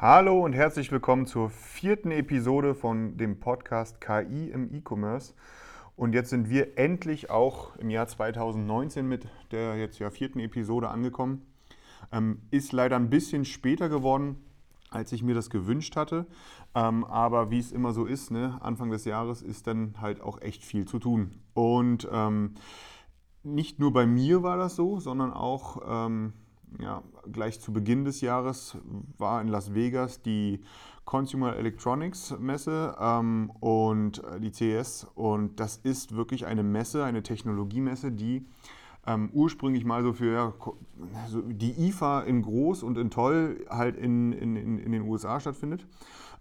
Hallo 0.00 0.44
und 0.44 0.52
herzlich 0.52 0.92
willkommen 0.92 1.26
zur 1.26 1.50
vierten 1.50 2.12
Episode 2.12 2.76
von 2.76 3.16
dem 3.16 3.40
Podcast 3.40 4.00
KI 4.00 4.48
im 4.48 4.72
E-Commerce. 4.72 5.34
Und 5.96 6.12
jetzt 6.12 6.30
sind 6.30 6.48
wir 6.48 6.78
endlich 6.78 7.30
auch 7.30 7.74
im 7.78 7.90
Jahr 7.90 8.06
2019 8.06 9.08
mit 9.08 9.26
der 9.50 9.76
jetzt 9.76 9.98
ja 9.98 10.10
vierten 10.10 10.38
Episode 10.38 10.88
angekommen. 10.88 11.42
Ähm, 12.12 12.42
ist 12.52 12.70
leider 12.70 12.94
ein 12.94 13.10
bisschen 13.10 13.44
später 13.44 13.88
geworden, 13.88 14.36
als 14.90 15.10
ich 15.10 15.24
mir 15.24 15.34
das 15.34 15.50
gewünscht 15.50 15.96
hatte. 15.96 16.26
Ähm, 16.76 17.02
aber 17.02 17.50
wie 17.50 17.58
es 17.58 17.72
immer 17.72 17.92
so 17.92 18.04
ist, 18.04 18.30
ne, 18.30 18.56
Anfang 18.60 18.92
des 18.92 19.04
Jahres 19.04 19.42
ist 19.42 19.66
dann 19.66 20.00
halt 20.00 20.20
auch 20.20 20.40
echt 20.40 20.64
viel 20.64 20.86
zu 20.86 21.00
tun. 21.00 21.40
Und 21.54 22.06
ähm, 22.12 22.54
nicht 23.42 23.80
nur 23.80 23.92
bei 23.92 24.06
mir 24.06 24.44
war 24.44 24.58
das 24.58 24.76
so, 24.76 25.00
sondern 25.00 25.32
auch 25.32 25.82
ähm, 25.84 26.34
ja, 26.80 27.02
gleich 27.30 27.60
zu 27.60 27.72
Beginn 27.72 28.04
des 28.04 28.20
Jahres 28.20 28.76
war 29.16 29.40
in 29.40 29.48
Las 29.48 29.74
Vegas 29.74 30.22
die 30.22 30.60
Consumer 31.04 31.56
Electronics 31.56 32.36
Messe 32.38 32.94
ähm, 33.00 33.50
und 33.60 34.22
äh, 34.24 34.40
die 34.40 34.52
CES. 34.52 35.06
Und 35.14 35.58
das 35.58 35.78
ist 35.78 36.14
wirklich 36.14 36.46
eine 36.46 36.62
Messe, 36.62 37.04
eine 37.04 37.22
Technologiemesse, 37.22 38.12
die 38.12 38.46
ähm, 39.06 39.30
ursprünglich 39.32 39.84
mal 39.84 40.02
so 40.02 40.12
für 40.12 40.32
ja, 40.32 40.52
so 41.28 41.40
die 41.40 41.88
IFA 41.88 42.20
in 42.22 42.42
groß 42.42 42.82
und 42.82 42.98
in 42.98 43.10
toll 43.10 43.64
halt 43.70 43.96
in, 43.96 44.32
in, 44.32 44.56
in 44.56 44.92
den 44.92 45.02
USA 45.02 45.40
stattfindet. 45.40 45.86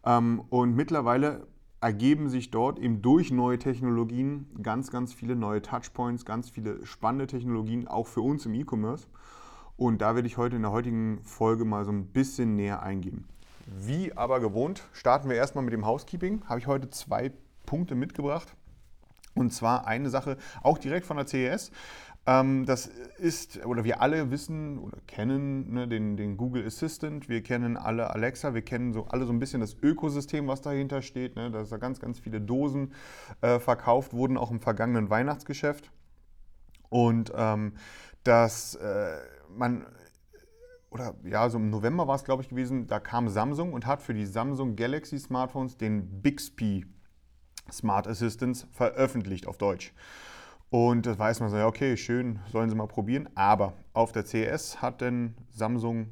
Ähm, 0.03 0.41
und 0.49 0.75
mittlerweile 0.75 1.47
ergeben 1.79 2.29
sich 2.29 2.51
dort 2.51 2.79
eben 2.79 3.01
durch 3.01 3.31
neue 3.31 3.59
Technologien 3.59 4.47
ganz, 4.61 4.89
ganz 4.89 5.13
viele 5.13 5.35
neue 5.35 5.61
Touchpoints, 5.61 6.25
ganz 6.25 6.49
viele 6.49 6.85
spannende 6.85 7.27
Technologien, 7.27 7.87
auch 7.87 8.07
für 8.07 8.21
uns 8.21 8.45
im 8.45 8.53
E-Commerce. 8.55 9.07
Und 9.77 10.01
da 10.01 10.15
werde 10.15 10.27
ich 10.27 10.37
heute 10.37 10.55
in 10.55 10.63
der 10.63 10.71
heutigen 10.71 11.21
Folge 11.23 11.63
mal 11.63 11.85
so 11.85 11.91
ein 11.91 12.07
bisschen 12.07 12.55
näher 12.55 12.81
eingehen. 12.81 13.25
Wie 13.67 14.15
aber 14.17 14.39
gewohnt, 14.39 14.87
starten 14.91 15.29
wir 15.29 15.35
erstmal 15.35 15.63
mit 15.63 15.73
dem 15.73 15.85
Housekeeping. 15.85 16.41
Habe 16.45 16.59
ich 16.59 16.67
heute 16.67 16.89
zwei 16.89 17.31
Punkte 17.65 17.93
mitgebracht. 17.93 18.55
Und 19.35 19.53
zwar 19.53 19.85
eine 19.85 20.09
Sache, 20.09 20.37
auch 20.63 20.79
direkt 20.79 21.05
von 21.05 21.17
der 21.17 21.27
CES. 21.27 21.71
Ähm, 22.25 22.65
das 22.65 22.87
ist, 23.19 23.63
oder 23.65 23.83
wir 23.83 24.01
alle 24.01 24.31
wissen 24.31 24.79
oder 24.79 24.97
kennen 25.05 25.73
ne, 25.73 25.87
den, 25.87 26.17
den, 26.17 26.37
Google 26.37 26.65
Assistant, 26.65 27.29
wir 27.29 27.43
kennen 27.43 27.77
alle 27.77 28.09
Alexa, 28.09 28.53
wir 28.53 28.63
kennen 28.63 28.93
so 28.93 29.05
alle 29.05 29.25
so 29.25 29.31
ein 29.31 29.39
bisschen 29.39 29.61
das 29.61 29.77
Ökosystem, 29.81 30.47
was 30.47 30.61
dahinter 30.61 31.03
steht. 31.03 31.35
Ne, 31.35 31.51
dass 31.51 31.69
da 31.69 31.77
ganz, 31.77 31.99
ganz 31.99 32.19
viele 32.19 32.41
Dosen 32.41 32.93
äh, 33.41 33.59
verkauft 33.59 34.13
wurden, 34.13 34.37
auch 34.37 34.49
im 34.49 34.59
vergangenen 34.59 35.11
Weihnachtsgeschäft. 35.11 35.91
Und 36.89 37.31
ähm, 37.35 37.73
das 38.23 38.75
äh, 38.75 39.17
man, 39.55 39.85
oder 40.89 41.15
ja, 41.23 41.49
so 41.49 41.57
im 41.57 41.69
November 41.69 42.07
war 42.07 42.15
es, 42.15 42.23
glaube 42.23 42.43
ich, 42.43 42.49
gewesen, 42.49 42.87
da 42.87 42.99
kam 42.99 43.29
Samsung 43.29 43.73
und 43.73 43.85
hat 43.85 44.01
für 44.01 44.13
die 44.13 44.25
Samsung 44.25 44.75
Galaxy 44.75 45.19
Smartphones 45.19 45.77
den 45.77 46.21
Bixby 46.21 46.85
Smart 47.71 48.07
Assistants 48.07 48.67
veröffentlicht 48.71 49.47
auf 49.47 49.57
Deutsch. 49.57 49.93
Und 50.69 51.05
das 51.05 51.17
weiß 51.17 51.39
man 51.39 51.49
so, 51.49 51.57
ja, 51.57 51.67
okay, 51.67 51.95
schön, 51.95 52.39
sollen 52.51 52.69
sie 52.69 52.75
mal 52.75 52.87
probieren. 52.87 53.29
Aber 53.35 53.73
auf 53.93 54.11
der 54.11 54.25
CES 54.25 54.81
hat 54.81 55.01
denn 55.01 55.35
Samsung 55.51 56.07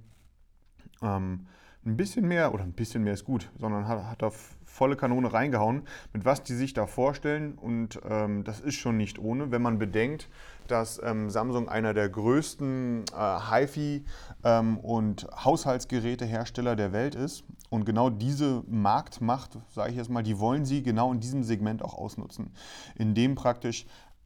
ähm, 1.01 1.47
ein 1.85 1.97
bisschen 1.97 2.27
mehr, 2.27 2.53
oder 2.53 2.63
ein 2.63 2.73
bisschen 2.73 3.03
mehr 3.03 3.13
ist 3.13 3.25
gut, 3.25 3.51
sondern 3.57 3.87
hat, 3.87 4.03
hat 4.03 4.23
auf 4.23 4.54
volle 4.75 4.97
Kanone 4.97 5.31
reingehauen, 5.31 5.83
mit 6.11 6.25
was 6.25 6.43
die 6.43 6.53
sich 6.53 6.73
da 6.73 6.85
vorstellen. 6.85 7.53
Und 7.55 7.99
ähm, 8.07 8.43
das 8.43 8.59
ist 8.59 8.75
schon 8.75 8.97
nicht 8.97 9.17
ohne, 9.17 9.49
wenn 9.49 9.61
man 9.61 9.79
bedenkt, 9.79 10.29
dass 10.67 11.01
ähm, 11.01 11.29
Samsung 11.29 11.69
einer 11.69 11.93
der 11.93 12.09
größten 12.09 13.05
äh, 13.17 13.39
HiFi 13.49 14.03
ähm, 14.43 14.77
und 14.79 15.27
Haushaltsgerätehersteller 15.43 16.75
der 16.75 16.91
Welt 16.91 17.15
ist. 17.15 17.45
Und 17.69 17.85
genau 17.85 18.09
diese 18.09 18.63
Marktmacht, 18.67 19.57
sage 19.69 19.91
ich 19.91 19.97
jetzt 19.97 20.09
mal, 20.09 20.23
die 20.23 20.39
wollen 20.39 20.65
sie 20.65 20.83
genau 20.83 21.11
in 21.13 21.19
diesem 21.21 21.43
Segment 21.43 21.81
auch 21.81 21.93
ausnutzen, 21.93 22.51
indem 22.95 23.35
praktisch 23.35 23.85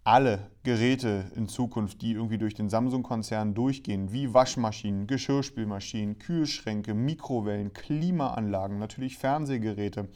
alle 0.10 0.50
Geräte 0.64 1.26
in 1.36 1.48
Zukunft, 1.48 2.02
die 2.02 2.14
irgendwie 2.14 2.40
durch 2.40 2.56
den 2.56 2.68
Samsung-Konzern 2.68 3.54
durchgehen, 3.54 4.12
wie 4.12 4.34
Waschmaschinen, 4.34 5.06
Geschirrspülmaschinen, 5.06 6.18
Kühlschränke, 6.18 6.96
Mikrowellen, 6.96 7.74
Klimaanlagen, 7.74 8.80
natürlich 8.80 9.20
Fernsehgeräte 9.20 10.10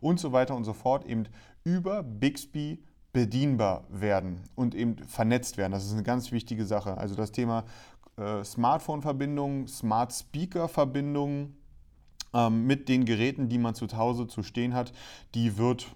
und 0.00 0.20
so 0.20 0.32
weiter 0.32 0.54
und 0.54 0.64
so 0.64 0.74
fort, 0.74 1.06
eben 1.06 1.24
über 1.64 2.02
Bixby 2.02 2.84
bedienbar 3.14 3.86
werden 3.88 4.42
und 4.54 4.74
eben 4.74 4.98
vernetzt 4.98 5.56
werden. 5.56 5.72
Das 5.72 5.86
ist 5.86 5.94
eine 5.94 6.02
ganz 6.02 6.30
wichtige 6.30 6.66
Sache. 6.66 6.98
Also 6.98 7.14
das 7.14 7.32
Thema 7.32 7.64
äh, 8.18 8.44
Smartphone-Verbindung, 8.44 9.66
Smart 9.66 10.12
Speaker-Verbindung 10.12 11.54
ähm, 12.34 12.66
mit 12.66 12.90
den 12.90 13.06
Geräten, 13.06 13.48
die 13.48 13.56
man 13.56 13.74
zu 13.74 13.86
Hause 13.96 14.26
zu 14.26 14.42
stehen 14.42 14.74
hat, 14.74 14.92
die 15.34 15.56
wird 15.56 15.86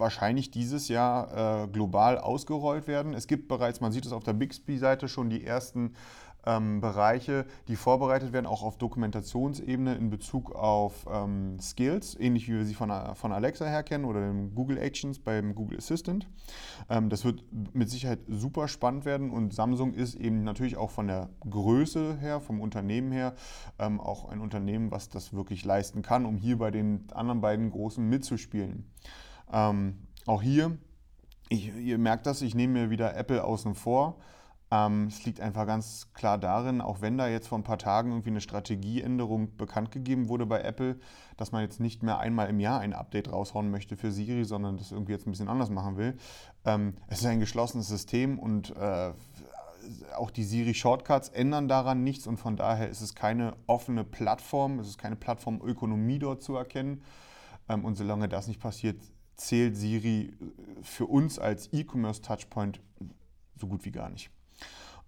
wahrscheinlich 0.00 0.50
dieses 0.50 0.88
Jahr 0.88 1.64
äh, 1.64 1.68
global 1.68 2.18
ausgerollt 2.18 2.88
werden. 2.88 3.14
Es 3.14 3.26
gibt 3.26 3.46
bereits, 3.48 3.80
man 3.80 3.92
sieht 3.92 4.06
es 4.06 4.12
auf 4.12 4.24
der 4.24 4.32
Bixby-Seite 4.32 5.06
schon, 5.08 5.30
die 5.30 5.44
ersten 5.44 5.94
ähm, 6.46 6.80
Bereiche, 6.80 7.46
die 7.68 7.76
vorbereitet 7.76 8.32
werden, 8.32 8.46
auch 8.46 8.62
auf 8.62 8.78
Dokumentationsebene 8.78 9.94
in 9.94 10.10
Bezug 10.10 10.54
auf 10.54 11.06
ähm, 11.10 11.58
Skills, 11.60 12.16
ähnlich 12.18 12.48
wie 12.48 12.54
wir 12.54 12.64
sie 12.64 12.74
von, 12.74 12.90
von 13.14 13.32
Alexa 13.32 13.66
her 13.66 13.82
kennen 13.82 14.04
oder 14.04 14.20
dem 14.20 14.54
Google 14.54 14.78
Actions 14.78 15.18
beim 15.18 15.54
Google 15.54 15.78
Assistant. 15.78 16.26
Ähm, 16.88 17.08
das 17.08 17.24
wird 17.24 17.44
mit 17.74 17.90
Sicherheit 17.90 18.20
super 18.28 18.68
spannend 18.68 19.04
werden 19.04 19.30
und 19.30 19.54
Samsung 19.54 19.94
ist 19.94 20.14
eben 20.14 20.44
natürlich 20.44 20.76
auch 20.76 20.90
von 20.90 21.06
der 21.06 21.28
Größe 21.48 22.16
her, 22.18 22.40
vom 22.40 22.60
Unternehmen 22.60 23.12
her, 23.12 23.34
ähm, 23.78 24.00
auch 24.00 24.28
ein 24.28 24.40
Unternehmen, 24.40 24.90
was 24.90 25.08
das 25.08 25.32
wirklich 25.34 25.64
leisten 25.64 26.02
kann, 26.02 26.24
um 26.24 26.36
hier 26.36 26.58
bei 26.58 26.70
den 26.70 27.06
anderen 27.12 27.40
beiden 27.40 27.70
Großen 27.70 28.06
mitzuspielen. 28.06 28.90
Ähm, 29.52 30.06
auch 30.26 30.42
hier, 30.42 30.76
ich, 31.48 31.74
ihr 31.74 31.98
merkt 31.98 32.26
das, 32.26 32.42
ich 32.42 32.54
nehme 32.54 32.80
mir 32.80 32.90
wieder 32.90 33.16
Apple 33.16 33.42
außen 33.42 33.74
vor. 33.74 34.18
Ähm, 34.72 35.08
es 35.08 35.24
liegt 35.24 35.40
einfach 35.40 35.66
ganz 35.66 36.12
klar 36.14 36.38
darin, 36.38 36.80
auch 36.80 37.00
wenn 37.00 37.18
da 37.18 37.26
jetzt 37.26 37.48
vor 37.48 37.58
ein 37.58 37.64
paar 37.64 37.78
Tagen 37.78 38.10
irgendwie 38.10 38.30
eine 38.30 38.40
Strategieänderung 38.40 39.56
bekannt 39.56 39.90
gegeben 39.90 40.28
wurde 40.28 40.46
bei 40.46 40.60
Apple, 40.60 40.96
dass 41.36 41.50
man 41.50 41.62
jetzt 41.62 41.80
nicht 41.80 42.04
mehr 42.04 42.20
einmal 42.20 42.48
im 42.48 42.60
Jahr 42.60 42.78
ein 42.78 42.92
Update 42.92 43.32
raushauen 43.32 43.70
möchte 43.70 43.96
für 43.96 44.12
Siri, 44.12 44.44
sondern 44.44 44.76
das 44.76 44.92
irgendwie 44.92 45.12
jetzt 45.12 45.26
ein 45.26 45.32
bisschen 45.32 45.48
anders 45.48 45.70
machen 45.70 45.96
will. 45.96 46.16
Ähm, 46.64 46.94
es 47.08 47.20
ist 47.20 47.26
ein 47.26 47.40
geschlossenes 47.40 47.88
System 47.88 48.38
und 48.38 48.76
äh, 48.76 49.12
auch 50.16 50.30
die 50.30 50.44
Siri-Shortcuts 50.44 51.30
ändern 51.30 51.66
daran 51.66 52.04
nichts 52.04 52.28
und 52.28 52.36
von 52.36 52.56
daher 52.56 52.88
ist 52.88 53.00
es 53.00 53.16
keine 53.16 53.56
offene 53.66 54.04
Plattform, 54.04 54.78
es 54.78 54.86
ist 54.86 54.98
keine 54.98 55.16
Plattformökonomie 55.16 56.20
dort 56.20 56.42
zu 56.42 56.54
erkennen. 56.54 57.02
Ähm, 57.68 57.84
und 57.84 57.96
solange 57.96 58.28
das 58.28 58.46
nicht 58.46 58.60
passiert, 58.60 59.00
zählt 59.40 59.76
Siri 59.76 60.32
für 60.82 61.06
uns 61.06 61.38
als 61.38 61.72
E-Commerce-Touchpoint 61.72 62.80
so 63.56 63.66
gut 63.66 63.84
wie 63.84 63.90
gar 63.90 64.10
nicht. 64.10 64.30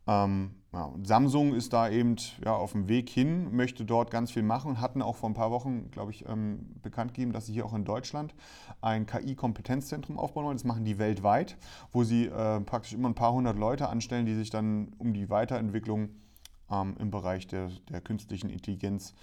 Ähm, 0.07 0.51
ja, 0.73 0.91
Samsung 1.05 1.55
ist 1.55 1.73
da 1.73 1.89
eben 1.89 2.17
ja, 2.45 2.55
auf 2.55 2.73
dem 2.73 2.89
Weg 2.89 3.09
hin, 3.09 3.55
möchte 3.55 3.85
dort 3.85 4.11
ganz 4.11 4.33
viel 4.33 4.43
machen, 4.43 4.81
hatten 4.81 5.01
auch 5.01 5.17
vor 5.17 5.31
ein 5.31 5.35
paar 5.35 5.53
Wochen, 5.53 5.91
glaube 5.93 6.11
ich, 6.11 6.27
ähm, 6.29 6.75
bekannt 6.83 7.15
gegeben, 7.15 7.33
dass 7.33 7.47
sie 7.47 7.53
hier 7.53 7.65
auch 7.67 7.75
in 7.75 7.85
Deutschland 7.85 8.35
ein 8.81 9.07
KI-Kompetenzzentrum 9.07 10.19
aufbauen 10.19 10.47
wollen. 10.47 10.57
Das 10.57 10.65
machen 10.65 10.85
die 10.85 10.99
weltweit, 10.99 11.57
wo 11.93 12.03
sie 12.03 12.27
äh, 12.27 12.61
praktisch 12.61 12.95
immer 12.95 13.11
ein 13.11 13.15
paar 13.15 13.33
hundert 13.33 13.59
Leute 13.59 13.89
anstellen, 13.89 14.27
die 14.27 14.35
sich 14.35 14.51
dann 14.51 14.89
um 14.99 15.13
die 15.13 15.31
Weiterentwicklung 15.31 16.09
ähm, 16.71 16.97
im 16.99 17.11
Bereich 17.11 17.47
der, 17.47 17.69
der 17.91 18.01
künstlichen 18.01 18.51
Intelligenz, 18.51 19.15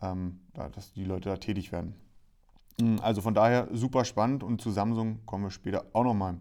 ähm, 0.00 0.40
da, 0.52 0.68
dass 0.68 0.92
die 0.92 1.04
Leute 1.04 1.30
da 1.30 1.36
tätig 1.36 1.72
werden. 1.72 1.94
Hm, 2.80 3.00
also 3.02 3.20
von 3.20 3.34
daher 3.34 3.68
super 3.72 4.04
spannend 4.04 4.42
und 4.42 4.60
zu 4.60 4.70
Samsung 4.70 5.20
kommen 5.26 5.44
wir 5.44 5.50
später 5.50 5.86
auch 5.92 6.04
nochmal. 6.04 6.36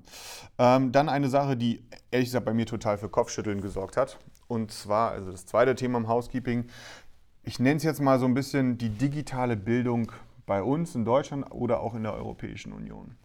Ähm, 0.57 0.91
dann 0.91 1.09
eine 1.09 1.29
Sache, 1.29 1.57
die 1.57 1.83
ehrlich 2.11 2.29
gesagt 2.29 2.45
bei 2.45 2.53
mir 2.53 2.65
total 2.65 2.97
für 2.97 3.09
Kopfschütteln 3.09 3.61
gesorgt 3.61 3.97
hat. 3.97 4.19
Und 4.47 4.71
zwar, 4.71 5.11
also 5.11 5.31
das 5.31 5.45
zweite 5.45 5.75
Thema 5.75 5.97
im 5.97 6.07
Housekeeping. 6.07 6.65
Ich 7.43 7.59
nenne 7.59 7.77
es 7.77 7.83
jetzt 7.83 8.01
mal 8.01 8.19
so 8.19 8.25
ein 8.25 8.33
bisschen 8.33 8.77
die 8.77 8.89
digitale 8.89 9.57
Bildung 9.57 10.11
bei 10.45 10.61
uns 10.61 10.95
in 10.95 11.05
Deutschland 11.05 11.51
oder 11.51 11.81
auch 11.81 11.95
in 11.95 12.03
der 12.03 12.13
Europäischen 12.13 12.71
Union. 12.71 13.15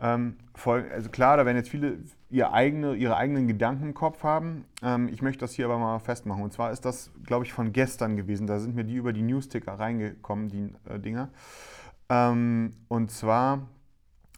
Ähm, 0.00 0.36
voll, 0.54 0.86
also 0.92 1.08
klar, 1.08 1.36
da 1.36 1.46
werden 1.46 1.56
jetzt 1.56 1.68
viele 1.68 1.98
ihre, 2.28 2.52
eigene, 2.52 2.94
ihre 2.94 3.16
eigenen 3.16 3.46
Gedanken 3.46 3.84
im 3.84 3.94
Kopf 3.94 4.22
haben. 4.22 4.64
Ähm, 4.82 5.08
ich 5.08 5.22
möchte 5.22 5.40
das 5.40 5.52
hier 5.52 5.66
aber 5.66 5.78
mal 5.78 5.98
festmachen. 5.98 6.42
Und 6.42 6.52
zwar 6.52 6.72
ist 6.72 6.84
das, 6.84 7.10
glaube 7.24 7.44
ich, 7.44 7.52
von 7.52 7.72
gestern 7.72 8.16
gewesen. 8.16 8.46
Da 8.46 8.58
sind 8.58 8.74
mir 8.74 8.84
die 8.84 8.94
über 8.94 9.12
die 9.12 9.22
Newsticker 9.22 9.78
reingekommen, 9.78 10.48
die 10.48 10.74
äh, 10.90 10.98
Dinger. 10.98 11.28
Ähm, 12.08 12.72
und 12.88 13.10
zwar 13.10 13.68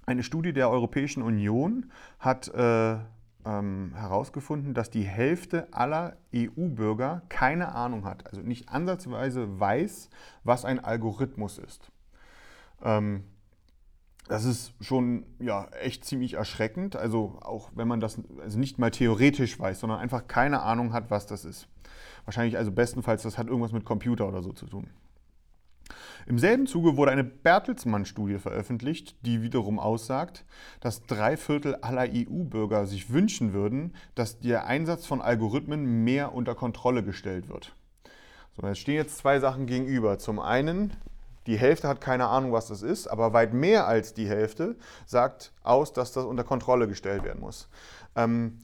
eine 0.07 0.23
Studie 0.23 0.53
der 0.53 0.71
Europäischen 0.71 1.23
Union 1.23 1.91
hat 2.21 2.49
äh, 2.49 2.97
ähm, 3.47 3.93
herausgefunden, 3.95 4.75
dass 4.75 4.91
die 4.91 5.03
Hälfte 5.03 5.73
aller 5.73 6.17
EU-Bürger 6.35 7.23
keine 7.29 7.75
Ahnung 7.75 8.05
hat, 8.05 8.27
also 8.27 8.41
nicht 8.41 8.69
ansatzweise 8.69 9.61
weiß, 9.61 10.11
was 10.45 10.65
ein 10.65 10.83
Algorithmus 10.83 11.59
ist. 11.59 11.91
Ähm, 12.83 13.25
das 14.29 14.45
ist 14.45 14.73
schon 14.81 15.25
ja, 15.39 15.67
echt 15.81 16.05
ziemlich 16.05 16.35
erschreckend, 16.35 16.97
also 16.97 17.39
auch 17.41 17.71
wenn 17.77 17.87
man 17.87 18.01
das 18.01 18.21
also 18.43 18.59
nicht 18.59 18.79
mal 18.79 18.91
theoretisch 18.91 19.59
weiß, 19.59 19.79
sondern 19.79 20.01
einfach 20.01 20.27
keine 20.27 20.63
Ahnung 20.63 20.93
hat, 20.93 21.11
was 21.11 21.27
das 21.27 21.45
ist. 21.45 21.69
Wahrscheinlich 22.25 22.59
also 22.59 22.73
bestenfalls, 22.73 23.23
das 23.23 23.39
hat 23.39 23.47
irgendwas 23.47 23.71
mit 23.71 23.85
Computer 23.85 24.27
oder 24.27 24.43
so 24.43 24.53
zu 24.53 24.67
tun. 24.67 24.91
Im 26.27 26.39
selben 26.39 26.67
Zuge 26.67 26.97
wurde 26.97 27.13
eine 27.13 27.25
Bertelsmann-Studie 27.25 28.39
veröffentlicht, 28.39 29.17
die 29.25 29.43
wiederum 29.43 29.79
aussagt, 29.79 30.45
dass 30.81 31.05
drei 31.05 31.37
Viertel 31.37 31.77
aller 31.77 32.09
EU-Bürger 32.13 32.87
sich 32.87 33.11
wünschen 33.11 33.53
würden, 33.53 33.95
dass 34.15 34.41
der 34.41 34.67
Einsatz 34.67 35.07
von 35.07 35.21
Algorithmen 35.21 36.05
mehr 36.05 36.35
unter 36.35 36.55
Kontrolle 36.55 37.05
gestellt 37.05 37.49
wird. 37.49 37.73
So, 38.57 38.67
es 38.67 38.79
stehen 38.79 38.97
jetzt 38.97 39.19
zwei 39.19 39.39
Sachen 39.39 39.67
gegenüber. 39.67 40.19
Zum 40.19 40.41
einen, 40.41 40.95
die 41.47 41.59
Hälfte 41.59 41.87
hat 41.87 42.01
keine 42.01 42.27
Ahnung, 42.27 42.53
was 42.53 42.67
das 42.69 42.83
ist, 42.83 43.07
aber 43.07 43.33
weit 43.33 43.53
mehr 43.53 43.87
als 43.87 44.15
die 44.15 44.29
Hälfte 44.29 44.77
sagt 45.05 45.53
aus, 45.63 45.93
dass 45.93 46.13
das 46.13 46.25
unter 46.25 46.43
Kontrolle 46.43 46.89
gestellt 46.89 47.23
werden 47.23 47.41
muss. 47.41 47.69
Ähm, 48.17 48.59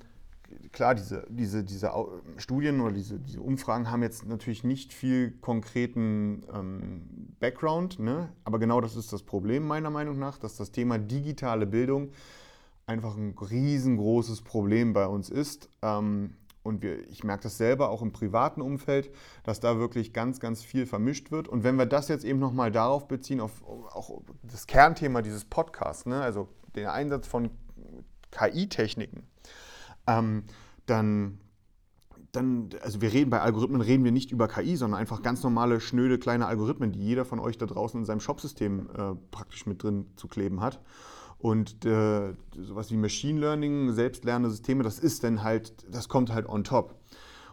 klar, 0.73 0.95
diese, 0.95 1.27
diese, 1.29 1.65
diese 1.65 1.93
Studien 2.37 2.81
oder 2.81 2.93
diese, 2.93 3.19
diese 3.19 3.41
Umfragen 3.41 3.91
haben 3.91 4.03
jetzt 4.03 4.27
natürlich 4.27 4.65
nicht 4.65 4.93
viel 4.93 5.33
konkreten 5.41 6.45
ähm, 6.53 7.35
Background, 7.41 7.99
ne? 7.99 8.31
aber 8.45 8.59
genau 8.59 8.81
das 8.81 8.97
ist 8.97 9.13
das 9.13 9.23
Problem 9.23 9.67
meiner 9.67 9.91
Meinung 9.91 10.19
nach, 10.19 10.39
dass 10.39 10.57
das 10.57 10.73
Thema 10.73 10.99
digitale 10.99 11.67
Bildung 11.67 12.11
einfach 12.87 13.17
ein 13.17 13.35
riesengroßes 13.39 14.43
Problem 14.43 14.93
bei 14.93 15.07
uns 15.07 15.31
ist. 15.31 15.69
Ähm, 15.83 16.35
und 16.63 16.83
wir, 16.83 17.09
ich 17.09 17.25
merke 17.25 17.45
das 17.45 17.59
selber 17.59 17.91
auch 17.91 18.03
im 18.03 18.13
privaten 18.13 18.61
Umfeld, 18.61 19.11
dass 19.43 19.59
da 19.59 19.79
wirklich 19.79 20.13
ganz, 20.13 20.39
ganz 20.39 20.63
viel 20.63 20.87
vermischt 20.87 21.33
wird. 21.33 21.49
Und 21.49 21.65
wenn 21.65 21.77
wir 21.77 21.87
das 21.87 22.09
jetzt 22.09 22.25
eben 22.25 22.39
nochmal 22.39 22.71
darauf 22.71 23.09
beziehen, 23.09 23.41
auf 23.41 23.63
auch 23.65 24.23
das 24.43 24.67
Kernthema 24.67 25.23
dieses 25.23 25.45
Podcasts, 25.45 26.07
ne? 26.07 26.23
also 26.23 26.49
den 26.77 26.87
Einsatz 26.87 27.27
von 27.27 27.51
KI-Techniken, 28.31 29.25
ähm, 30.07 30.45
dann, 30.87 31.39
dann, 32.33 32.71
also 32.83 33.01
wir 33.01 33.13
reden 33.13 33.31
bei 33.31 33.41
Algorithmen, 33.41 33.81
reden 33.81 34.05
wir 34.05 34.13
nicht 34.13 34.33
über 34.33 34.49
KI, 34.49 34.77
sondern 34.77 35.01
einfach 35.01 35.23
ganz 35.23 35.43
normale, 35.43 35.81
schnöde, 35.81 36.19
kleine 36.19 36.47
Algorithmen, 36.47 36.93
die 36.93 37.01
jeder 37.01 37.25
von 37.25 37.39
euch 37.39 37.59
da 37.59 37.67
draußen 37.67 38.01
in 38.01 38.07
seinem 38.07 38.21
Shopsystem 38.21 38.89
äh, 38.97 39.15
praktisch 39.31 39.67
mit 39.67 39.83
drin 39.83 40.07
zu 40.17 40.29
kleben 40.29 40.61
hat. 40.61 40.81
Und 41.39 41.85
äh, 41.85 42.35
sowas 42.57 42.91
wie 42.93 42.97
Machine 42.97 43.41
Learning, 43.41 43.93
selbstlernende 43.93 44.51
Systeme, 44.51 44.85
das 44.85 45.01
ist 45.01 45.25
dann 45.25 45.43
halt, 45.43 45.75
das 45.93 46.09
kommt 46.09 46.33
halt 46.33 46.49
on 46.49 46.63
top. 46.63 46.95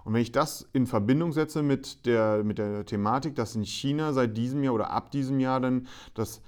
Und 0.04 0.14
wenn 0.14 0.22
ich 0.22 0.32
das 0.32 0.68
in 0.74 0.86
Verbindung 0.86 1.34
setze 1.34 1.64
mit 1.64 2.06
der, 2.06 2.44
mit 2.44 2.58
der 2.58 2.86
Thematik, 2.86 3.36
dass 3.36 3.56
in 3.56 3.66
China 3.66 4.14
seit 4.14 4.38
diesem 4.38 4.64
Jahr 4.64 4.74
oder 4.74 4.92
ab 4.92 5.12
diesem 5.12 5.40
Jahr 5.40 5.60
dann 5.60 5.88
das 6.14 6.42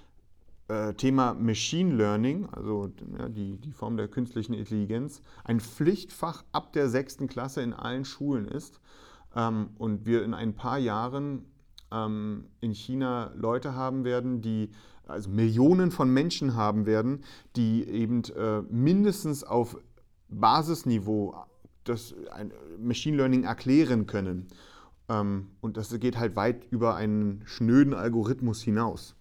äh, 0.72 0.94
Thema 0.94 1.34
Machine 1.34 1.94
Learning, 1.96 2.48
also 2.50 2.94
ja, 3.18 3.28
die, 3.28 3.58
die 3.58 3.74
Form 3.74 3.98
der 3.98 4.08
künstlichen 4.08 4.54
Intelligenz, 4.54 5.22
ein 5.44 5.60
Pflichtfach 5.60 6.46
ab 6.54 6.72
der 6.72 6.88
sechsten 6.88 7.28
Klasse 7.28 7.62
in 7.62 7.74
allen 7.74 8.06
Schulen 8.06 8.48
ist 8.48 8.80
ähm, 9.36 9.72
und 9.78 10.06
wir 10.06 10.24
in 10.24 10.34
ein 10.34 10.56
paar 10.56 10.78
Jahren 10.78 11.44
ähm, 11.92 12.46
in 12.62 12.74
China 12.74 13.34
Leute 13.36 13.76
haben 13.76 14.06
werden, 14.06 14.42
die 14.42 14.70
also 15.06 15.30
Millionen 15.30 15.92
von 15.92 16.10
Menschen 16.10 16.56
haben 16.56 16.86
werden, 16.86 17.26
die 17.58 17.84
eben 17.84 18.24
äh, 18.38 18.62
mindestens 18.70 19.44
auf 19.44 19.78
Basisniveau 20.30 21.36
das 21.84 22.16
Machine 22.80 23.18
Learning 23.18 23.44
erklären 23.44 24.08
können. 24.08 24.48
Ähm, 25.10 25.48
und 25.60 25.76
das 25.76 26.00
geht 26.00 26.18
halt 26.18 26.38
weit 26.38 26.64
über 26.72 26.96
einen 26.96 27.42
schnöden 27.46 27.94
Algorithmus 27.94 28.62
hinaus 28.62 29.16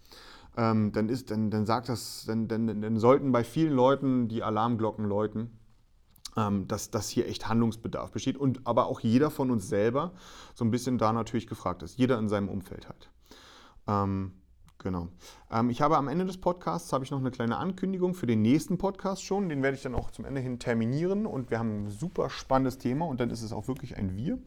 ähm, 0.56 0.92
dann, 0.92 1.08
ist, 1.08 1.30
dann, 1.30 1.50
dann 1.50 1.66
sagt 1.66 1.88
das, 1.88 2.24
dann, 2.26 2.48
dann, 2.48 2.82
dann 2.82 2.98
sollten 2.98 3.32
bei 3.32 3.44
vielen 3.44 3.72
Leuten 3.72 4.28
die 4.28 4.42
Alarmglocken 4.42 5.04
läuten, 5.04 5.58
ähm, 6.36 6.66
dass, 6.68 6.90
dass 6.90 7.08
hier 7.08 7.28
echt 7.28 7.48
Handlungsbedarf 7.48 8.10
besteht 8.10 8.36
und 8.36 8.66
aber 8.66 8.86
auch 8.86 9.00
jeder 9.00 9.30
von 9.30 9.50
uns 9.50 9.68
selber 9.68 10.12
so 10.54 10.64
ein 10.64 10.70
bisschen 10.70 10.98
da 10.98 11.12
natürlich 11.12 11.46
gefragt 11.46 11.82
ist. 11.82 11.98
Jeder 11.98 12.18
in 12.18 12.28
seinem 12.28 12.48
Umfeld 12.48 12.88
halt. 12.88 13.10
Ähm, 13.86 14.32
Genau. 14.82 15.08
Ähm, 15.50 15.68
ich 15.68 15.82
habe 15.82 15.98
am 15.98 16.08
Ende 16.08 16.24
des 16.24 16.38
Podcasts 16.38 16.92
habe 16.92 17.04
ich 17.04 17.10
noch 17.10 17.18
eine 17.18 17.30
kleine 17.30 17.58
Ankündigung 17.58 18.14
für 18.14 18.26
den 18.26 18.40
nächsten 18.40 18.78
Podcast 18.78 19.22
schon. 19.22 19.50
Den 19.50 19.62
werde 19.62 19.76
ich 19.76 19.82
dann 19.82 19.94
auch 19.94 20.10
zum 20.10 20.24
Ende 20.24 20.40
hin 20.40 20.58
terminieren 20.58 21.26
und 21.26 21.50
wir 21.50 21.58
haben 21.58 21.84
ein 21.84 21.90
super 21.90 22.30
spannendes 22.30 22.78
Thema 22.78 23.04
und 23.04 23.20
dann 23.20 23.28
ist 23.28 23.42
es 23.42 23.52
auch 23.52 23.68
wirklich 23.68 23.98
ein 23.98 24.16
Wir. 24.16 24.38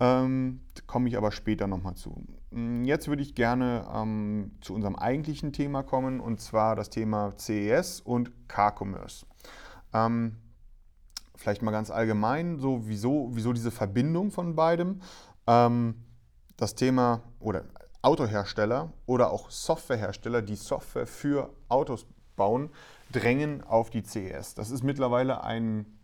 Ähm, 0.00 0.60
komme 0.86 1.08
ich 1.08 1.16
aber 1.16 1.32
später 1.32 1.66
nochmal 1.66 1.94
zu. 1.94 2.24
Mm, 2.50 2.84
jetzt 2.84 3.08
würde 3.08 3.22
ich 3.22 3.34
gerne 3.34 3.86
ähm, 3.92 4.52
zu 4.60 4.74
unserem 4.74 4.96
eigentlichen 4.96 5.52
Thema 5.52 5.82
kommen 5.82 6.20
und 6.20 6.40
zwar 6.40 6.76
das 6.76 6.90
Thema 6.90 7.36
CES 7.36 8.00
und 8.00 8.48
Car-Commerce. 8.48 9.26
Ähm, 9.92 10.36
vielleicht 11.34 11.62
mal 11.62 11.70
ganz 11.72 11.90
allgemein, 11.90 12.58
so 12.58 12.86
wieso, 12.86 13.30
wieso 13.32 13.52
diese 13.52 13.70
Verbindung 13.70 14.30
von 14.30 14.54
beidem. 14.54 15.00
Ähm, 15.46 15.94
das 16.56 16.74
Thema 16.74 17.22
oder 17.40 17.64
Autohersteller 18.02 18.92
oder 19.06 19.32
auch 19.32 19.50
Softwarehersteller, 19.50 20.42
die 20.42 20.56
Software 20.56 21.06
für 21.06 21.50
Autos 21.68 22.06
bauen, 22.36 22.70
drängen 23.12 23.62
auf 23.64 23.90
die 23.90 24.02
CES. 24.02 24.54
Das 24.54 24.70
ist 24.70 24.82
mittlerweile 24.82 25.42
ein 25.42 25.97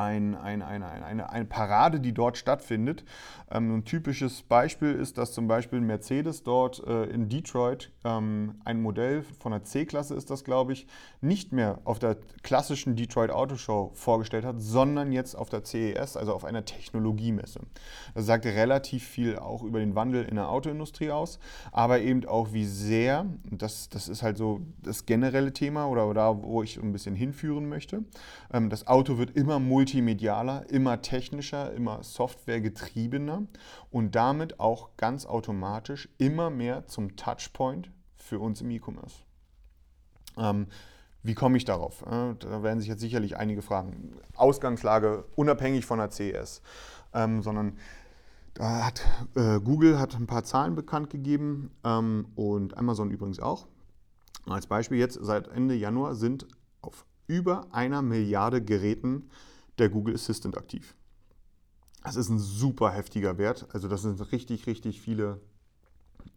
ein, 0.00 0.34
ein, 0.34 0.62
ein, 0.62 0.82
eine, 0.82 1.30
eine 1.30 1.44
Parade, 1.44 2.00
die 2.00 2.12
dort 2.12 2.38
stattfindet. 2.38 3.04
Ähm, 3.50 3.76
ein 3.76 3.84
typisches 3.84 4.42
Beispiel 4.42 4.92
ist, 4.92 5.18
dass 5.18 5.32
zum 5.32 5.46
Beispiel 5.46 5.80
Mercedes 5.80 6.42
dort 6.42 6.82
äh, 6.86 7.04
in 7.04 7.28
Detroit 7.28 7.90
ähm, 8.04 8.54
ein 8.64 8.80
Modell 8.80 9.22
von 9.40 9.52
der 9.52 9.64
C-Klasse 9.64 10.14
ist 10.14 10.30
das, 10.30 10.44
glaube 10.44 10.72
ich, 10.72 10.86
nicht 11.20 11.52
mehr 11.52 11.80
auf 11.84 11.98
der 11.98 12.16
klassischen 12.42 12.96
Detroit 12.96 13.30
Auto 13.30 13.56
Show 13.56 13.90
vorgestellt 13.94 14.44
hat, 14.44 14.56
sondern 14.58 15.12
jetzt 15.12 15.34
auf 15.34 15.50
der 15.50 15.64
CES, 15.64 16.16
also 16.16 16.32
auf 16.32 16.44
einer 16.44 16.64
Technologiemesse. 16.64 17.60
Das 18.14 18.24
sagt 18.24 18.46
relativ 18.46 19.06
viel 19.06 19.38
auch 19.38 19.62
über 19.62 19.80
den 19.80 19.94
Wandel 19.94 20.24
in 20.24 20.36
der 20.36 20.48
Autoindustrie 20.48 21.10
aus, 21.10 21.38
aber 21.72 22.00
eben 22.00 22.24
auch 22.26 22.52
wie 22.52 22.64
sehr, 22.64 23.26
das, 23.50 23.90
das 23.90 24.08
ist 24.08 24.22
halt 24.22 24.38
so 24.38 24.60
das 24.82 25.04
generelle 25.04 25.52
Thema 25.52 25.86
oder 25.86 26.12
da, 26.14 26.42
wo 26.42 26.62
ich 26.62 26.78
ein 26.78 26.92
bisschen 26.92 27.14
hinführen 27.14 27.68
möchte, 27.68 28.04
ähm, 28.52 28.70
das 28.70 28.86
Auto 28.86 29.18
wird 29.18 29.36
immer 29.36 29.58
multi 29.58 29.89
multimedialer, 29.90 30.70
immer 30.70 31.02
technischer, 31.02 31.72
immer 31.72 32.02
softwaregetriebener 32.02 33.42
und 33.90 34.14
damit 34.14 34.60
auch 34.60 34.96
ganz 34.96 35.26
automatisch 35.26 36.08
immer 36.18 36.50
mehr 36.50 36.86
zum 36.86 37.16
Touchpoint 37.16 37.90
für 38.14 38.38
uns 38.38 38.60
im 38.60 38.70
E-Commerce. 38.70 39.16
Ähm, 40.36 40.68
wie 41.22 41.34
komme 41.34 41.56
ich 41.56 41.64
darauf? 41.64 42.02
Äh, 42.02 42.34
da 42.38 42.62
werden 42.62 42.78
sich 42.78 42.88
jetzt 42.88 43.00
sicherlich 43.00 43.36
einige 43.36 43.62
fragen. 43.62 44.14
Ausgangslage 44.36 45.24
unabhängig 45.34 45.84
von 45.84 45.98
der 45.98 46.10
CES, 46.10 46.62
ähm, 47.12 47.42
sondern 47.42 47.76
da 48.54 48.86
hat 48.86 49.02
äh, 49.34 49.60
Google 49.60 49.98
hat 49.98 50.14
ein 50.14 50.26
paar 50.26 50.44
Zahlen 50.44 50.74
bekannt 50.74 51.10
gegeben 51.10 51.72
ähm, 51.84 52.26
und 52.36 52.76
Amazon 52.76 53.10
übrigens 53.10 53.40
auch. 53.40 53.66
Als 54.46 54.66
Beispiel 54.66 54.98
jetzt 54.98 55.18
seit 55.20 55.48
Ende 55.48 55.74
Januar 55.74 56.14
sind 56.14 56.46
auf 56.80 57.04
über 57.26 57.66
einer 57.72 58.02
Milliarde 58.02 58.62
Geräten 58.62 59.30
der 59.80 59.88
Google 59.88 60.14
Assistant 60.14 60.56
aktiv. 60.56 60.94
Das 62.02 62.16
ist 62.16 62.30
ein 62.30 62.38
super 62.38 62.90
heftiger 62.90 63.36
Wert. 63.38 63.66
Also 63.72 63.88
das 63.88 64.02
sind 64.02 64.32
richtig, 64.32 64.66
richtig 64.66 65.00
viele, 65.00 65.40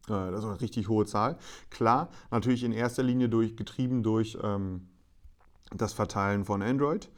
äh, 0.07 0.31
das 0.31 0.39
ist 0.39 0.45
eine 0.45 0.61
richtig 0.61 0.89
hohe 0.89 1.05
Zahl. 1.05 1.37
Klar, 1.69 2.09
natürlich 2.31 2.63
in 2.63 2.71
erster 2.71 3.03
Linie 3.03 3.29
durch, 3.29 3.55
getrieben 3.55 4.03
durch 4.03 4.37
ähm, 4.41 4.87
das 5.75 5.93
Verteilen 5.93 6.45
von 6.45 6.61
Android 6.61 7.09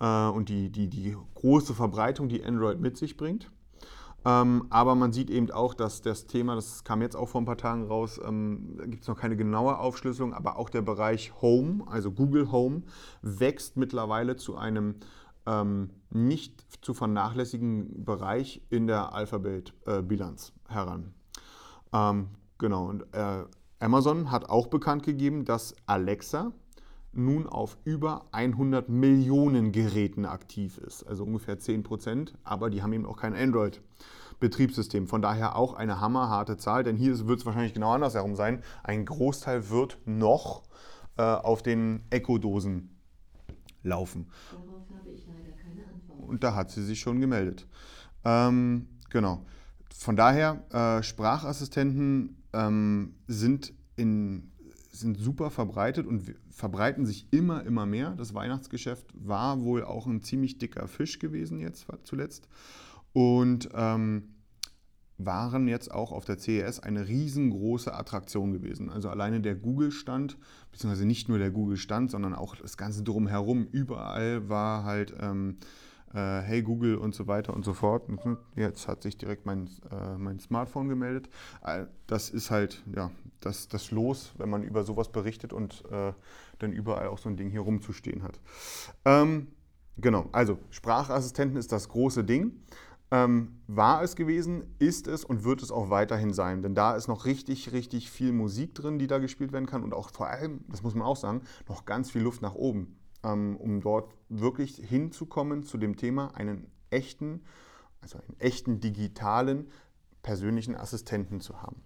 äh, 0.00 0.28
und 0.28 0.48
die, 0.48 0.70
die, 0.70 0.88
die 0.88 1.16
große 1.34 1.74
Verbreitung, 1.74 2.28
die 2.28 2.44
Android 2.44 2.80
mit 2.80 2.96
sich 2.96 3.16
bringt. 3.16 3.50
Ähm, 4.26 4.66
aber 4.70 4.96
man 4.96 5.12
sieht 5.12 5.30
eben 5.30 5.50
auch, 5.52 5.72
dass 5.72 6.02
das 6.02 6.26
Thema, 6.26 6.56
das 6.56 6.82
kam 6.82 7.00
jetzt 7.00 7.14
auch 7.14 7.28
vor 7.28 7.40
ein 7.40 7.44
paar 7.44 7.56
Tagen 7.56 7.86
raus, 7.86 8.20
ähm, 8.26 8.76
gibt 8.86 9.02
es 9.02 9.08
noch 9.08 9.16
keine 9.16 9.36
genaue 9.36 9.78
Aufschlüsselung, 9.78 10.34
aber 10.34 10.58
auch 10.58 10.68
der 10.68 10.82
Bereich 10.82 11.32
Home, 11.40 11.84
also 11.86 12.10
Google 12.10 12.50
Home, 12.50 12.82
wächst 13.22 13.76
mittlerweile 13.76 14.34
zu 14.34 14.56
einem 14.56 14.96
ähm, 15.46 15.90
nicht 16.10 16.84
zu 16.84 16.94
vernachlässigen 16.94 18.04
Bereich 18.04 18.62
in 18.70 18.86
der 18.86 19.12
Alphabet-Bilanz 19.12 20.52
äh, 20.68 20.72
heran. 20.72 21.14
Ähm, 21.92 22.28
genau, 22.58 22.86
und 22.86 23.02
äh, 23.12 23.44
Amazon 23.78 24.30
hat 24.30 24.48
auch 24.48 24.68
bekannt 24.68 25.02
gegeben, 25.02 25.44
dass 25.44 25.74
Alexa 25.86 26.52
nun 27.12 27.46
auf 27.46 27.78
über 27.84 28.26
100 28.32 28.88
Millionen 28.88 29.72
Geräten 29.72 30.26
aktiv 30.26 30.78
ist, 30.78 31.02
also 31.04 31.24
ungefähr 31.24 31.58
10 31.58 31.82
Prozent, 31.82 32.34
aber 32.44 32.68
die 32.68 32.82
haben 32.82 32.92
eben 32.92 33.06
auch 33.06 33.16
kein 33.16 33.34
Android. 33.34 33.80
Betriebssystem. 34.40 35.06
Von 35.06 35.22
daher 35.22 35.56
auch 35.56 35.74
eine 35.74 36.00
hammerharte 36.00 36.56
Zahl, 36.56 36.82
denn 36.82 36.96
hier 36.96 37.26
wird 37.26 37.40
es 37.40 37.46
wahrscheinlich 37.46 37.74
genau 37.74 37.92
andersherum 37.92 38.36
sein. 38.36 38.62
Ein 38.82 39.06
Großteil 39.06 39.70
wird 39.70 39.98
noch 40.04 40.62
äh, 41.16 41.22
auf 41.22 41.62
den 41.62 42.04
Echo-Dosen 42.10 42.90
laufen. 43.82 44.28
Darauf 44.50 44.84
habe 44.98 45.10
ich 45.10 45.26
leider 45.26 45.52
keine 45.56 45.86
Antwort. 45.88 46.15
Und 46.26 46.44
da 46.44 46.54
hat 46.54 46.70
sie 46.70 46.84
sich 46.84 47.00
schon 47.00 47.20
gemeldet. 47.20 47.66
Ähm, 48.24 48.88
genau. 49.10 49.46
Von 49.94 50.16
daher, 50.16 50.64
äh, 50.72 51.02
Sprachassistenten 51.02 52.42
ähm, 52.52 53.14
sind, 53.26 53.72
in, 53.96 54.50
sind 54.90 55.18
super 55.18 55.50
verbreitet 55.50 56.06
und 56.06 56.34
verbreiten 56.50 57.06
sich 57.06 57.32
immer, 57.32 57.64
immer 57.64 57.86
mehr. 57.86 58.10
Das 58.16 58.34
Weihnachtsgeschäft 58.34 59.06
war 59.14 59.62
wohl 59.62 59.84
auch 59.84 60.06
ein 60.06 60.22
ziemlich 60.22 60.58
dicker 60.58 60.88
Fisch 60.88 61.18
gewesen 61.18 61.60
jetzt 61.60 61.86
zuletzt. 62.04 62.48
Und 63.12 63.70
ähm, 63.74 64.36
waren 65.18 65.66
jetzt 65.66 65.90
auch 65.90 66.12
auf 66.12 66.24
der 66.24 66.38
CES 66.38 66.80
eine 66.80 67.08
riesengroße 67.08 67.94
Attraktion 67.94 68.52
gewesen. 68.52 68.90
Also 68.90 69.08
alleine 69.08 69.40
der 69.40 69.54
Google-Stand, 69.54 70.36
beziehungsweise 70.72 71.06
nicht 71.06 71.28
nur 71.28 71.38
der 71.38 71.50
Google-Stand, 71.50 72.10
sondern 72.10 72.34
auch 72.34 72.56
das 72.56 72.76
Ganze 72.76 73.02
drumherum. 73.02 73.66
Überall 73.66 74.48
war 74.48 74.84
halt 74.84 75.14
ähm, 75.18 75.56
äh, 76.16 76.40
Hey 76.40 76.62
Google 76.62 76.96
und 76.96 77.14
so 77.14 77.26
weiter 77.26 77.54
und 77.54 77.64
so 77.64 77.74
fort. 77.74 78.08
Jetzt 78.56 78.88
hat 78.88 79.02
sich 79.02 79.18
direkt 79.18 79.44
mein, 79.44 79.68
äh, 79.90 80.16
mein 80.16 80.40
Smartphone 80.40 80.88
gemeldet. 80.88 81.28
Äh, 81.62 81.86
das 82.06 82.30
ist 82.30 82.50
halt 82.50 82.82
ja, 82.94 83.10
das, 83.40 83.68
das 83.68 83.90
Los, 83.90 84.32
wenn 84.38 84.48
man 84.48 84.62
über 84.62 84.82
sowas 84.82 85.10
berichtet 85.10 85.52
und 85.52 85.84
äh, 85.90 86.12
dann 86.58 86.72
überall 86.72 87.08
auch 87.08 87.18
so 87.18 87.28
ein 87.28 87.36
Ding 87.36 87.50
hier 87.50 87.60
rumzustehen 87.60 88.22
hat. 88.22 88.40
Ähm, 89.04 89.48
genau, 89.98 90.28
also 90.32 90.58
Sprachassistenten 90.70 91.58
ist 91.58 91.70
das 91.70 91.88
große 91.88 92.24
Ding. 92.24 92.62
Ähm, 93.12 93.60
war 93.68 94.02
es 94.02 94.16
gewesen, 94.16 94.64
ist 94.80 95.06
es 95.06 95.24
und 95.24 95.44
wird 95.44 95.62
es 95.62 95.70
auch 95.70 95.90
weiterhin 95.90 96.32
sein. 96.32 96.62
Denn 96.62 96.74
da 96.74 96.96
ist 96.96 97.06
noch 97.06 97.24
richtig, 97.24 97.72
richtig 97.72 98.10
viel 98.10 98.32
Musik 98.32 98.74
drin, 98.74 98.98
die 98.98 99.06
da 99.06 99.18
gespielt 99.18 99.52
werden 99.52 99.66
kann 99.66 99.84
und 99.84 99.94
auch 99.94 100.10
vor 100.10 100.26
allem, 100.26 100.64
das 100.68 100.82
muss 100.82 100.94
man 100.94 101.06
auch 101.06 101.16
sagen, 101.16 101.42
noch 101.68 101.84
ganz 101.84 102.10
viel 102.10 102.22
Luft 102.22 102.42
nach 102.42 102.54
oben, 102.54 102.96
ähm, 103.26 103.56
um 103.56 103.80
dort 103.80 104.14
wirklich 104.28 104.76
hinzukommen 104.76 105.64
zu 105.64 105.78
dem 105.78 105.96
Thema, 105.96 106.34
einen 106.34 106.70
echten, 106.90 107.42
also 108.00 108.18
einen 108.18 108.38
echten 108.38 108.80
digitalen 108.80 109.68
persönlichen 110.22 110.74
Assistenten 110.74 111.40
zu 111.40 111.62
haben. 111.62 111.82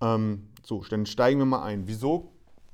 Ähm, 0.00 0.48
so, 0.62 0.84
dann 0.88 1.06
steigen 1.06 1.38
wir 1.38 1.46
mal 1.46 1.62
ein. 1.62 1.86
Wieso 1.86 2.32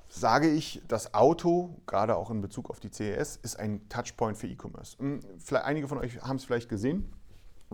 sage 0.09 0.51
ich, 0.51 0.83
das 0.89 1.15
Auto, 1.15 1.77
gerade 1.87 2.17
auch 2.17 2.31
in 2.31 2.41
Bezug 2.41 2.71
auf 2.71 2.81
die 2.81 2.91
CES, 2.91 3.37
ist 3.37 3.57
ein 3.59 3.89
Touchpoint 3.89 4.37
für 4.37 4.49
E-Commerce? 4.49 4.99
Hm, 4.99 5.21
einige 5.63 5.89
von 5.89 5.99
euch 5.99 6.21
haben 6.21 6.37
es 6.37 6.45
vielleicht 6.45 6.69
gesehen. 6.69 7.13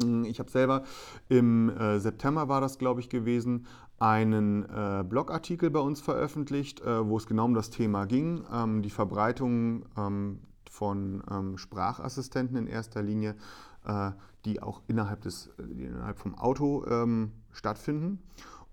Hm, 0.00 0.24
ich 0.24 0.38
habe 0.38 0.50
selber 0.50 0.84
im 1.28 1.70
äh, 1.70 1.98
September 1.98 2.48
war 2.48 2.60
das, 2.60 2.78
glaube 2.78 3.00
ich, 3.00 3.08
gewesen, 3.08 3.66
einen 3.98 4.64
äh, 4.64 5.04
Blogartikel 5.08 5.70
bei 5.70 5.80
uns 5.80 6.00
veröffentlicht, 6.00 6.80
äh, 6.80 7.06
wo 7.06 7.16
es 7.16 7.26
genau 7.26 7.46
um 7.46 7.54
das 7.54 7.70
Thema 7.70 8.04
ging, 8.04 8.44
ähm, 8.52 8.82
die 8.82 8.90
Verbreitung 8.90 9.86
ähm, 9.96 10.40
von 10.70 11.22
ähm, 11.30 11.56
Sprachassistenten 11.56 12.56
in 12.56 12.66
erster 12.66 13.02
Linie, 13.02 13.34
äh, 13.86 14.10
die 14.44 14.62
auch 14.62 14.82
innerhalb, 14.86 15.22
des, 15.22 15.50
innerhalb 15.58 16.18
vom 16.18 16.34
Auto 16.34 16.84
ähm, 16.86 17.32
stattfinden. 17.52 18.22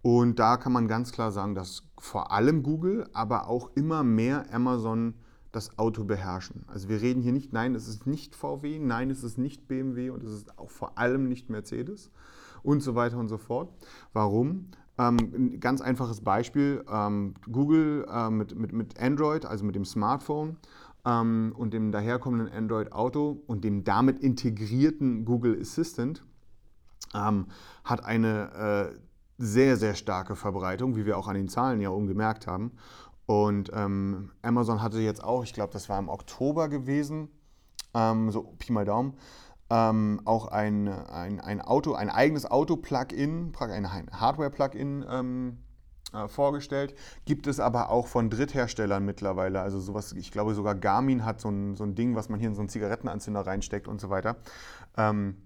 Und 0.02 0.38
da 0.40 0.58
kann 0.58 0.74
man 0.74 0.90
ganz 0.90 1.14
klar 1.14 1.32
sagen, 1.32 1.56
dass 1.56 1.84
vor 1.98 2.32
allem 2.32 2.62
Google, 2.62 3.08
aber 3.14 3.48
auch 3.48 3.72
immer 3.76 4.04
mehr 4.04 4.54
Amazon 4.54 5.14
das 5.54 5.78
Auto 5.78 6.04
beherrschen. 6.04 6.66
Also 6.68 6.90
wir 6.90 7.02
reden 7.02 7.22
hier 7.22 7.32
nicht, 7.32 7.54
nein, 7.54 7.76
es 7.76 7.88
ist 7.88 8.06
nicht 8.06 8.36
VW, 8.36 8.80
nein, 8.80 9.10
es 9.10 9.24
ist 9.24 9.38
nicht 9.38 9.68
BMW 9.68 10.10
und 10.10 10.24
es 10.24 10.32
ist 10.32 10.60
auch 10.60 10.70
vor 10.70 10.98
allem 10.98 11.30
nicht 11.30 11.50
Mercedes 11.50 12.12
und 12.64 12.82
so 12.82 12.96
weiter 12.96 13.18
und 13.18 13.30
so 13.30 13.38
fort. 13.38 13.72
Warum? 14.12 14.72
Ähm, 14.98 15.18
ein 15.18 15.60
ganz 15.60 15.82
einfaches 15.82 16.22
Beispiel, 16.22 16.86
ähm, 16.92 17.34
Google 17.52 18.06
äh, 18.10 18.30
mit, 18.30 18.56
mit, 18.56 18.74
mit 18.74 19.00
Android, 19.00 19.46
also 19.46 19.66
mit 19.66 19.76
dem 19.76 19.86
Smartphone 19.86 20.58
ähm, 21.06 21.54
und 21.58 21.74
dem 21.74 21.92
daherkommenden 21.92 22.50
Android 22.50 22.92
Auto 22.92 23.42
und 23.48 23.64
dem 23.64 23.84
damit 23.84 24.20
integrierten 24.20 25.26
Google 25.26 25.60
Assistant 25.60 26.24
ähm, 27.16 27.48
hat 27.84 28.06
eine 28.06 28.92
äh, 28.94 29.00
sehr, 29.38 29.78
sehr 29.78 29.96
starke 29.96 30.36
Verbreitung, 30.36 30.96
wie 30.96 31.06
wir 31.06 31.18
auch 31.18 31.28
an 31.28 31.36
den 31.36 31.48
Zahlen 31.48 31.82
ja 31.82 31.90
ungemerkt 31.90 32.48
haben. 32.48 32.72
Und 33.26 33.72
ähm, 33.74 34.32
Amazon 34.42 34.82
hatte 34.82 35.00
jetzt 35.00 35.24
auch, 35.24 35.44
ich 35.44 35.54
glaube, 35.54 35.74
das 35.74 35.90
war 35.90 35.98
im 35.98 36.10
Oktober 36.10 36.70
gewesen, 36.70 37.30
ähm, 37.94 38.32
so 38.32 38.44
Pi 38.60 38.72
mal 38.72 38.86
Daumen, 38.86 39.14
ähm, 39.74 40.22
auch 40.26 40.50
ein, 40.50 40.88
ein, 40.88 41.40
ein 41.40 41.60
Auto, 41.60 41.94
ein 41.94 42.12
eigenes 42.12 42.50
Auto-Plugin, 42.50 43.54
ein 43.60 43.90
Hardware-Plugin 43.90 45.04
ähm, 45.10 45.58
äh, 46.14 46.28
vorgestellt. 46.28 46.94
Gibt 47.26 47.48
es 47.48 47.60
aber 47.60 47.90
auch 47.90 48.06
von 48.06 48.30
Drittherstellern 48.30 49.04
mittlerweile. 49.04 49.62
Also 49.62 49.80
sowas, 49.80 50.14
ich 50.14 50.32
glaube 50.32 50.54
sogar 50.54 50.76
Garmin 50.76 51.26
hat 51.26 51.42
so 51.42 51.50
ein, 51.50 51.76
so 51.76 51.86
ein 51.86 51.96
Ding, 51.96 52.16
was 52.16 52.30
man 52.30 52.40
hier 52.40 52.50
in 52.50 52.56
so 52.56 52.62
einen 52.62 52.70
Zigarettenanzünder 52.70 53.48
reinsteckt 53.48 53.88
und 53.88 54.00
so 54.00 54.12
weiter. 54.12 54.36
Ähm, 54.96 55.38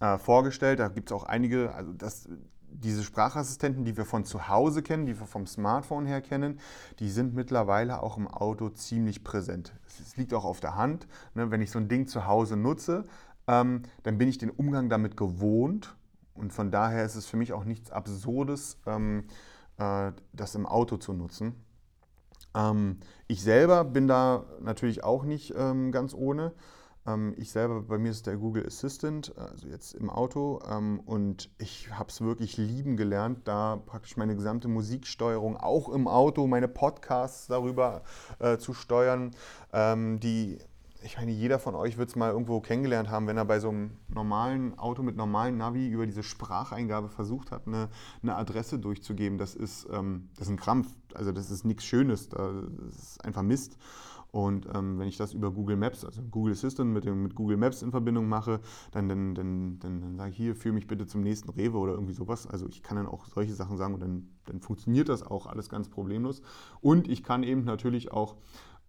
äh, 0.00 0.16
vorgestellt. 0.16 0.80
Da 0.80 0.88
gibt 0.88 1.10
es 1.10 1.12
auch 1.14 1.24
einige, 1.24 1.74
also 1.74 1.92
das, 1.92 2.26
diese 2.66 3.04
Sprachassistenten, 3.04 3.84
die 3.84 3.98
wir 3.98 4.06
von 4.06 4.24
zu 4.24 4.48
Hause 4.48 4.82
kennen, 4.82 5.04
die 5.04 5.20
wir 5.20 5.26
vom 5.26 5.46
Smartphone 5.46 6.06
her 6.06 6.22
kennen, 6.22 6.58
die 7.00 7.10
sind 7.10 7.34
mittlerweile 7.34 8.02
auch 8.02 8.16
im 8.16 8.28
Auto 8.28 8.70
ziemlich 8.70 9.24
präsent. 9.24 9.74
Es 10.00 10.16
liegt 10.16 10.32
auch 10.32 10.46
auf 10.46 10.60
der 10.60 10.74
Hand. 10.74 11.06
Ne? 11.34 11.50
Wenn 11.50 11.60
ich 11.60 11.70
so 11.70 11.78
ein 11.78 11.88
Ding 11.88 12.06
zu 12.06 12.26
Hause 12.26 12.56
nutze, 12.56 13.04
ähm, 13.46 13.82
dann 14.02 14.18
bin 14.18 14.28
ich 14.28 14.38
den 14.38 14.50
Umgang 14.50 14.88
damit 14.88 15.16
gewohnt. 15.16 15.96
Und 16.34 16.52
von 16.52 16.70
daher 16.70 17.04
ist 17.04 17.14
es 17.14 17.26
für 17.26 17.36
mich 17.36 17.52
auch 17.52 17.64
nichts 17.64 17.90
Absurdes, 17.90 18.78
ähm, 18.86 19.24
äh, 19.78 20.12
das 20.32 20.54
im 20.54 20.66
Auto 20.66 20.96
zu 20.96 21.12
nutzen. 21.12 21.54
Ähm, 22.54 22.98
ich 23.28 23.42
selber 23.42 23.84
bin 23.84 24.08
da 24.08 24.44
natürlich 24.60 25.04
auch 25.04 25.24
nicht 25.24 25.54
ähm, 25.56 25.92
ganz 25.92 26.14
ohne. 26.14 26.52
Ähm, 27.06 27.34
ich 27.36 27.50
selber, 27.50 27.82
bei 27.82 27.98
mir 27.98 28.10
ist 28.10 28.26
der 28.26 28.36
Google 28.36 28.66
Assistant, 28.66 29.36
also 29.36 29.68
jetzt 29.68 29.94
im 29.94 30.10
Auto, 30.10 30.60
ähm, 30.68 31.00
und 31.00 31.50
ich 31.58 31.90
habe 31.92 32.08
es 32.10 32.20
wirklich 32.20 32.56
lieben 32.56 32.96
gelernt, 32.96 33.46
da 33.46 33.76
praktisch 33.76 34.16
meine 34.16 34.34
gesamte 34.34 34.68
Musiksteuerung 34.68 35.56
auch 35.56 35.88
im 35.88 36.08
Auto, 36.08 36.46
meine 36.46 36.68
Podcasts 36.68 37.46
darüber 37.46 38.02
äh, 38.38 38.58
zu 38.58 38.74
steuern, 38.74 39.32
die 39.72 40.58
ich 41.04 41.16
meine, 41.18 41.30
jeder 41.30 41.58
von 41.58 41.74
euch 41.74 41.98
wird 41.98 42.08
es 42.08 42.16
mal 42.16 42.30
irgendwo 42.30 42.60
kennengelernt 42.60 43.10
haben, 43.10 43.26
wenn 43.26 43.36
er 43.36 43.44
bei 43.44 43.60
so 43.60 43.68
einem 43.68 43.90
normalen 44.08 44.78
Auto 44.78 45.02
mit 45.02 45.16
normalen 45.16 45.58
Navi 45.58 45.88
über 45.88 46.06
diese 46.06 46.22
Spracheingabe 46.22 47.08
versucht 47.08 47.50
hat, 47.50 47.66
eine, 47.66 47.88
eine 48.22 48.36
Adresse 48.36 48.78
durchzugeben. 48.78 49.38
Das 49.38 49.54
ist, 49.54 49.86
ähm, 49.92 50.28
das 50.36 50.46
ist 50.46 50.52
ein 50.52 50.56
Krampf. 50.56 50.88
Also 51.12 51.32
das 51.32 51.50
ist 51.50 51.64
nichts 51.64 51.84
Schönes. 51.84 52.30
Das 52.30 52.52
ist 52.96 53.24
einfach 53.24 53.42
Mist. 53.42 53.76
Und 54.34 54.66
ähm, 54.74 54.98
wenn 54.98 55.06
ich 55.06 55.16
das 55.16 55.32
über 55.32 55.52
Google 55.52 55.76
Maps, 55.76 56.04
also 56.04 56.20
Google 56.22 56.54
Assistant 56.54 56.92
mit, 56.92 57.04
dem, 57.04 57.22
mit 57.22 57.36
Google 57.36 57.56
Maps 57.56 57.82
in 57.82 57.92
Verbindung 57.92 58.28
mache, 58.28 58.58
dann, 58.90 59.08
dann, 59.08 59.36
dann, 59.36 59.78
dann, 59.78 60.00
dann 60.00 60.16
sage 60.16 60.30
ich 60.30 60.36
hier, 60.36 60.56
führe 60.56 60.74
mich 60.74 60.88
bitte 60.88 61.06
zum 61.06 61.20
nächsten 61.20 61.50
Rewe 61.50 61.78
oder 61.78 61.92
irgendwie 61.92 62.14
sowas. 62.14 62.48
Also 62.48 62.66
ich 62.66 62.82
kann 62.82 62.96
dann 62.96 63.06
auch 63.06 63.26
solche 63.26 63.54
Sachen 63.54 63.76
sagen 63.76 63.94
und 63.94 64.00
dann, 64.00 64.28
dann 64.46 64.60
funktioniert 64.60 65.08
das 65.08 65.22
auch 65.22 65.46
alles 65.46 65.68
ganz 65.68 65.88
problemlos. 65.88 66.42
Und 66.80 67.06
ich 67.06 67.22
kann 67.22 67.44
eben 67.44 67.62
natürlich 67.62 68.10
auch 68.10 68.34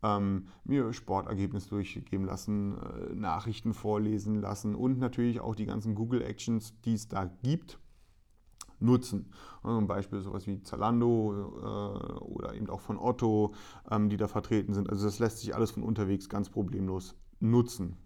ähm, 0.06 0.48
mir 0.64 0.94
Sportergebnisse 0.94 1.70
durchgeben 1.70 2.26
lassen, 2.26 2.76
äh, 2.78 3.16
Nachrichten 3.16 3.74
vorlesen 3.74 4.36
lassen 4.36 4.76
und 4.76 5.00
natürlich 5.00 5.40
auch 5.40 5.56
die 5.56 5.66
ganzen 5.66 5.96
Google 5.96 6.22
Actions, 6.22 6.80
die 6.82 6.94
es 6.94 7.08
da 7.08 7.26
gibt, 7.44 7.80
nutzen. 8.80 9.32
Also 9.64 9.78
ein 9.80 9.88
Beispiel 9.88 10.22
sowas 10.22 10.46
wie 10.46 10.62
Zalando 10.62 11.34
äh, 11.58 12.20
oder 12.20 12.54
eben 12.54 12.70
auch 12.70 12.82
von 12.82 13.00
Otto, 13.00 13.54
ähm, 13.90 14.10
die 14.10 14.18
da 14.18 14.28
vertreten 14.28 14.74
sind. 14.74 14.90
Also 14.90 15.06
das 15.06 15.20
lässt 15.20 15.40
sich 15.40 15.56
alles 15.56 15.72
von 15.72 15.84
unterwegs 15.84 16.30
ganz 16.30 16.50
problemlos 16.50 17.16
nutzen. 17.40 17.98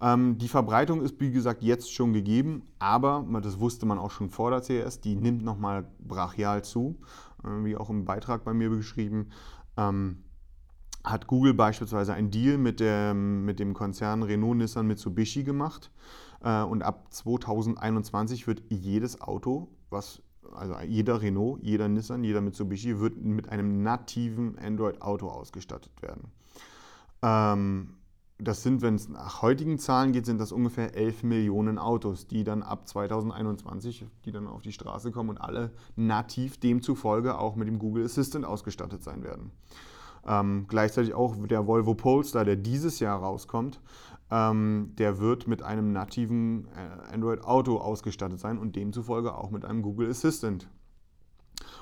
Ähm, 0.00 0.38
die 0.38 0.48
Verbreitung 0.48 1.02
ist, 1.02 1.20
wie 1.20 1.32
gesagt, 1.32 1.62
jetzt 1.62 1.92
schon 1.92 2.12
gegeben, 2.12 2.62
aber 2.78 3.26
das 3.42 3.58
wusste 3.58 3.84
man 3.84 3.98
auch 3.98 4.12
schon 4.12 4.30
vor 4.30 4.50
der 4.50 4.62
CES, 4.62 5.00
die 5.00 5.16
nimmt 5.16 5.42
nochmal 5.42 5.90
brachial 5.98 6.62
zu, 6.62 7.00
äh, 7.44 7.64
wie 7.64 7.76
auch 7.76 7.90
im 7.90 8.04
Beitrag 8.04 8.44
bei 8.44 8.54
mir 8.54 8.70
beschrieben. 8.70 9.30
Ähm, 9.76 10.22
hat 11.04 11.26
Google 11.26 11.54
beispielsweise 11.54 12.14
einen 12.14 12.30
Deal 12.30 12.58
mit 12.58 12.80
dem, 12.80 13.44
mit 13.44 13.58
dem 13.58 13.74
Konzern 13.74 14.22
Renault, 14.22 14.56
Nissan, 14.58 14.86
Mitsubishi 14.86 15.44
gemacht. 15.44 15.90
Äh, 16.42 16.62
und 16.62 16.82
ab 16.82 17.06
2021 17.10 18.46
wird 18.46 18.62
jedes 18.68 19.20
Auto 19.20 19.68
was, 19.90 20.22
also 20.52 20.74
jeder 20.86 21.20
Renault, 21.20 21.62
jeder 21.62 21.88
Nissan, 21.88 22.24
jeder 22.24 22.40
Mitsubishi 22.40 22.98
wird 23.00 23.16
mit 23.16 23.48
einem 23.48 23.82
nativen 23.82 24.58
Android-Auto 24.58 25.28
ausgestattet 25.28 26.02
werden. 26.02 26.32
Ähm, 27.22 27.94
das 28.40 28.62
sind, 28.62 28.82
wenn 28.82 28.94
es 28.94 29.08
nach 29.08 29.42
heutigen 29.42 29.78
Zahlen 29.78 30.12
geht, 30.12 30.24
sind 30.24 30.38
das 30.40 30.52
ungefähr 30.52 30.94
11 30.94 31.24
Millionen 31.24 31.76
Autos, 31.76 32.28
die 32.28 32.44
dann 32.44 32.62
ab 32.62 32.86
2021, 32.86 34.06
die 34.24 34.30
dann 34.30 34.46
auf 34.46 34.62
die 34.62 34.72
Straße 34.72 35.10
kommen 35.10 35.30
und 35.30 35.38
alle 35.38 35.72
nativ 35.96 36.58
demzufolge 36.58 37.36
auch 37.36 37.56
mit 37.56 37.66
dem 37.66 37.80
Google 37.80 38.04
Assistant 38.04 38.44
ausgestattet 38.44 39.02
sein 39.02 39.24
werden. 39.24 39.50
Ähm, 40.28 40.66
gleichzeitig 40.68 41.14
auch 41.14 41.34
der 41.46 41.66
Volvo 41.66 41.94
Polestar, 41.94 42.44
der 42.44 42.56
dieses 42.56 43.00
Jahr 43.00 43.18
rauskommt, 43.18 43.80
ähm, 44.30 44.92
der 44.98 45.18
wird 45.18 45.48
mit 45.48 45.62
einem 45.62 45.92
nativen 45.92 46.68
äh, 46.68 47.14
Android 47.14 47.44
Auto 47.44 47.78
ausgestattet 47.78 48.38
sein 48.38 48.58
und 48.58 48.76
demzufolge 48.76 49.34
auch 49.34 49.50
mit 49.50 49.64
einem 49.64 49.80
Google 49.80 50.10
Assistant. 50.10 50.68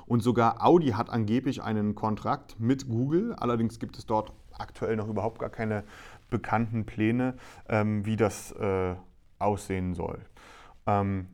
Und 0.06 0.22
sogar 0.22 0.64
Audi 0.64 0.90
hat 0.90 1.10
angeblich 1.10 1.62
einen 1.62 1.96
Kontrakt 1.96 2.60
mit 2.60 2.88
Google. 2.88 3.34
Allerdings 3.34 3.80
gibt 3.80 3.98
es 3.98 4.06
dort 4.06 4.32
aktuell 4.52 4.94
noch 4.96 5.08
überhaupt 5.08 5.40
gar 5.40 5.50
keine 5.50 5.82
bekannten 6.30 6.86
Pläne, 6.86 7.34
ähm, 7.68 8.06
wie 8.06 8.16
das 8.16 8.52
äh, 8.52 8.94
aussehen 9.38 9.94
soll. 9.94 10.20
Ähm, 10.86 11.26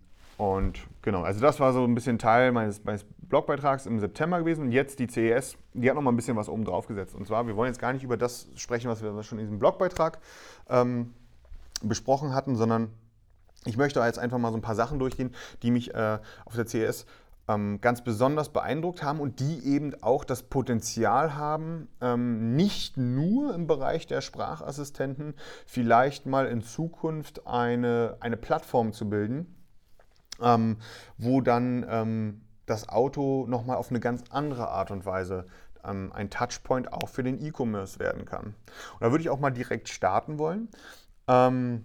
und 0.43 0.81
genau, 1.03 1.23
also 1.23 1.41
das 1.41 1.61
war 1.61 1.73
so 1.73 1.85
ein 1.85 1.95
bisschen 1.95 2.19
Teil 2.19 2.51
meines, 2.51 2.83
meines 2.83 3.07
Blogbeitrags 3.29 3.87
im 3.87 4.01
September 4.01 4.41
gewesen. 4.41 4.63
Und 4.65 4.73
jetzt 4.73 4.99
die 4.99 5.07
CES, 5.07 5.57
die 5.73 5.89
hat 5.89 5.95
noch 5.95 6.03
mal 6.03 6.11
ein 6.11 6.17
bisschen 6.17 6.37
was 6.37 6.49
oben 6.49 6.65
drauf 6.65 6.89
gesetzt. 6.89 7.15
Und 7.15 7.29
zwar, 7.29 7.47
wir 7.47 7.55
wollen 7.55 7.69
jetzt 7.69 7.79
gar 7.79 7.93
nicht 7.93 8.03
über 8.03 8.17
das 8.17 8.49
sprechen, 8.57 8.91
was 8.91 9.05
wir 9.05 9.23
schon 9.23 9.39
in 9.39 9.45
diesem 9.45 9.61
Blogbeitrag 9.61 10.19
ähm, 10.69 11.15
besprochen 11.81 12.35
hatten, 12.35 12.57
sondern 12.57 12.91
ich 13.67 13.77
möchte 13.77 14.01
jetzt 14.01 14.19
einfach 14.19 14.39
mal 14.39 14.51
so 14.51 14.59
ein 14.59 14.63
paar 14.63 14.75
Sachen 14.75 14.99
durchgehen, 14.99 15.33
die 15.63 15.71
mich 15.71 15.95
äh, 15.95 16.19
auf 16.45 16.57
der 16.57 16.67
CES 16.67 17.07
ähm, 17.47 17.81
ganz 17.81 18.03
besonders 18.03 18.49
beeindruckt 18.49 19.05
haben 19.05 19.21
und 19.21 19.39
die 19.39 19.65
eben 19.65 19.95
auch 20.03 20.25
das 20.25 20.43
Potenzial 20.43 21.37
haben, 21.37 21.87
ähm, 22.01 22.57
nicht 22.57 22.97
nur 22.97 23.55
im 23.55 23.69
Bereich 23.69 24.09
der 24.09 24.23
Sprachassistenten 24.23 25.35
vielleicht 25.67 26.27
mal 26.27 26.47
in 26.47 26.63
Zukunft 26.63 27.47
eine, 27.47 28.17
eine 28.19 28.37
Plattform 28.37 28.93
zu 28.93 29.09
bilden, 29.09 29.47
ähm, 30.43 30.77
wo 31.19 31.41
dann 31.41 31.87
ähm, 31.89 32.41
das 32.67 32.89
Auto 32.89 33.47
nochmal 33.49 33.77
auf 33.77 33.91
eine 33.91 34.01
ganz 34.01 34.25
andere 34.31 34.69
Art 34.69 34.91
und 34.91 35.05
Weise 35.05 35.47
ähm, 35.85 36.13
ein 36.15 36.31
Touchpoint 36.31 36.93
auch 36.93 37.09
für 37.09 37.23
den 37.23 37.45
E-Commerce 37.45 37.99
werden 37.99 38.25
kann. 38.25 38.47
Und 38.47 39.01
da 39.01 39.11
würde 39.11 39.23
ich 39.23 39.31
auch 39.31 39.41
mal 39.41 39.51
direkt 39.51 39.89
starten 39.89 40.39
wollen. 40.39 40.69
Ähm, 41.29 41.85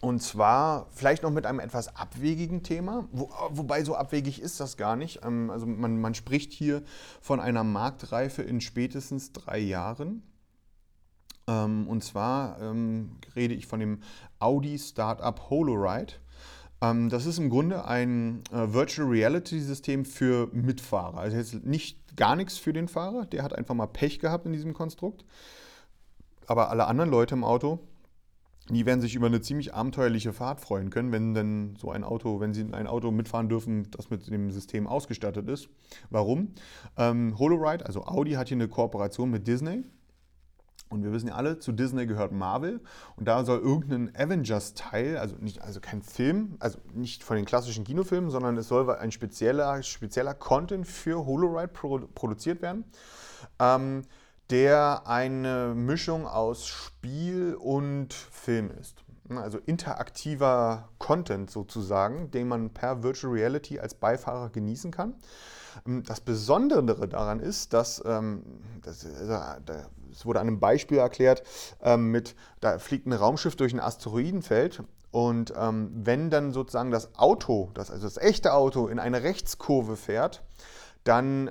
und 0.00 0.22
zwar 0.22 0.86
vielleicht 0.90 1.24
noch 1.24 1.30
mit 1.30 1.44
einem 1.44 1.58
etwas 1.58 1.96
abwegigen 1.96 2.62
Thema, 2.62 3.08
wo, 3.10 3.30
wobei 3.50 3.82
so 3.82 3.96
abwegig 3.96 4.40
ist 4.40 4.60
das 4.60 4.76
gar 4.76 4.94
nicht. 4.94 5.24
Ähm, 5.24 5.50
also 5.50 5.66
man, 5.66 6.00
man 6.00 6.14
spricht 6.14 6.52
hier 6.52 6.82
von 7.20 7.40
einer 7.40 7.64
Marktreife 7.64 8.42
in 8.42 8.60
spätestens 8.60 9.32
drei 9.32 9.58
Jahren. 9.58 10.22
Ähm, 11.48 11.88
und 11.88 12.04
zwar 12.04 12.60
ähm, 12.60 13.16
rede 13.34 13.54
ich 13.54 13.66
von 13.66 13.80
dem 13.80 14.02
Audi 14.38 14.78
Startup 14.78 15.50
HoloRide. 15.50 16.14
Ähm, 16.80 17.08
das 17.08 17.26
ist 17.26 17.38
im 17.38 17.50
Grunde 17.50 17.84
ein 17.84 18.42
äh, 18.52 18.72
Virtual 18.72 19.08
Reality 19.08 19.60
System 19.60 20.04
für 20.04 20.48
Mitfahrer. 20.52 21.18
Also 21.18 21.36
jetzt 21.36 21.64
nicht 21.64 22.16
gar 22.16 22.36
nichts 22.36 22.58
für 22.58 22.72
den 22.72 22.88
Fahrer, 22.88 23.26
der 23.26 23.42
hat 23.42 23.54
einfach 23.54 23.74
mal 23.74 23.86
Pech 23.86 24.18
gehabt 24.18 24.46
in 24.46 24.52
diesem 24.52 24.74
Konstrukt. 24.74 25.24
Aber 26.46 26.70
alle 26.70 26.86
anderen 26.86 27.10
Leute 27.10 27.34
im 27.34 27.44
Auto, 27.44 27.78
die 28.70 28.86
werden 28.86 29.00
sich 29.00 29.14
über 29.14 29.26
eine 29.26 29.40
ziemlich 29.40 29.74
abenteuerliche 29.74 30.32
Fahrt 30.32 30.60
freuen 30.60 30.90
können, 30.90 31.12
wenn 31.12 31.34
denn 31.34 31.76
so 31.76 31.90
ein 31.90 32.04
Auto, 32.04 32.40
wenn 32.40 32.52
sie 32.52 32.62
in 32.62 32.74
ein 32.74 32.86
Auto 32.86 33.10
mitfahren 33.10 33.48
dürfen, 33.48 33.90
das 33.90 34.10
mit 34.10 34.28
dem 34.28 34.50
System 34.50 34.86
ausgestattet 34.86 35.48
ist. 35.48 35.68
Warum? 36.10 36.54
Ähm, 36.96 37.38
HoloRide, 37.38 37.86
also 37.86 38.04
Audi, 38.04 38.32
hat 38.32 38.48
hier 38.48 38.56
eine 38.56 38.68
Kooperation 38.68 39.30
mit 39.30 39.46
Disney. 39.46 39.84
Und 40.88 41.04
wir 41.04 41.12
wissen 41.12 41.28
ja 41.28 41.34
alle, 41.34 41.58
zu 41.58 41.72
Disney 41.72 42.06
gehört 42.06 42.32
Marvel 42.32 42.80
und 43.16 43.28
da 43.28 43.44
soll 43.44 43.58
irgendein 43.58 44.14
Avengers-Teil, 44.16 45.18
also, 45.18 45.36
nicht, 45.36 45.60
also 45.60 45.80
kein 45.80 46.02
Film, 46.02 46.56
also 46.60 46.78
nicht 46.94 47.22
von 47.22 47.36
den 47.36 47.44
klassischen 47.44 47.84
Kinofilmen, 47.84 48.30
sondern 48.30 48.56
es 48.56 48.68
soll 48.68 48.90
ein 48.90 49.12
spezieller, 49.12 49.82
spezieller 49.82 50.34
Content 50.34 50.86
für 50.86 51.26
HoloRide 51.26 51.68
pro, 51.68 51.98
produziert 52.14 52.62
werden, 52.62 52.84
ähm, 53.58 54.02
der 54.50 55.02
eine 55.06 55.74
Mischung 55.74 56.26
aus 56.26 56.66
Spiel 56.66 57.54
und 57.54 58.14
Film 58.14 58.70
ist. 58.80 59.04
Also 59.36 59.58
interaktiver 59.58 60.88
Content 60.98 61.50
sozusagen, 61.50 62.30
den 62.30 62.48
man 62.48 62.70
per 62.70 63.02
Virtual 63.02 63.32
Reality 63.32 63.78
als 63.78 63.94
Beifahrer 63.94 64.48
genießen 64.50 64.90
kann. 64.90 65.14
Ähm, 65.86 66.02
das 66.04 66.20
Besondere 66.20 67.08
daran 67.08 67.40
ist, 67.40 67.72
dass, 67.72 68.02
ähm, 68.04 68.42
das, 68.82 69.04
also, 69.04 69.34
es 70.10 70.24
wurde 70.24 70.40
an 70.40 70.48
einem 70.48 70.60
Beispiel 70.60 70.98
erklärt, 70.98 71.42
ähm, 71.82 72.10
mit, 72.10 72.34
da 72.60 72.78
fliegt 72.78 73.06
ein 73.06 73.12
Raumschiff 73.12 73.56
durch 73.56 73.72
ein 73.72 73.80
Asteroidenfeld 73.80 74.82
und 75.10 75.54
wenn 75.56 76.28
dann 76.28 76.52
sozusagen 76.52 76.90
das 76.90 77.14
Auto, 77.14 77.70
das, 77.72 77.90
also 77.90 78.04
das 78.04 78.18
echte 78.18 78.52
Auto, 78.52 78.88
in 78.88 78.98
eine 78.98 79.22
Rechtskurve 79.22 79.96
fährt, 79.96 80.44
dann, 81.02 81.46